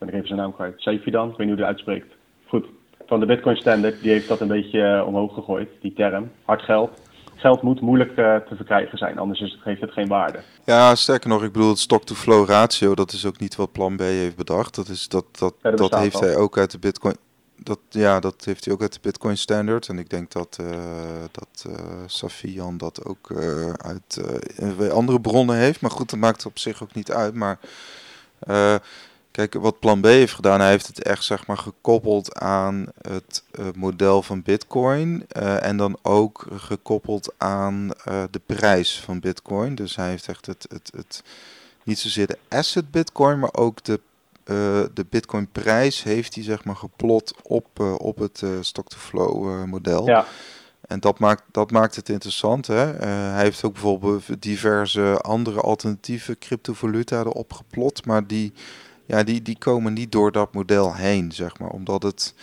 ben 0.00 0.08
ik 0.08 0.14
even 0.14 0.26
zijn 0.26 0.38
naam 0.40 0.54
kwijt, 0.54 0.74
Sefidan, 0.76 1.30
ik 1.30 1.36
weet 1.36 1.38
niet 1.38 1.48
hoe 1.48 1.56
die 1.56 1.64
uitspreekt. 1.64 2.14
Goed, 2.46 2.66
van 3.06 3.20
de 3.20 3.26
Bitcoin 3.26 3.56
Standard, 3.56 4.00
die 4.00 4.10
heeft 4.10 4.28
dat 4.28 4.40
een 4.40 4.48
beetje 4.48 4.82
eh, 4.82 5.06
omhoog 5.06 5.34
gegooid, 5.34 5.68
die 5.80 5.92
term. 5.92 6.30
Hard 6.44 6.62
geld. 6.62 6.90
Geld 7.34 7.62
moet 7.62 7.80
moeilijk 7.80 8.10
eh, 8.10 8.36
te 8.36 8.56
verkrijgen 8.56 8.98
zijn, 8.98 9.18
anders 9.18 9.40
is 9.40 9.52
het, 9.52 9.64
heeft 9.64 9.80
het 9.80 9.92
geen 9.92 10.08
waarde. 10.08 10.40
Ja, 10.64 10.94
sterker 10.94 11.28
nog, 11.28 11.42
ik 11.42 11.52
bedoel 11.52 11.68
het 11.68 11.78
stock-to-flow 11.78 12.48
ratio, 12.48 12.94
dat 12.94 13.12
is 13.12 13.26
ook 13.26 13.38
niet 13.38 13.56
wat 13.56 13.72
plan 13.72 13.96
B 13.96 14.00
heeft 14.00 14.36
bedacht. 14.36 14.74
Dat, 14.74 14.88
is, 14.88 15.08
dat, 15.08 15.24
dat, 15.38 15.54
Ja, 15.62 15.70
dat 15.70 15.98
heeft 15.98 16.14
al. 16.14 16.20
hij 16.20 16.36
ook 16.36 16.58
uit 16.58 16.70
de 16.70 16.78
Bitcoin. 16.78 17.16
Dat, 17.56 17.78
ja, 17.88 18.20
dat 18.20 18.44
heeft 18.44 18.64
hij 18.64 18.74
ook 18.74 18.82
uit 18.82 18.92
de 18.92 18.98
Bitcoin 19.02 19.36
Standard. 19.36 19.88
En 19.88 19.98
ik 19.98 20.10
denk 20.10 20.32
dat, 20.32 20.58
eh 20.60 20.66
dat 21.30 21.64
eh 21.66 21.84
Safian 22.06 22.76
dat 22.76 23.04
ook 23.04 23.32
uit 23.76 24.20
andere 24.92 25.20
bronnen 25.20 25.56
heeft. 25.56 25.80
Maar 25.80 25.90
goed, 25.90 26.10
dat 26.10 26.18
maakt 26.18 26.46
op 26.46 26.58
zich 26.58 26.82
ook 26.82 26.94
niet 26.94 27.12
uit. 27.12 27.34
Maar 27.34 27.58
kijk, 29.30 29.54
wat 29.54 29.78
plan 29.78 30.00
B 30.00 30.04
heeft 30.04 30.34
gedaan, 30.34 30.60
hij 30.60 30.70
heeft 30.70 30.86
het 30.86 31.02
echt 31.02 31.24
zeg 31.24 31.46
maar 31.46 31.58
gekoppeld 31.58 32.34
aan 32.38 32.86
het 33.08 33.44
eh, 33.50 33.64
model 33.74 34.22
van 34.22 34.42
Bitcoin. 34.42 35.24
eh, 35.28 35.64
en 35.64 35.76
dan 35.76 35.98
ook 36.02 36.46
gekoppeld 36.52 37.34
aan 37.36 37.90
eh, 38.04 38.22
de 38.30 38.40
prijs 38.46 39.00
van 39.00 39.20
Bitcoin. 39.20 39.74
Dus 39.74 39.96
hij 39.96 40.08
heeft 40.08 40.28
echt 40.28 40.46
het, 40.46 40.66
het, 40.68 40.92
het 40.96 41.22
niet 41.82 41.98
zozeer 41.98 42.26
de 42.26 42.38
asset 42.48 42.90
Bitcoin, 42.90 43.38
maar 43.38 43.54
ook 43.54 43.84
de 43.84 44.00
de 44.94 45.06
Bitcoin 45.10 45.48
prijs 45.52 46.02
heeft 46.02 46.34
hij 46.34 46.44
zeg 46.44 46.64
maar 46.64 46.76
geplot 46.76 47.34
op, 47.42 47.80
op 47.98 48.18
het 48.18 48.42
stock-to-flow 48.60 49.64
model. 49.64 50.06
Ja, 50.06 50.26
En 50.86 51.00
dat 51.00 51.18
maakt, 51.18 51.42
dat 51.50 51.70
maakt 51.70 51.96
het 51.96 52.08
interessant. 52.08 52.66
Hè? 52.66 52.86
Hij 53.06 53.42
heeft 53.42 53.64
ook 53.64 53.72
bijvoorbeeld 53.72 54.42
diverse 54.42 55.18
andere 55.20 55.60
alternatieve 55.60 56.38
cryptovaluta 56.38 57.20
erop 57.20 57.52
geplot. 57.52 58.06
Maar 58.06 58.26
die, 58.26 58.52
ja, 59.10 59.22
die, 59.22 59.42
die 59.42 59.58
komen 59.58 59.92
niet 59.92 60.12
door 60.12 60.32
dat 60.32 60.54
model 60.54 60.94
heen, 60.94 61.32
zeg 61.32 61.58
maar. 61.58 61.68
Omdat 61.70 62.02
het 62.02 62.34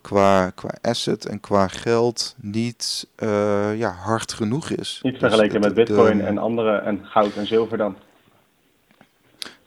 qua, 0.00 0.50
qua 0.50 0.70
asset 0.82 1.26
en 1.26 1.40
qua 1.40 1.68
geld 1.68 2.34
niet 2.40 3.06
eh, 3.16 3.78
ja, 3.78 3.90
hard 3.90 4.32
genoeg 4.32 4.70
is. 4.70 4.98
niet 5.02 5.12
Dus 5.12 5.20
vergeleken 5.22 5.60
met 5.60 5.74
Bitcoin 5.74 6.18
de- 6.18 6.24
en 6.24 6.38
andere, 6.38 6.76
en 6.78 7.00
goud 7.04 7.36
en 7.36 7.46
zilver 7.46 7.78
dan. 7.78 7.96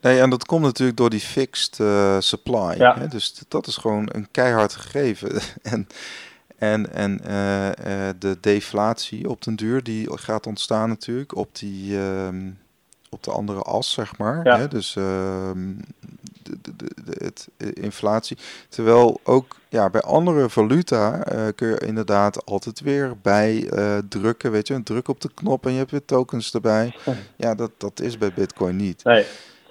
Nee, 0.02 0.20
en 0.20 0.30
dat 0.30 0.46
komt 0.46 0.64
natuurlijk 0.64 0.98
door 0.98 1.10
die 1.10 1.20
fixed 1.20 1.80
eh, 1.80 2.20
supply. 2.20 2.76
Ja. 2.78 2.98
Hè? 3.00 3.08
Dus 3.08 3.42
dat 3.48 3.68
is 3.68 3.78
gewoon 3.78 4.10
een 4.12 4.28
keihard 4.32 4.74
gegeven. 4.74 5.42
en 5.62 5.88
en, 6.58 6.94
en 6.94 7.20
eh, 7.24 7.68
eh, 8.10 8.16
de 8.20 8.38
deflatie 8.42 9.30
op 9.30 9.44
den 9.44 9.56
duur, 9.56 9.84
die 9.84 10.18
gaat 10.18 10.48
ontstaan 10.48 10.90
natuurlijk 10.90 11.36
op, 11.36 11.56
die, 11.56 11.98
ehm, 12.00 12.50
op 13.10 13.24
de 13.24 13.32
andere 13.32 13.62
as, 13.62 13.92
zeg 13.92 14.18
maar. 14.18 14.44
Ja. 14.44 14.58
Hè? 14.58 14.68
Dus 14.68 14.96
ehm, 14.96 15.74
de, 16.50 16.58
de, 16.62 16.74
de, 16.76 17.04
de- 17.12 17.26
het, 17.26 17.48
eh, 17.58 17.68
inflatie. 17.74 18.38
Terwijl 18.70 19.20
ook 19.24 19.56
ja, 19.70 19.90
bij 19.90 20.02
andere 20.02 20.50
valuta 20.50 21.24
eh, 21.24 21.46
kun 21.56 21.68
je 21.68 21.78
inderdaad 21.86 22.46
altijd 22.46 22.80
weer 22.80 23.14
bij 23.22 23.70
eh, 23.70 23.98
drukken, 24.10 24.52
weet 24.52 24.68
je, 24.68 24.74
een 24.74 24.84
druk 24.84 25.08
op 25.08 25.22
de 25.22 25.30
knop 25.34 25.66
en 25.66 25.72
je 25.72 25.78
hebt 25.78 25.92
weer 25.92 26.06
tokens 26.06 26.54
erbij. 26.54 26.96
Ja, 27.36 27.56
dat, 27.56 27.72
dat 27.78 28.00
is 28.00 28.18
bij 28.18 28.34
Bitcoin 28.34 28.76
niet. 28.76 29.04
Nee, 29.04 29.26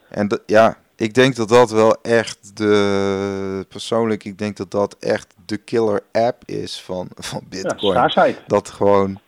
En 0.09 0.29
dat, 0.29 0.41
ja, 0.47 0.79
ik 0.97 1.15
denk 1.15 1.37
dat 1.37 1.49
dat 1.49 1.71
wel 1.71 1.97
echt 2.03 2.57
de. 2.57 3.65
Persoonlijk, 3.69 4.25
ik 4.25 4.39
denk 4.39 4.57
dat 4.57 4.71
dat 4.71 4.97
echt 5.01 5.35
de 5.47 5.57
killer 5.57 6.01
app 6.13 6.43
is 6.45 6.81
van, 6.83 7.09
van 7.15 7.41
ja, 7.51 7.63
Bitcoin. 7.63 7.93
schaarsheid. 7.93 8.39
dat 8.47 8.69
gewoon 8.71 9.21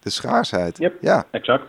de 0.00 0.10
schaarsheid. 0.10 0.78
Yep. 0.78 0.94
Ja, 1.00 1.26
Exact. 1.30 1.64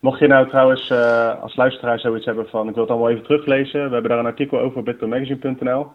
Mocht 0.00 0.18
je 0.18 0.26
nou 0.26 0.48
trouwens 0.48 0.90
eh, 0.90 1.42
als 1.42 1.56
luisteraar 1.56 1.98
zoiets 1.98 2.24
hebben 2.24 2.48
van 2.48 2.68
ik 2.68 2.74
wil 2.74 2.82
het 2.82 2.92
allemaal 2.92 3.10
even 3.10 3.22
teruglezen, 3.22 3.86
we 3.86 3.92
hebben 3.92 4.10
daar 4.10 4.18
een 4.18 4.26
artikel 4.26 4.58
over 4.58 4.78
op 4.78 4.84
bitcoinmagazine.nl. 4.84 5.86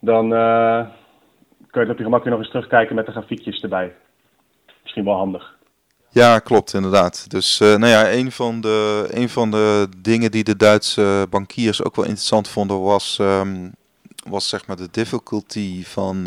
Dan 0.00 0.34
eh, 0.34 0.86
kun 1.70 1.80
je 1.80 1.86
het 1.86 1.90
op 1.90 1.98
je 1.98 2.04
gemak 2.04 2.22
weer 2.22 2.32
nog 2.32 2.40
eens 2.40 2.50
terugkijken 2.50 2.94
met 2.94 3.06
de 3.06 3.12
grafiekjes 3.12 3.62
erbij. 3.62 3.94
Misschien 4.82 5.04
wel 5.04 5.14
handig. 5.14 5.58
ja, 6.10 6.38
klopt 6.38 6.74
inderdaad. 6.74 7.30
Dus 7.30 7.60
eh, 7.60 7.68
nou 7.68 7.86
ja, 7.86 8.12
een 8.12 8.32
van, 8.32 8.60
de, 8.60 9.08
een 9.10 9.28
van 9.28 9.50
de 9.50 9.86
dingen 9.98 10.30
die 10.30 10.44
de 10.44 10.56
Duitse 10.56 11.26
bankiers 11.30 11.84
ook 11.84 11.96
wel 11.96 12.04
interessant 12.04 12.48
vonden 12.48 12.80
was. 12.80 13.18
ehm, 13.18 13.68
was 14.28 14.48
zeg 14.48 14.66
maar 14.66 14.76
de 14.76 14.88
difficulty 14.90 15.84
van, 15.84 16.26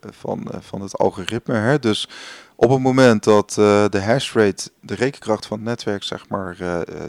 van, 0.00 0.46
van 0.60 0.80
het 0.80 0.98
algoritme. 0.98 1.54
Hè? 1.54 1.78
Dus 1.78 2.08
op 2.56 2.70
het 2.70 2.80
moment 2.80 3.24
dat 3.24 3.50
de 3.90 4.00
hash 4.04 4.34
rate, 4.34 4.70
de 4.80 4.94
rekenkracht 4.94 5.46
van 5.46 5.56
het 5.56 5.66
netwerk 5.66 6.02
zeg 6.02 6.28
maar 6.28 6.56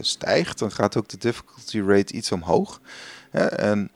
stijgt, 0.00 0.58
dan 0.58 0.70
gaat 0.70 0.96
ook 0.96 1.08
de 1.08 1.18
difficulty 1.18 1.80
rate 1.80 2.14
iets 2.14 2.32
omhoog. 2.32 2.80
Hè? 3.30 3.44
En 3.44 3.90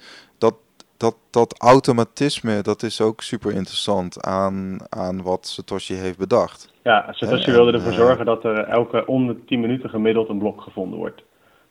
dat, 0.97 1.17
dat 1.31 1.55
automatisme, 1.59 2.63
dat 2.63 2.83
is 2.83 3.01
ook 3.01 3.23
super 3.23 3.53
interessant 3.53 4.23
aan, 4.23 4.79
aan 4.89 5.23
wat 5.23 5.47
Satoshi 5.47 5.95
heeft 5.95 6.19
bedacht. 6.19 6.73
Ja, 6.83 7.13
Satoshi 7.13 7.51
wilde 7.51 7.73
ervoor 7.73 7.93
zorgen 7.93 8.25
dat 8.25 8.45
er 8.45 8.59
elke 8.59 9.07
om 9.07 9.27
de 9.27 9.45
10 9.45 9.61
minuten 9.61 9.91
gemiddeld 9.91 10.29
een 10.29 10.39
blok 10.39 10.61
gevonden 10.61 10.99
wordt. 10.99 11.23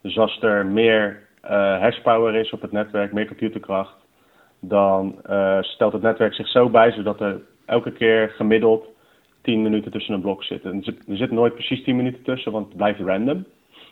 Dus 0.01 0.18
als 0.18 0.41
er 0.41 0.66
meer 0.66 1.28
hashpower 1.80 2.36
is 2.36 2.51
op 2.51 2.61
het 2.61 2.72
netwerk, 2.72 3.14
meer 3.14 3.28
computerkracht, 3.28 3.95
dan 4.66 5.16
uh, 5.30 5.61
stelt 5.61 5.93
het 5.93 6.01
netwerk 6.01 6.34
zich 6.34 6.47
zo 6.47 6.70
bij 6.70 6.91
zodat 6.91 7.22
er 7.22 7.41
elke 7.66 7.91
keer 7.91 8.30
gemiddeld 8.30 8.88
10 9.41 9.61
minuten 9.61 9.91
tussen 9.91 10.14
een 10.14 10.22
blok 10.22 10.43
zitten. 10.43 10.76
Er 10.76 10.84
zit, 10.84 11.07
er 11.07 11.18
zit 11.18 11.32
nooit 11.32 11.53
precies 11.53 11.84
10 11.84 11.95
minuten 11.95 12.24
tussen, 12.24 12.51
want 12.51 12.68
het 12.68 12.78
blijft 12.78 12.99
random. 12.99 13.45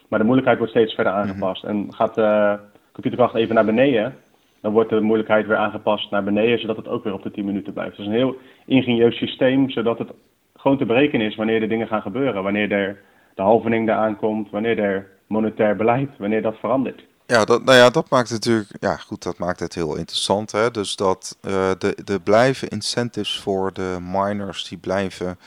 Maar 0.07 0.19
de 0.19 0.25
moeilijkheid 0.25 0.57
wordt 0.57 0.73
steeds 0.73 0.93
verder 0.93 1.13
mhm. 1.13 1.21
aangepast. 1.21 1.63
En 1.63 1.93
gaat 1.93 2.15
de 2.15 2.59
computerkracht 2.91 3.35
even 3.35 3.55
naar 3.55 3.65
beneden, 3.65 4.15
dan 4.61 4.71
wordt 4.71 4.89
de 4.89 5.01
moeilijkheid 5.01 5.47
weer 5.47 5.57
aangepast 5.57 6.11
naar 6.11 6.23
beneden, 6.23 6.59
zodat 6.59 6.75
het 6.75 6.87
ook 6.87 7.03
weer 7.03 7.13
op 7.13 7.23
de 7.23 7.31
10 7.31 7.45
minuten 7.45 7.73
blijft. 7.73 7.97
Het 7.97 7.99
is 7.99 8.05
een 8.05 8.17
heel 8.17 8.35
ingenieus 8.65 9.17
systeem, 9.17 9.69
zodat 9.69 9.97
het 9.97 10.11
gewoon 10.55 10.77
te 10.77 10.85
berekenen 10.85 11.27
is 11.27 11.35
wanneer 11.35 11.59
de 11.59 11.67
dingen 11.67 11.87
gaan 11.87 12.01
gebeuren. 12.01 12.43
Wanneer 12.43 12.71
er 12.71 13.01
de 13.35 13.41
halvening 13.41 13.89
eraan 13.89 14.17
komt, 14.17 14.49
wanneer 14.49 14.79
er 14.79 15.07
monetair 15.27 15.75
beleid, 15.75 16.09
wanneer 16.17 16.41
dat 16.41 16.59
verandert. 16.59 17.05
Ja, 17.31 17.45
dat, 17.45 17.63
nou 17.63 17.77
ja, 17.77 17.89
dat 17.89 18.09
maakt 18.09 18.29
natuurlijk, 18.29 18.69
ja 18.79 18.95
goed, 18.97 19.23
dat 19.23 19.37
maakt 19.37 19.59
het 19.59 19.75
heel 19.75 19.95
interessant. 19.95 20.51
Hè? 20.51 20.71
Dus 20.71 20.95
dat 20.95 21.37
uh, 21.41 21.71
de, 21.77 21.97
de 22.03 22.19
blijven 22.19 22.67
incentives 22.67 23.39
voor 23.39 23.73
de 23.73 23.97
miners, 24.01 24.67
die 24.67 24.77
blijven, 24.77 25.39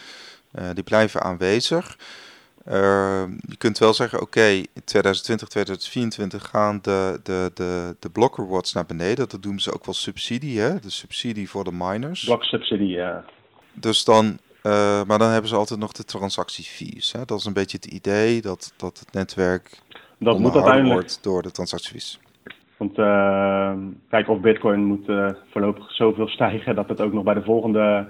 uh, 0.59 0.65
die 0.75 0.83
blijven 0.83 1.23
aanwezig. 1.23 1.97
Uh, 2.69 3.25
je 3.49 3.57
kunt 3.59 3.79
wel 3.79 3.95
zeggen, 3.95 4.21
oké, 4.21 4.39
okay, 4.39 4.57
in 4.57 4.85
2020, 4.85 5.49
2024 5.49 6.49
gaan 6.49 6.79
de, 6.83 7.21
de, 7.23 7.51
de, 7.55 7.97
de 7.99 8.11
block 8.11 8.37
rewards 8.37 8.73
naar 8.73 8.87
beneden. 8.87 9.29
Dat 9.29 9.43
doen 9.43 9.61
ze 9.61 9.75
ook 9.75 9.85
wel 9.85 9.95
subsidie, 9.95 10.61
hè? 10.61 10.81
De 10.81 10.91
subsidie 10.91 11.51
voor 11.51 11.65
de 11.65 11.73
miners. 11.73 12.25
Bloksubsidie, 12.25 12.89
ja. 12.89 13.25
Dus 13.73 14.05
dan, 14.05 14.39
uh, 14.63 15.03
maar 15.05 15.19
dan 15.19 15.31
hebben 15.31 15.51
ze 15.51 15.57
altijd 15.57 15.81
nog 15.81 15.93
de 15.93 16.05
transactiefees. 16.05 17.13
Hè? 17.13 17.25
Dat 17.25 17.39
is 17.39 17.45
een 17.45 17.53
beetje 17.53 17.79
het 17.81 17.93
idee 17.93 18.43
dat, 18.43 18.73
dat 18.77 18.99
het 18.99 19.13
netwerk 19.13 19.83
dat 20.19 20.39
moet 20.39 20.55
uiteindelijk 20.55 20.93
wordt 20.95 21.23
door 21.23 21.43
de 21.43 21.51
transactiefees. 21.51 22.21
Want 22.77 22.99
uh, 22.99 23.73
kijk, 24.09 24.29
of 24.29 24.41
bitcoin 24.41 24.85
moet 24.85 25.07
voorlopig 25.51 25.93
zoveel 25.93 26.29
stijgen 26.29 26.75
dat 26.75 26.89
het 26.89 27.01
ook 27.01 27.13
nog 27.13 27.25
bij 27.25 27.35
de 27.35 27.43
volgende 27.43 28.07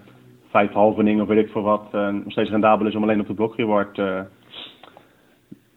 vijf 0.50 0.72
halvening 0.72 1.20
of 1.20 1.28
weet 1.28 1.44
ik 1.44 1.52
veel 1.52 1.62
wat 1.62 1.92
nog 1.92 2.32
steeds 2.32 2.50
rendabel 2.50 2.86
is 2.86 2.94
om 2.94 3.02
alleen 3.02 3.20
op 3.20 3.26
de 3.26 3.34
block 3.34 3.56
reward 3.56 3.98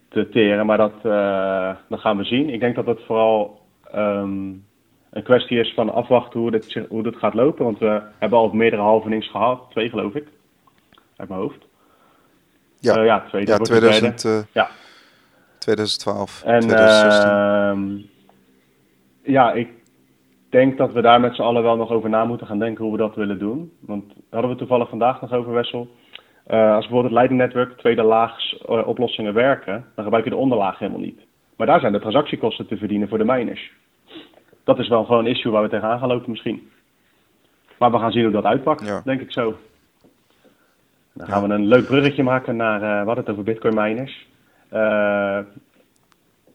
te 0.08 0.28
teren. 0.28 0.66
Maar 0.66 0.76
dat, 0.76 0.94
uh, 1.02 1.74
dat 1.88 2.00
gaan 2.00 2.16
we 2.16 2.24
zien. 2.24 2.50
Ik 2.50 2.60
denk 2.60 2.74
dat 2.74 2.86
het 2.86 3.00
vooral 3.06 3.60
um, 3.94 4.64
een 5.10 5.22
kwestie 5.22 5.58
is 5.58 5.74
van 5.74 5.92
afwachten 5.92 6.40
hoe 6.40 6.50
dit, 6.50 6.84
hoe 6.88 7.02
dit 7.02 7.16
gaat 7.16 7.34
lopen. 7.34 7.64
Want 7.64 7.78
we 7.78 8.02
hebben 8.18 8.38
al 8.38 8.50
meerdere 8.52 8.82
halvenings 8.82 9.30
gehad. 9.30 9.70
Twee 9.70 9.88
geloof 9.88 10.14
ik. 10.14 10.26
Uit 11.16 11.28
mijn 11.28 11.40
hoofd. 11.40 11.66
Ja, 12.80 12.98
uh, 12.98 13.04
ja, 13.04 13.20
tweede, 13.28 13.50
ja, 13.50 13.58
2000, 13.58 14.24
uh, 14.24 14.38
ja. 14.52 14.70
2012, 15.76 16.42
en, 16.42 16.60
2016. 16.60 18.08
Uh, 19.22 19.32
ja, 19.32 19.52
ik 19.52 19.68
denk 20.48 20.78
dat 20.78 20.92
we 20.92 21.00
daar 21.00 21.20
met 21.20 21.34
z'n 21.34 21.42
allen 21.42 21.62
wel 21.62 21.76
nog 21.76 21.90
over 21.90 22.10
na 22.10 22.24
moeten 22.24 22.46
gaan 22.46 22.58
denken 22.58 22.84
hoe 22.84 22.92
we 22.92 22.98
dat 22.98 23.14
willen 23.14 23.38
doen. 23.38 23.72
Want 23.80 24.04
hadden 24.30 24.50
we 24.50 24.56
toevallig 24.56 24.88
vandaag 24.88 25.20
nog 25.20 25.32
over, 25.32 25.52
Wessel. 25.52 25.88
Uh, 26.50 26.74
als 26.74 26.86
bijvoorbeeld 26.86 27.02
het 27.02 27.12
Lightning 27.12 27.40
Network 27.40 27.78
tweede 27.78 28.02
laags 28.02 28.62
uh, 28.68 28.86
oplossingen 28.86 29.34
werken, 29.34 29.84
dan 29.94 30.04
gebruik 30.04 30.24
je 30.24 30.30
de 30.30 30.36
onderlaag 30.36 30.78
helemaal 30.78 31.00
niet. 31.00 31.20
Maar 31.56 31.66
daar 31.66 31.80
zijn 31.80 31.92
de 31.92 32.00
transactiekosten 32.00 32.66
te 32.66 32.76
verdienen 32.76 33.08
voor 33.08 33.18
de 33.18 33.24
miners. 33.24 33.72
Dat 34.64 34.78
is 34.78 34.88
wel 34.88 35.04
gewoon 35.04 35.24
een 35.24 35.30
issue 35.30 35.52
waar 35.52 35.62
we 35.62 35.68
tegenaan 35.68 35.98
gaan 35.98 36.08
lopen 36.08 36.30
misschien. 36.30 36.70
Maar 37.78 37.90
we 37.90 37.98
gaan 37.98 38.12
zien 38.12 38.22
hoe 38.22 38.32
dat 38.32 38.44
uitpakt, 38.44 39.04
denk 39.04 39.20
ik 39.20 39.32
zo. 39.32 39.56
Dan 41.12 41.26
gaan 41.26 41.48
we 41.48 41.54
een 41.54 41.66
leuk 41.66 41.86
bruggetje 41.86 42.22
maken 42.22 42.56
naar, 42.56 42.82
uh, 42.82 42.88
we 42.88 43.06
hadden 43.06 43.16
het 43.16 43.28
over 43.28 43.42
bitcoin 43.42 43.74
miners. 43.74 44.27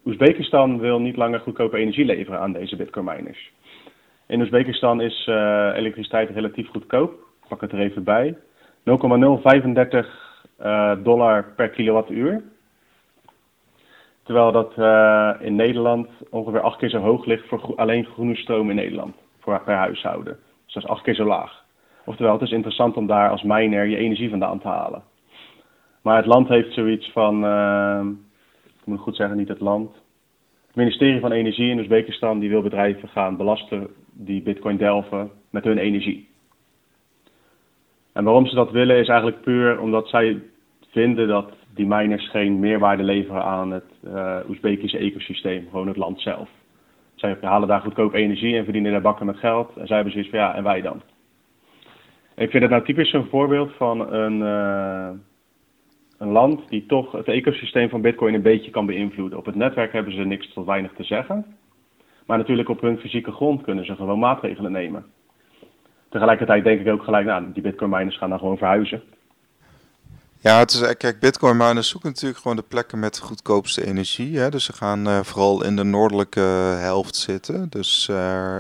Oezbekistan 0.06 0.80
wil 0.80 1.00
niet 1.00 1.16
langer 1.16 1.40
goedkope 1.40 1.78
energie 1.78 2.06
leveren 2.06 2.40
aan 2.40 2.52
deze 2.52 2.76
bitcoin 2.76 3.06
miners. 3.06 3.52
In 4.28 4.42
Oezbekistan 4.42 5.02
is 5.02 5.28
elektriciteit 5.76 6.30
relatief 6.30 6.70
goedkoop. 6.70 7.12
Ik 7.12 7.48
pak 7.48 7.62
het 7.62 7.72
er 7.72 7.80
even 7.80 8.04
bij. 8.04 8.38
0,035 8.84 10.24
uh, 10.62 10.92
dollar 11.04 11.46
per 11.56 11.70
kilowattuur. 11.70 12.44
Terwijl 14.24 14.52
dat 14.52 14.74
in 15.42 15.56
Nederland 15.56 16.08
ongeveer 16.30 16.62
acht 16.62 16.78
keer 16.78 16.90
zo 16.90 16.98
hoog 16.98 17.26
ligt 17.26 17.48
voor 17.48 17.76
alleen 17.76 18.06
groene 18.06 18.36
stroom 18.36 18.70
in 18.70 18.76
Nederland. 18.76 19.16
Voor 19.40 19.62
per 19.62 19.76
huishouden. 19.76 20.38
Dus 20.66 20.74
dat 20.74 20.84
is 20.84 20.90
acht 20.90 21.04
keer 21.04 21.16
zo 21.16 21.26
laag. 21.26 21.64
Oftewel, 22.06 22.34
het 22.34 22.42
is 22.42 22.52
interessant 22.52 22.98
om 22.98 23.08
daar 23.08 23.30
als 23.30 23.44
miner 23.44 23.86
je 23.86 23.98
energie 23.98 24.30
vandaan 24.30 24.60
te 24.60 24.68
halen. 24.68 25.04
Maar 26.04 26.18
het 26.18 26.26
land 26.26 26.48
heeft 26.48 26.74
zoiets 26.74 27.12
van, 27.12 27.46
uh, 27.46 28.06
ik 28.80 28.86
moet 28.86 29.00
goed 29.00 29.16
zeggen, 29.16 29.38
niet 29.38 29.48
het 29.48 29.60
land. 29.60 29.92
Het 30.68 30.76
ministerie 30.76 31.20
van 31.20 31.32
Energie 31.32 31.70
in 31.70 31.80
Oezbekistan 31.80 32.40
die 32.40 32.50
wil 32.50 32.62
bedrijven 32.62 33.10
gaan 33.10 33.38
belasten 33.38 33.88
die 34.12 34.42
bitcoin 34.42 34.78
delven 34.78 35.32
met 35.50 35.64
hun 35.64 35.78
energie. 35.78 36.28
En 38.14 38.24
waarom 38.24 38.46
ze 38.46 38.56
dat 38.56 38.72
willen 38.72 38.98
is 38.98 39.08
eigenlijk 39.08 39.42
puur 39.42 39.80
omdat 39.80 40.08
zij 40.08 40.42
vinden 40.90 41.28
dat 41.28 41.52
die 41.74 41.88
miners 41.88 42.30
geen 42.30 42.60
meerwaarde 42.60 43.04
leveren 43.04 43.44
aan 43.44 43.72
het 43.72 43.92
uh, 44.04 44.38
Oezbekische 44.50 44.98
ecosysteem, 44.98 45.68
gewoon 45.70 45.88
het 45.88 45.98
land 45.98 46.22
zelf. 46.22 46.50
Zij 47.16 47.38
halen 47.42 47.68
daar 47.68 47.82
goedkoop 47.82 48.14
energie 48.14 48.58
en 48.58 48.64
verdienen 48.64 48.92
daar 48.92 49.02
bakken 49.02 49.26
met 49.26 49.38
geld. 49.38 49.78
En 49.78 49.88
zij 49.88 49.96
hebben 49.96 50.14
zoiets 50.14 50.32
van 50.32 50.40
ja, 50.40 50.56
en 50.56 50.64
wij 50.64 50.82
dan? 50.82 51.02
ik 52.36 52.50
vind 52.50 52.64
het 52.64 52.72
nou 52.72 52.84
typisch 52.84 53.10
zo'n 53.10 53.28
voorbeeld 53.30 53.72
van 53.74 54.14
een, 54.14 54.40
uh, 54.40 55.10
een 56.24 56.32
land 56.32 56.70
die 56.70 56.86
toch 56.86 57.12
het 57.12 57.28
ecosysteem 57.28 57.90
van 57.90 58.02
Bitcoin 58.02 58.34
een 58.34 58.42
beetje 58.42 58.72
kan 58.72 58.86
beïnvloeden. 58.86 59.38
Op 59.40 59.46
het 59.46 59.56
netwerk 59.56 59.92
hebben 59.94 60.14
ze 60.14 60.24
niks 60.24 60.54
tot 60.54 60.66
weinig 60.66 60.92
te 60.94 61.04
zeggen. 61.04 61.46
Maar 62.26 62.38
natuurlijk 62.38 62.70
op 62.70 62.82
hun 62.82 62.98
fysieke 62.98 63.32
grond 63.32 63.62
kunnen 63.62 63.86
ze 63.86 63.96
gewoon 63.96 64.20
maatregelen 64.20 64.72
nemen 64.72 65.06
tegelijkertijd 66.14 66.64
denk 66.64 66.80
ik 66.80 66.94
ook 66.94 67.04
gelijk, 67.04 67.26
nou, 67.26 67.52
die 67.54 67.64
bitcoin 67.64 67.90
miners 67.90 68.18
gaan 68.18 68.30
dan 68.30 68.40
gewoon 68.40 68.58
verhuizen. 68.58 69.02
Ja, 70.40 70.60
het 70.60 70.72
is, 70.72 70.98
kijk, 70.98 71.20
bitcoin 71.20 71.58
miners 71.58 71.90
zoeken 71.90 72.10
natuurlijk 72.10 72.40
gewoon 72.40 72.58
de 72.58 72.64
plekken 72.64 73.00
met 73.00 73.16
de 73.16 73.22
goedkoopste 73.22 73.86
energie. 73.86 74.38
Hè? 74.38 74.50
Dus 74.50 74.66
ze 74.66 74.74
gaan 74.74 75.08
uh, 75.08 75.20
vooral 75.20 75.64
in 75.64 75.76
de 75.76 75.84
noordelijke 75.84 76.40
helft 76.80 77.16
zitten. 77.16 77.70
Dus 77.70 78.08
uh, 78.12 78.56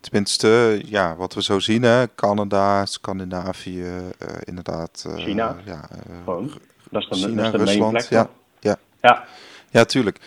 tenminste, 0.00 0.82
ja, 0.84 1.16
wat 1.16 1.34
we 1.34 1.42
zo 1.42 1.58
zien, 1.58 1.82
hè? 1.82 2.14
Canada, 2.14 2.86
Scandinavië, 2.86 3.80
uh, 3.80 4.08
inderdaad. 4.44 5.14
China. 5.16 5.56
ja, 5.64 5.88
gewoon. 6.24 6.50
Dat 6.90 7.02
is 7.02 7.08
dan 7.08 7.18
China, 7.18 7.42
dat 7.42 7.44
is 7.44 7.60
de 7.60 7.64
Rusland, 7.64 7.92
plek, 7.92 8.04
ja, 8.08 8.28
ja. 8.60 8.76
Ja. 9.02 9.24
Ja, 9.70 9.84
tuurlijk. 9.84 10.18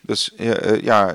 Dus 0.00 0.32
ja, 0.82 1.12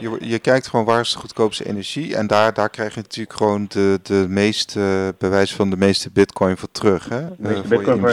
je, 0.00 0.16
je 0.20 0.38
kijkt 0.38 0.66
gewoon 0.66 0.84
waar 0.84 1.00
is 1.00 1.12
de 1.12 1.18
goedkoopste 1.18 1.68
energie. 1.68 2.16
En 2.16 2.26
daar, 2.26 2.54
daar 2.54 2.70
krijg 2.70 2.94
je 2.94 3.00
natuurlijk 3.00 3.36
gewoon 3.36 3.66
de, 3.68 3.98
de 4.02 4.26
meeste 4.28 5.14
bewijs 5.18 5.54
van 5.54 5.70
de 5.70 5.76
meeste 5.76 6.10
bitcoin 6.12 6.56
voor 6.56 6.70
terug. 6.70 7.08
Hè? 7.08 7.20
De 7.20 7.34
meeste 7.38 7.68
bitcoin 7.68 8.00
voor 8.00 8.10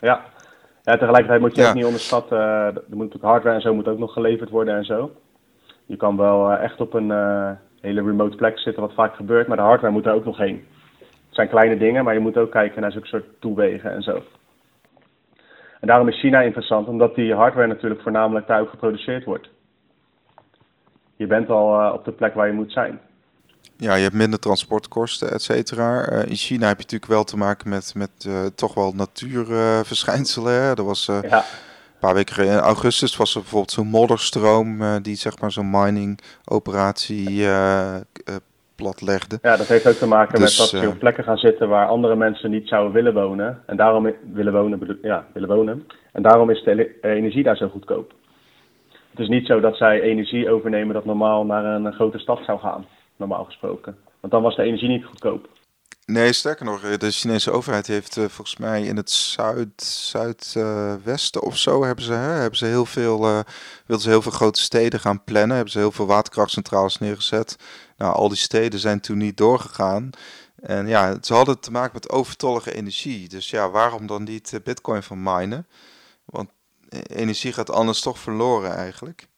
ja. 0.00 0.20
ja, 0.82 0.96
tegelijkertijd 0.96 1.40
moet 1.40 1.54
je 1.54 1.62
ja. 1.62 1.68
ook 1.68 1.74
niet 1.74 1.84
onderschatten. 1.84 2.38
er 2.38 2.72
moet 2.74 2.96
natuurlijk 2.96 3.24
hardware 3.24 3.54
en 3.54 3.60
zo 3.60 3.74
moet 3.74 3.88
ook 3.88 3.98
nog 3.98 4.12
geleverd 4.12 4.50
worden 4.50 4.76
en 4.76 4.84
zo. 4.84 5.10
Je 5.86 5.96
kan 5.96 6.16
wel 6.16 6.52
echt 6.52 6.80
op 6.80 6.94
een 6.94 7.08
uh, 7.08 7.50
hele 7.80 8.02
remote 8.02 8.36
plek 8.36 8.58
zitten, 8.58 8.82
wat 8.82 8.94
vaak 8.94 9.14
gebeurt, 9.14 9.46
maar 9.46 9.56
de 9.56 9.62
hardware 9.62 9.92
moet 9.92 10.06
er 10.06 10.14
ook 10.14 10.24
nog 10.24 10.36
heen. 10.36 10.64
Het 10.98 11.34
zijn 11.34 11.48
kleine 11.48 11.76
dingen, 11.76 12.04
maar 12.04 12.14
je 12.14 12.20
moet 12.20 12.36
ook 12.36 12.50
kijken 12.50 12.80
naar 12.82 12.92
zo'n 12.92 13.04
soort 13.04 13.24
toewegen 13.40 13.92
en 13.92 14.02
zo. 14.02 14.22
En 15.84 15.90
daarom 15.90 16.08
is 16.08 16.20
China 16.20 16.40
interessant, 16.40 16.88
omdat 16.88 17.14
die 17.14 17.34
hardware 17.34 17.66
natuurlijk 17.66 18.02
voornamelijk 18.02 18.46
daar 18.46 18.60
ook 18.60 18.70
geproduceerd 18.70 19.24
wordt 19.24 19.48
je 21.16 21.26
bent 21.26 21.50
al 21.50 21.80
uh, 21.80 21.92
op 21.92 22.04
de 22.04 22.12
plek 22.12 22.34
waar 22.34 22.46
je 22.46 22.52
moet 22.52 22.72
zijn. 22.72 23.00
Ja, 23.76 23.94
je 23.94 24.02
hebt 24.02 24.14
minder 24.14 24.38
transportkosten, 24.38 25.32
et 25.32 25.42
cetera. 25.42 26.12
Uh, 26.12 26.26
in 26.26 26.36
China 26.36 26.66
heb 26.66 26.76
je 26.76 26.82
natuurlijk 26.82 27.10
wel 27.10 27.24
te 27.24 27.36
maken 27.36 27.68
met, 27.68 27.94
met 27.94 28.10
uh, 28.26 28.46
toch 28.54 28.74
wel 28.74 28.92
natuurverschijnselen. 28.92 30.76
er 30.76 30.84
was 30.84 31.06
ja. 31.06 31.22
een 31.22 32.00
paar 32.00 32.14
weken 32.14 32.46
in 32.46 32.58
augustus 32.58 33.16
was 33.16 33.34
er 33.34 33.40
bijvoorbeeld 33.40 33.72
zo'n 33.72 33.86
modderstroom 33.86 35.02
die 35.02 35.16
zeg 35.16 35.38
maar 35.38 35.52
zo'n 35.52 35.70
mining 35.70 36.20
operatie 36.44 37.46
platlegde. 38.76 39.38
Ja, 39.42 39.56
dat 39.56 39.66
heeft 39.66 39.86
ook 39.86 39.94
te 39.94 40.06
maken 40.06 40.40
dus, 40.40 40.58
met 40.58 40.70
dat 40.70 40.80
je 40.80 40.88
op 40.88 40.98
plekken 40.98 41.24
gaan 41.24 41.36
zitten 41.36 41.68
waar 41.68 41.86
andere 41.86 42.16
mensen 42.16 42.50
niet 42.50 42.68
zouden 42.68 42.92
willen 42.92 43.14
wonen. 43.14 43.62
En 43.66 43.76
daarom 43.76 44.12
willen 44.32 44.52
wonen, 44.52 44.98
ja, 45.02 45.26
willen 45.32 45.48
wonen. 45.48 45.86
En 46.12 46.22
daarom 46.22 46.50
is 46.50 46.62
de 46.62 46.98
energie 47.00 47.42
daar 47.42 47.56
zo 47.56 47.68
goedkoop. 47.68 48.12
Het 49.10 49.20
is 49.20 49.28
niet 49.28 49.46
zo 49.46 49.60
dat 49.60 49.76
zij 49.76 50.00
energie 50.00 50.50
overnemen 50.50 50.94
dat 50.94 51.04
normaal 51.04 51.44
naar 51.44 51.64
een 51.64 51.92
grote 51.92 52.18
stad 52.18 52.40
zou 52.44 52.58
gaan. 52.58 52.86
normaal 53.16 53.44
gesproken. 53.44 53.96
Want 54.20 54.32
dan 54.32 54.42
was 54.42 54.56
de 54.56 54.62
energie 54.62 54.88
niet 54.88 55.04
goedkoop. 55.04 55.48
Nee, 56.06 56.32
sterker 56.32 56.64
nog, 56.64 56.96
de 56.96 57.10
Chinese 57.10 57.50
overheid 57.50 57.86
heeft 57.86 58.16
uh, 58.16 58.24
volgens 58.24 58.56
mij 58.56 58.82
in 58.82 58.96
het 58.96 59.10
zuid, 59.10 59.82
zuidwesten 59.82 61.42
of 61.42 61.56
zo 61.56 61.84
hebben 61.84 62.04
ze, 62.04 62.12
hè, 62.12 62.32
hebben 62.32 62.58
ze 62.58 62.64
heel 62.64 62.86
veel, 62.86 63.28
uh, 63.28 63.40
wilden 63.86 64.04
ze 64.04 64.08
heel 64.08 64.22
veel 64.22 64.32
grote 64.32 64.60
steden 64.60 65.00
gaan 65.00 65.24
plannen, 65.24 65.54
hebben 65.54 65.72
ze 65.72 65.78
heel 65.78 65.92
veel 65.92 66.06
waterkrachtcentrales 66.06 66.98
neergezet. 66.98 67.56
Nou, 67.96 68.14
al 68.14 68.28
die 68.28 68.38
steden 68.38 68.80
zijn 68.80 69.00
toen 69.00 69.18
niet 69.18 69.36
doorgegaan. 69.36 70.10
En 70.62 70.86
ja, 70.86 71.18
ze 71.22 71.34
hadden 71.34 71.60
te 71.60 71.70
maken 71.70 71.90
met 71.94 72.10
overtollige 72.10 72.74
energie. 72.74 73.28
Dus 73.28 73.50
ja, 73.50 73.70
waarom 73.70 74.06
dan 74.06 74.22
niet 74.22 74.60
bitcoin 74.64 75.02
van 75.02 75.22
minen? 75.22 75.66
Want 76.24 76.50
energie 77.06 77.52
gaat 77.52 77.70
anders 77.70 78.00
toch 78.00 78.18
verloren 78.18 78.76
eigenlijk. 78.76 79.28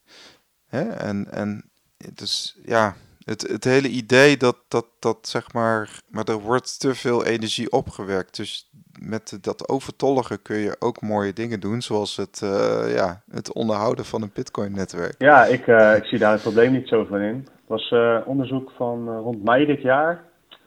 Hè? 0.67 0.89
En, 0.89 1.31
en 1.31 1.69
dus 2.13 2.57
ja, 2.65 2.95
het, 3.27 3.41
het 3.41 3.63
hele 3.63 3.87
idee 3.87 4.37
dat, 4.37 4.57
dat, 4.67 4.85
dat 4.99 5.17
zeg 5.21 5.53
maar, 5.53 6.01
maar 6.09 6.25
er 6.25 6.39
wordt 6.39 6.79
te 6.79 6.95
veel 6.95 7.25
energie 7.25 7.71
opgewerkt. 7.71 8.35
Dus 8.37 8.71
met 9.01 9.37
dat 9.41 9.69
overtollige 9.69 10.41
kun 10.41 10.57
je 10.57 10.75
ook 10.79 11.01
mooie 11.01 11.33
dingen 11.33 11.59
doen, 11.59 11.81
zoals 11.81 12.17
het, 12.17 12.41
uh, 12.43 12.95
ja, 12.95 13.21
het 13.31 13.53
onderhouden 13.53 14.05
van 14.05 14.21
een 14.21 14.31
Bitcoin-netwerk. 14.33 15.15
Ja, 15.17 15.45
ik, 15.45 15.67
uh, 15.67 15.95
ik 15.95 16.05
zie 16.05 16.19
daar 16.19 16.31
het 16.31 16.41
probleem 16.41 16.71
niet 16.71 16.87
zo 16.87 17.05
van 17.05 17.19
in. 17.19 17.35
Het 17.35 17.67
was 17.67 17.91
uh, 17.91 18.17
onderzoek 18.25 18.71
van 18.75 19.17
rond 19.17 19.43
mei 19.43 19.65
dit 19.65 19.81
jaar. 19.81 20.23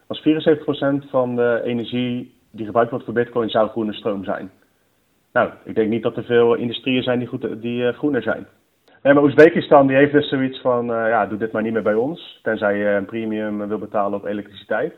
Was 0.06 0.20
74% 0.20 1.10
van 1.10 1.36
de 1.36 1.60
energie 1.64 2.34
die 2.50 2.66
gebruikt 2.66 2.90
wordt 2.90 3.04
voor 3.04 3.14
Bitcoin 3.14 3.50
zou 3.50 3.68
groene 3.68 3.92
stroom 3.92 4.24
zijn. 4.24 4.50
Nou, 5.32 5.50
ik 5.64 5.74
denk 5.74 5.88
niet 5.88 6.02
dat 6.02 6.16
er 6.16 6.24
veel 6.24 6.54
industrieën 6.54 7.02
zijn 7.02 7.18
die, 7.18 7.28
goed, 7.28 7.62
die 7.62 7.92
groener 7.92 8.22
zijn. 8.22 8.46
Nee, 9.02 9.14
maar 9.14 9.22
Oezbekistan 9.22 9.86
die 9.86 9.96
heeft 9.96 10.12
dus 10.12 10.28
zoiets 10.28 10.60
van, 10.60 10.90
uh, 10.90 11.08
ja, 11.08 11.26
doe 11.26 11.38
dit 11.38 11.52
maar 11.52 11.62
niet 11.62 11.72
meer 11.72 11.82
bij 11.82 11.94
ons, 11.94 12.40
tenzij 12.42 12.76
je 12.76 12.84
een 12.84 13.04
premium 13.04 13.68
wil 13.68 13.78
betalen 13.78 14.18
op 14.18 14.24
elektriciteit. 14.24 14.94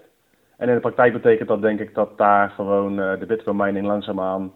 En 0.56 0.68
in 0.68 0.74
de 0.74 0.80
praktijk 0.80 1.12
betekent 1.12 1.48
dat 1.48 1.62
denk 1.62 1.80
ik 1.80 1.94
dat 1.94 2.18
daar 2.18 2.50
gewoon 2.50 3.00
uh, 3.00 3.18
de 3.18 3.26
bitcoin 3.26 3.56
mining 3.56 3.86
langzaamaan 3.86 4.52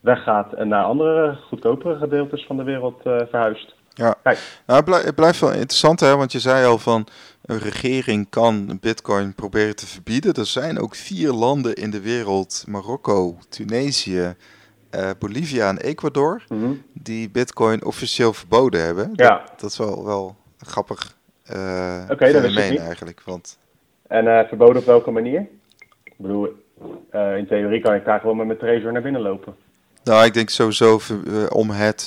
weggaat 0.00 0.52
en 0.52 0.68
naar 0.68 0.84
andere 0.84 1.38
goedkopere 1.48 1.96
gedeeltes 1.96 2.46
van 2.46 2.56
de 2.56 2.62
wereld 2.62 3.06
uh, 3.06 3.16
verhuist. 3.30 3.74
Ja, 3.88 4.14
Kijk. 4.22 4.38
Nou, 4.66 4.90
het, 5.04 5.14
blijft 5.14 5.40
wel 5.40 5.52
interessant 5.52 6.00
hè, 6.00 6.16
want 6.16 6.32
je 6.32 6.38
zei 6.38 6.66
al 6.66 6.78
van 6.78 7.06
een 7.44 7.58
regering 7.58 8.28
kan 8.30 8.78
bitcoin 8.80 9.34
proberen 9.34 9.76
te 9.76 9.86
verbieden. 9.86 10.34
Er 10.34 10.46
zijn 10.46 10.78
ook 10.78 10.94
vier 10.94 11.32
landen 11.32 11.74
in 11.74 11.90
de 11.90 12.00
wereld, 12.00 12.64
Marokko, 12.68 13.36
Tunesië, 13.48 14.34
uh, 14.96 15.10
Bolivia 15.18 15.68
en 15.68 15.78
Ecuador, 15.78 16.42
mm 16.48 16.60
-hmm. 16.60 16.82
die 16.92 17.30
Bitcoin 17.30 17.84
officieel 17.84 18.32
verboden 18.32 18.84
hebben. 18.84 19.10
Ja. 19.14 19.28
Dat, 19.28 19.60
dat 19.60 19.70
is 19.70 19.78
wel, 19.78 20.04
wel 20.04 20.36
een 20.58 20.66
grappig 20.66 21.16
uh, 21.52 22.02
okay, 22.10 22.30
fenomeen 22.30 22.78
eigenlijk. 22.78 23.22
Want... 23.24 23.58
En 24.06 24.24
uh, 24.24 24.40
verboden 24.48 24.76
op 24.76 24.86
welke 24.86 25.10
manier? 25.10 25.46
Ik 26.04 26.14
bedoel, 26.16 26.48
in 27.36 27.46
theorie 27.48 27.80
kan 27.80 27.94
ik 27.94 28.04
daar 28.04 28.20
gewoon 28.20 28.36
met 28.36 28.46
mijn 28.46 28.58
Trezor 28.58 28.92
naar 28.92 29.02
binnen 29.02 29.20
lopen. 29.20 29.54
Nou, 30.04 30.24
ik 30.24 30.34
denk 30.34 30.48
sowieso 30.48 31.00
om 31.48 31.70
het 31.70 32.04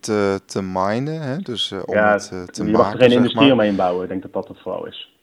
te, 0.00 0.40
te 0.46 0.62
minen, 0.62 1.20
hè? 1.20 1.36
dus 1.36 1.72
om 1.72 1.94
ja, 1.94 2.12
het 2.12 2.28
te 2.28 2.34
je 2.36 2.42
maken. 2.44 2.66
Je 2.66 2.72
mag 2.72 2.92
er 2.92 2.98
geen 2.98 3.10
industrie 3.10 3.44
maar. 3.44 3.52
omheen 3.52 3.76
bouwen, 3.76 4.02
ik 4.02 4.08
denk 4.08 4.22
dat 4.22 4.32
dat 4.32 4.48
het 4.48 4.60
vooral 4.60 4.86
is. 4.86 5.16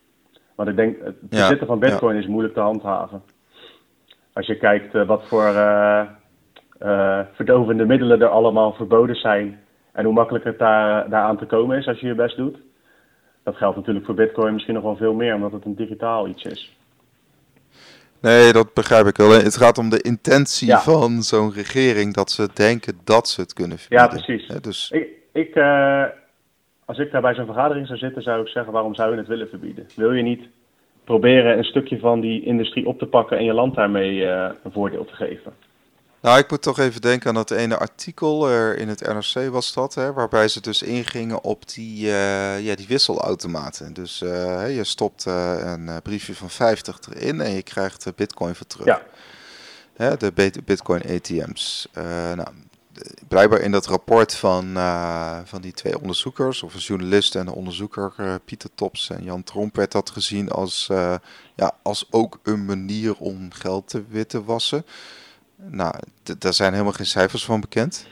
Want 0.54 0.68
ik 0.68 0.76
denk, 0.76 0.96
het 1.04 1.20
bezitten 1.20 1.58
ja, 1.60 1.66
van 1.66 1.78
bitcoin 1.78 2.14
ja. 2.14 2.20
is 2.20 2.26
moeilijk 2.26 2.54
te 2.54 2.60
handhaven. 2.60 3.22
Als 4.32 4.46
je 4.46 4.56
kijkt 4.56 5.06
wat 5.06 5.22
voor 5.28 5.52
verdovende 7.32 7.84
middelen 7.84 8.20
er 8.20 8.28
allemaal 8.28 8.72
verboden 8.72 9.16
zijn. 9.16 9.60
En 9.92 10.04
hoe 10.04 10.14
makkelijk 10.14 10.44
het 10.44 10.58
daar, 10.58 11.08
daaraan 11.08 11.38
te 11.38 11.46
komen 11.46 11.78
is 11.78 11.86
als 11.86 12.00
je 12.00 12.06
je 12.06 12.14
best 12.14 12.36
doet. 12.36 12.56
Dat 13.42 13.56
geldt 13.56 13.76
natuurlijk 13.76 14.06
voor 14.06 14.14
Bitcoin 14.14 14.52
misschien 14.52 14.74
nog 14.74 14.82
wel 14.82 14.96
veel 14.96 15.14
meer, 15.14 15.34
omdat 15.34 15.52
het 15.52 15.64
een 15.64 15.74
digitaal 15.74 16.28
iets 16.28 16.44
is. 16.44 16.78
Nee, 18.20 18.52
dat 18.52 18.74
begrijp 18.74 19.06
ik 19.06 19.16
wel. 19.16 19.30
Het 19.30 19.56
gaat 19.56 19.78
om 19.78 19.88
de 19.88 20.02
intentie 20.02 20.66
ja. 20.66 20.80
van 20.80 21.22
zo'n 21.22 21.52
regering 21.52 22.14
dat 22.14 22.30
ze 22.30 22.48
denken 22.54 22.98
dat 23.04 23.28
ze 23.28 23.40
het 23.40 23.52
kunnen 23.52 23.78
verbieden. 23.78 24.06
Ja, 24.06 24.12
precies. 24.12 24.46
Ja, 24.46 24.58
dus... 24.58 24.90
Ik, 24.90 25.08
ik, 25.32 25.56
uh, 25.56 26.04
als 26.84 26.98
ik 26.98 27.10
daar 27.10 27.20
bij 27.20 27.34
zo'n 27.34 27.46
vergadering 27.46 27.86
zou 27.86 27.98
zitten, 27.98 28.22
zou 28.22 28.40
ik 28.40 28.48
zeggen: 28.48 28.72
waarom 28.72 28.94
zou 28.94 29.10
je 29.12 29.18
het 29.18 29.26
willen 29.26 29.48
verbieden? 29.48 29.86
Wil 29.96 30.12
je 30.12 30.22
niet 30.22 30.48
proberen 31.04 31.58
een 31.58 31.64
stukje 31.64 31.98
van 31.98 32.20
die 32.20 32.44
industrie 32.44 32.86
op 32.86 32.98
te 32.98 33.06
pakken 33.06 33.38
en 33.38 33.44
je 33.44 33.52
land 33.52 33.74
daarmee 33.74 34.14
uh, 34.14 34.48
een 34.64 34.72
voordeel 34.72 35.04
te 35.04 35.14
geven? 35.14 35.52
Nou, 36.20 36.38
ik 36.38 36.50
moet 36.50 36.62
toch 36.62 36.78
even 36.78 37.00
denken 37.00 37.28
aan 37.28 37.34
dat 37.34 37.50
ene 37.50 37.78
artikel 37.78 38.48
er 38.48 38.78
in 38.78 38.88
het 38.88 39.00
NRC 39.00 39.50
was 39.50 39.72
dat, 39.72 39.94
hè, 39.94 40.12
waarbij 40.12 40.48
ze 40.48 40.60
dus 40.60 40.82
ingingen 40.82 41.44
op 41.44 41.68
die, 41.68 42.06
uh, 42.06 42.60
ja, 42.60 42.74
die 42.74 42.86
wisselautomaten. 42.86 43.92
Dus 43.92 44.22
uh, 44.22 44.76
je 44.76 44.84
stopt 44.84 45.26
uh, 45.26 45.58
een 45.62 46.02
briefje 46.02 46.34
van 46.34 46.50
50 46.50 46.98
erin 47.10 47.40
en 47.40 47.50
je 47.50 47.62
krijgt 47.62 48.16
bitcoin 48.16 48.54
voor 48.54 48.66
terug. 48.66 48.86
Ja. 48.86 49.02
Hè, 49.96 50.16
de 50.16 50.52
bitcoin 50.64 51.02
ATM's. 51.02 51.88
nou, 52.34 52.48
blijkbaar 53.28 53.60
in 53.60 53.72
dat 53.72 53.86
rapport 53.86 54.34
van, 54.34 54.72
van 55.44 55.60
die 55.60 55.72
twee 55.72 56.00
onderzoekers, 56.00 56.62
of 56.62 56.74
een 56.74 56.80
journalist 56.80 57.34
en 57.34 57.46
een 57.46 57.52
onderzoeker, 57.52 58.40
Pieter 58.44 58.70
Tops 58.74 59.10
en 59.10 59.24
Jan 59.24 59.42
Tromp, 59.42 59.76
werd 59.76 59.92
dat 59.92 60.10
gezien 60.10 60.50
als, 60.50 60.86
ja, 61.54 61.72
als 61.82 62.06
ook 62.10 62.38
een 62.42 62.64
manier 62.64 63.16
om 63.18 63.52
geld 63.52 63.88
te 63.88 64.04
witte 64.08 64.44
wassen. 64.44 64.84
Nou, 65.68 65.94
daar 66.38 66.52
zijn 66.52 66.72
helemaal 66.72 66.92
geen 66.92 67.06
cijfers 67.06 67.44
van 67.44 67.60
bekend. 67.60 68.08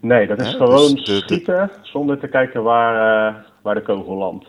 Nee, 0.00 0.26
dat 0.26 0.40
is 0.40 0.54
gewoon 0.54 0.94
dus 0.94 1.04
de, 1.04 1.16
schieten 1.16 1.70
zonder 1.82 2.18
te 2.18 2.28
kijken 2.28 2.62
waar, 2.62 2.94
uh, 3.32 3.40
waar 3.62 3.74
de 3.74 3.82
kogel 3.82 4.14
landt. 4.14 4.46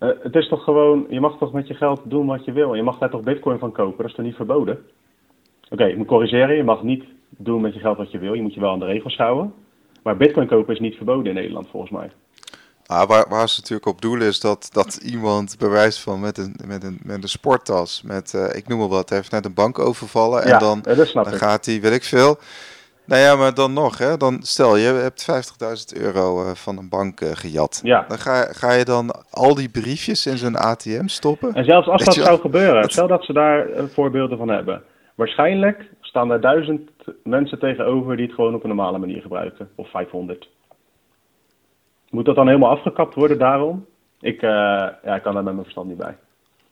Uh, 0.00 0.10
het 0.22 0.34
is 0.34 0.48
toch 0.48 0.64
gewoon, 0.64 1.06
je 1.08 1.20
mag 1.20 1.38
toch 1.38 1.52
met 1.52 1.66
je 1.66 1.74
geld 1.74 2.00
doen 2.04 2.26
wat 2.26 2.44
je 2.44 2.52
wil. 2.52 2.74
Je 2.74 2.82
mag 2.82 2.98
daar 2.98 3.10
toch 3.10 3.22
bitcoin 3.22 3.58
van 3.58 3.72
kopen, 3.72 3.96
dat 3.96 4.06
is 4.06 4.14
toch 4.14 4.24
niet 4.24 4.34
verboden? 4.34 4.74
Oké, 5.64 5.74
okay, 5.74 5.90
ik 5.90 5.96
moet 5.96 6.06
corrigeren, 6.06 6.56
je 6.56 6.64
mag 6.64 6.82
niet 6.82 7.04
doen 7.28 7.60
met 7.60 7.74
je 7.74 7.80
geld 7.80 7.96
wat 7.96 8.10
je 8.10 8.18
wil. 8.18 8.34
Je 8.34 8.42
moet 8.42 8.54
je 8.54 8.60
wel 8.60 8.72
aan 8.72 8.78
de 8.78 8.84
regels 8.84 9.16
houden. 9.16 9.52
Maar 10.02 10.16
bitcoin 10.16 10.46
kopen 10.46 10.74
is 10.74 10.80
niet 10.80 10.96
verboden 10.96 11.26
in 11.26 11.34
Nederland 11.34 11.68
volgens 11.68 11.92
mij. 11.92 12.10
Ah, 12.86 13.08
waar, 13.08 13.26
waar 13.28 13.48
ze 13.48 13.60
natuurlijk 13.60 13.86
op 13.86 14.00
doelen 14.00 14.26
is 14.26 14.40
dat, 14.40 14.68
dat 14.72 14.94
iemand 15.12 15.56
bewijst 15.58 16.00
van 16.00 16.20
met 16.20 16.38
een, 16.38 16.56
met 16.66 16.84
een, 16.84 16.98
met 17.02 17.22
een 17.22 17.28
sporttas, 17.28 18.02
met, 18.02 18.32
uh, 18.36 18.56
ik 18.56 18.68
noem 18.68 18.78
maar 18.78 18.88
wat, 18.88 19.10
heeft 19.10 19.30
net 19.30 19.44
een 19.44 19.54
bank 19.54 19.78
overvallen 19.78 20.42
en 20.42 20.48
ja, 20.48 20.58
dan, 20.58 20.80
dan 21.12 21.26
gaat 21.26 21.66
hij, 21.66 21.80
weet 21.80 21.92
ik 21.92 22.04
veel. 22.04 22.38
Nou 23.06 23.20
ja, 23.20 23.36
maar 23.36 23.54
dan 23.54 23.72
nog, 23.72 23.98
hè, 23.98 24.16
dan 24.16 24.42
stel 24.42 24.76
je 24.76 24.86
hebt 24.86 25.26
50.000 25.96 26.02
euro 26.02 26.42
uh, 26.42 26.50
van 26.50 26.78
een 26.78 26.88
bank 26.88 27.20
uh, 27.20 27.28
gejat. 27.32 27.80
Ja. 27.82 28.04
Dan 28.08 28.18
ga, 28.18 28.42
ga 28.42 28.72
je 28.72 28.84
dan 28.84 29.10
al 29.30 29.54
die 29.54 29.68
briefjes 29.68 30.26
in 30.26 30.36
zo'n 30.36 30.56
ATM 30.56 31.06
stoppen. 31.06 31.54
En 31.54 31.64
zelfs 31.64 31.88
als 31.88 32.04
dat, 32.04 32.14
zou 32.14 32.40
gebeuren, 32.40 32.82
dat... 32.82 32.92
stel 32.92 33.08
dat 33.08 33.24
ze 33.24 33.32
daar 33.32 33.66
voorbeelden 33.92 34.38
van 34.38 34.48
hebben. 34.48 34.82
Waarschijnlijk 35.14 35.84
staan 36.00 36.30
er 36.30 36.40
duizend 36.40 36.90
mensen 37.24 37.58
tegenover 37.58 38.16
die 38.16 38.26
het 38.26 38.34
gewoon 38.34 38.54
op 38.54 38.62
een 38.62 38.68
normale 38.68 38.98
manier 38.98 39.20
gebruiken. 39.20 39.68
Of 39.74 39.90
500. 39.90 40.48
Moet 42.10 42.24
dat 42.24 42.36
dan 42.36 42.46
helemaal 42.46 42.70
afgekapt 42.70 43.14
worden 43.14 43.38
daarom? 43.38 43.86
Ik, 44.20 44.42
uh, 44.42 44.50
ja, 45.04 45.14
ik 45.14 45.22
kan 45.22 45.34
daar 45.34 45.42
met 45.42 45.52
mijn 45.52 45.62
verstand 45.62 45.88
niet 45.88 45.96
bij. 45.96 46.16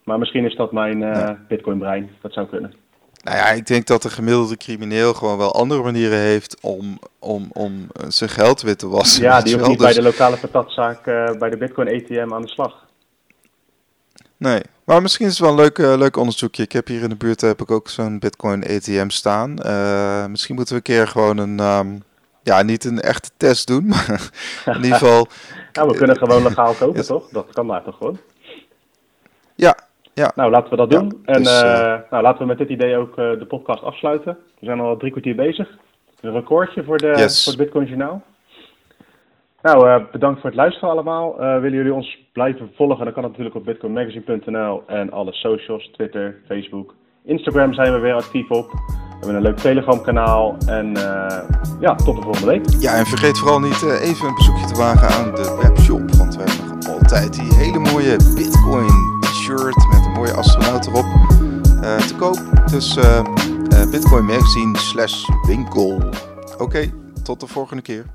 Maar 0.04 0.18
misschien 0.18 0.44
is 0.44 0.56
dat 0.56 0.72
mijn 0.72 1.00
uh, 1.00 1.12
ja. 1.12 1.38
Bitcoin-brein. 1.48 2.10
Dat 2.22 2.32
zou 2.32 2.46
kunnen. 2.46 2.74
Nou 3.22 3.36
ja, 3.36 3.48
ik 3.48 3.66
denk 3.66 3.86
dat 3.86 4.02
de 4.02 4.10
gemiddelde 4.10 4.56
crimineel 4.56 5.14
gewoon 5.14 5.38
wel 5.38 5.54
andere 5.54 5.82
manieren 5.82 6.18
heeft 6.18 6.60
om, 6.60 6.98
om, 7.18 7.48
om 7.52 7.86
zijn 8.08 8.30
geld 8.30 8.62
wit 8.62 8.78
te 8.78 8.88
wassen. 8.88 9.22
Ja, 9.22 9.40
die 9.40 9.54
hoeft 9.54 9.68
niet 9.68 9.78
dus... 9.78 9.86
bij 9.86 10.02
de 10.02 10.08
lokale 10.08 10.36
patatzaak 10.36 11.06
uh, 11.06 11.30
bij 11.38 11.50
de 11.50 11.56
Bitcoin-ATM 11.56 12.34
aan 12.34 12.42
de 12.42 12.48
slag. 12.48 12.86
Nee, 14.36 14.60
maar 14.84 15.02
misschien 15.02 15.26
is 15.26 15.32
het 15.32 15.40
wel 15.40 15.50
een 15.50 15.56
leuk, 15.56 15.78
uh, 15.78 15.94
leuk 15.96 16.16
onderzoekje. 16.16 16.62
Ik 16.62 16.72
heb 16.72 16.86
hier 16.86 17.02
in 17.02 17.08
de 17.08 17.16
buurt 17.16 17.40
heb 17.40 17.60
ik 17.60 17.70
ook 17.70 17.88
zo'n 17.88 18.18
Bitcoin-ATM 18.18 19.08
staan. 19.08 19.56
Uh, 19.66 20.26
misschien 20.26 20.54
moeten 20.54 20.74
we 20.74 20.80
een 20.80 20.96
keer 20.96 21.08
gewoon 21.08 21.38
een... 21.38 21.60
Um, 21.60 22.02
ja, 22.44 22.62
niet 22.62 22.84
een 22.84 23.00
echte 23.00 23.30
test 23.36 23.66
doen, 23.66 23.86
maar 23.92 24.30
in 24.64 24.74
ieder 24.74 24.98
geval... 24.98 25.26
ja, 25.72 25.86
we 25.90 25.96
kunnen 25.96 26.16
gewoon 26.16 26.42
legaal 26.42 26.74
kopen, 26.74 27.00
ja. 27.00 27.06
toch? 27.06 27.28
Dat 27.28 27.52
kan 27.52 27.66
daar 27.66 27.82
toch 27.82 27.96
gewoon? 27.96 28.18
Ja, 29.54 29.76
ja. 30.12 30.32
Nou, 30.34 30.50
laten 30.50 30.70
we 30.70 30.76
dat 30.76 30.90
doen. 30.90 31.22
En 31.24 31.42
dus, 31.42 31.62
uh, 31.62 31.68
uh, 31.68 31.96
nou, 32.10 32.22
laten 32.22 32.38
we 32.38 32.46
met 32.46 32.58
dit 32.58 32.68
idee 32.68 32.96
ook 32.96 33.18
uh, 33.18 33.38
de 33.38 33.46
podcast 33.48 33.82
afsluiten. 33.82 34.38
We 34.58 34.66
zijn 34.66 34.80
al 34.80 34.96
drie 34.96 35.10
kwartier 35.10 35.36
bezig. 35.36 35.68
Een 36.20 36.32
recordje 36.32 36.84
voor, 36.84 36.98
de, 36.98 37.06
yes. 37.06 37.44
voor 37.44 37.52
het 37.52 37.62
Bitcoin 37.62 37.86
Journaal. 37.86 38.22
Nou, 39.62 40.04
bedankt 40.12 40.40
voor 40.40 40.50
het 40.50 40.58
luisteren 40.58 40.90
allemaal. 40.90 41.36
willen 41.36 41.72
jullie 41.72 41.94
ons 41.94 42.18
blijven 42.32 42.72
volgen? 42.74 43.04
Dan 43.04 43.14
kan 43.14 43.22
het 43.22 43.32
natuurlijk 43.32 43.56
op 43.56 43.64
bitcoinmagazine.nl 43.64 44.82
en 44.86 45.10
alle 45.10 45.32
socials, 45.32 45.90
Twitter, 45.92 46.40
Facebook. 46.46 46.94
Instagram 47.24 47.74
zijn 47.74 47.92
we 47.92 47.98
weer 47.98 48.14
actief 48.14 48.50
op. 48.50 48.70
We 48.70 49.30
hebben 49.30 49.36
een 49.36 49.42
leuk 49.42 49.56
Telegram 49.56 50.02
kanaal. 50.02 50.56
En 50.66 50.92
ja, 51.80 51.94
tot 51.94 52.16
de 52.16 52.22
volgende 52.22 52.46
week. 52.46 52.64
Ja, 52.78 52.94
en 52.94 53.06
vergeet 53.06 53.38
vooral 53.38 53.60
niet 53.60 53.82
even 53.82 54.28
een 54.28 54.34
bezoekje 54.34 54.66
te 54.66 54.74
wagen 54.74 55.08
aan 55.08 55.34
de 55.34 55.58
webshop. 55.62 56.14
Want 56.14 56.36
we 56.36 56.42
hebben 56.42 56.78
nog 56.78 56.88
altijd 56.88 57.32
die 57.32 57.54
hele 57.54 57.78
mooie 57.78 58.16
Bitcoin 58.34 59.22
shirt 59.32 59.88
met 59.90 60.04
een 60.04 60.12
mooie 60.12 60.32
astronaut 60.32 60.86
erop 60.86 61.04
uh, 61.82 61.96
te 61.96 62.14
koop. 62.16 62.40
Dus 62.70 62.98
Bitcoin 63.90 64.24
Magazine 64.24 64.78
slash 64.78 65.28
winkel. 65.46 66.02
Oké, 66.58 66.92
tot 67.22 67.40
de 67.40 67.46
volgende 67.46 67.82
keer. 67.82 68.06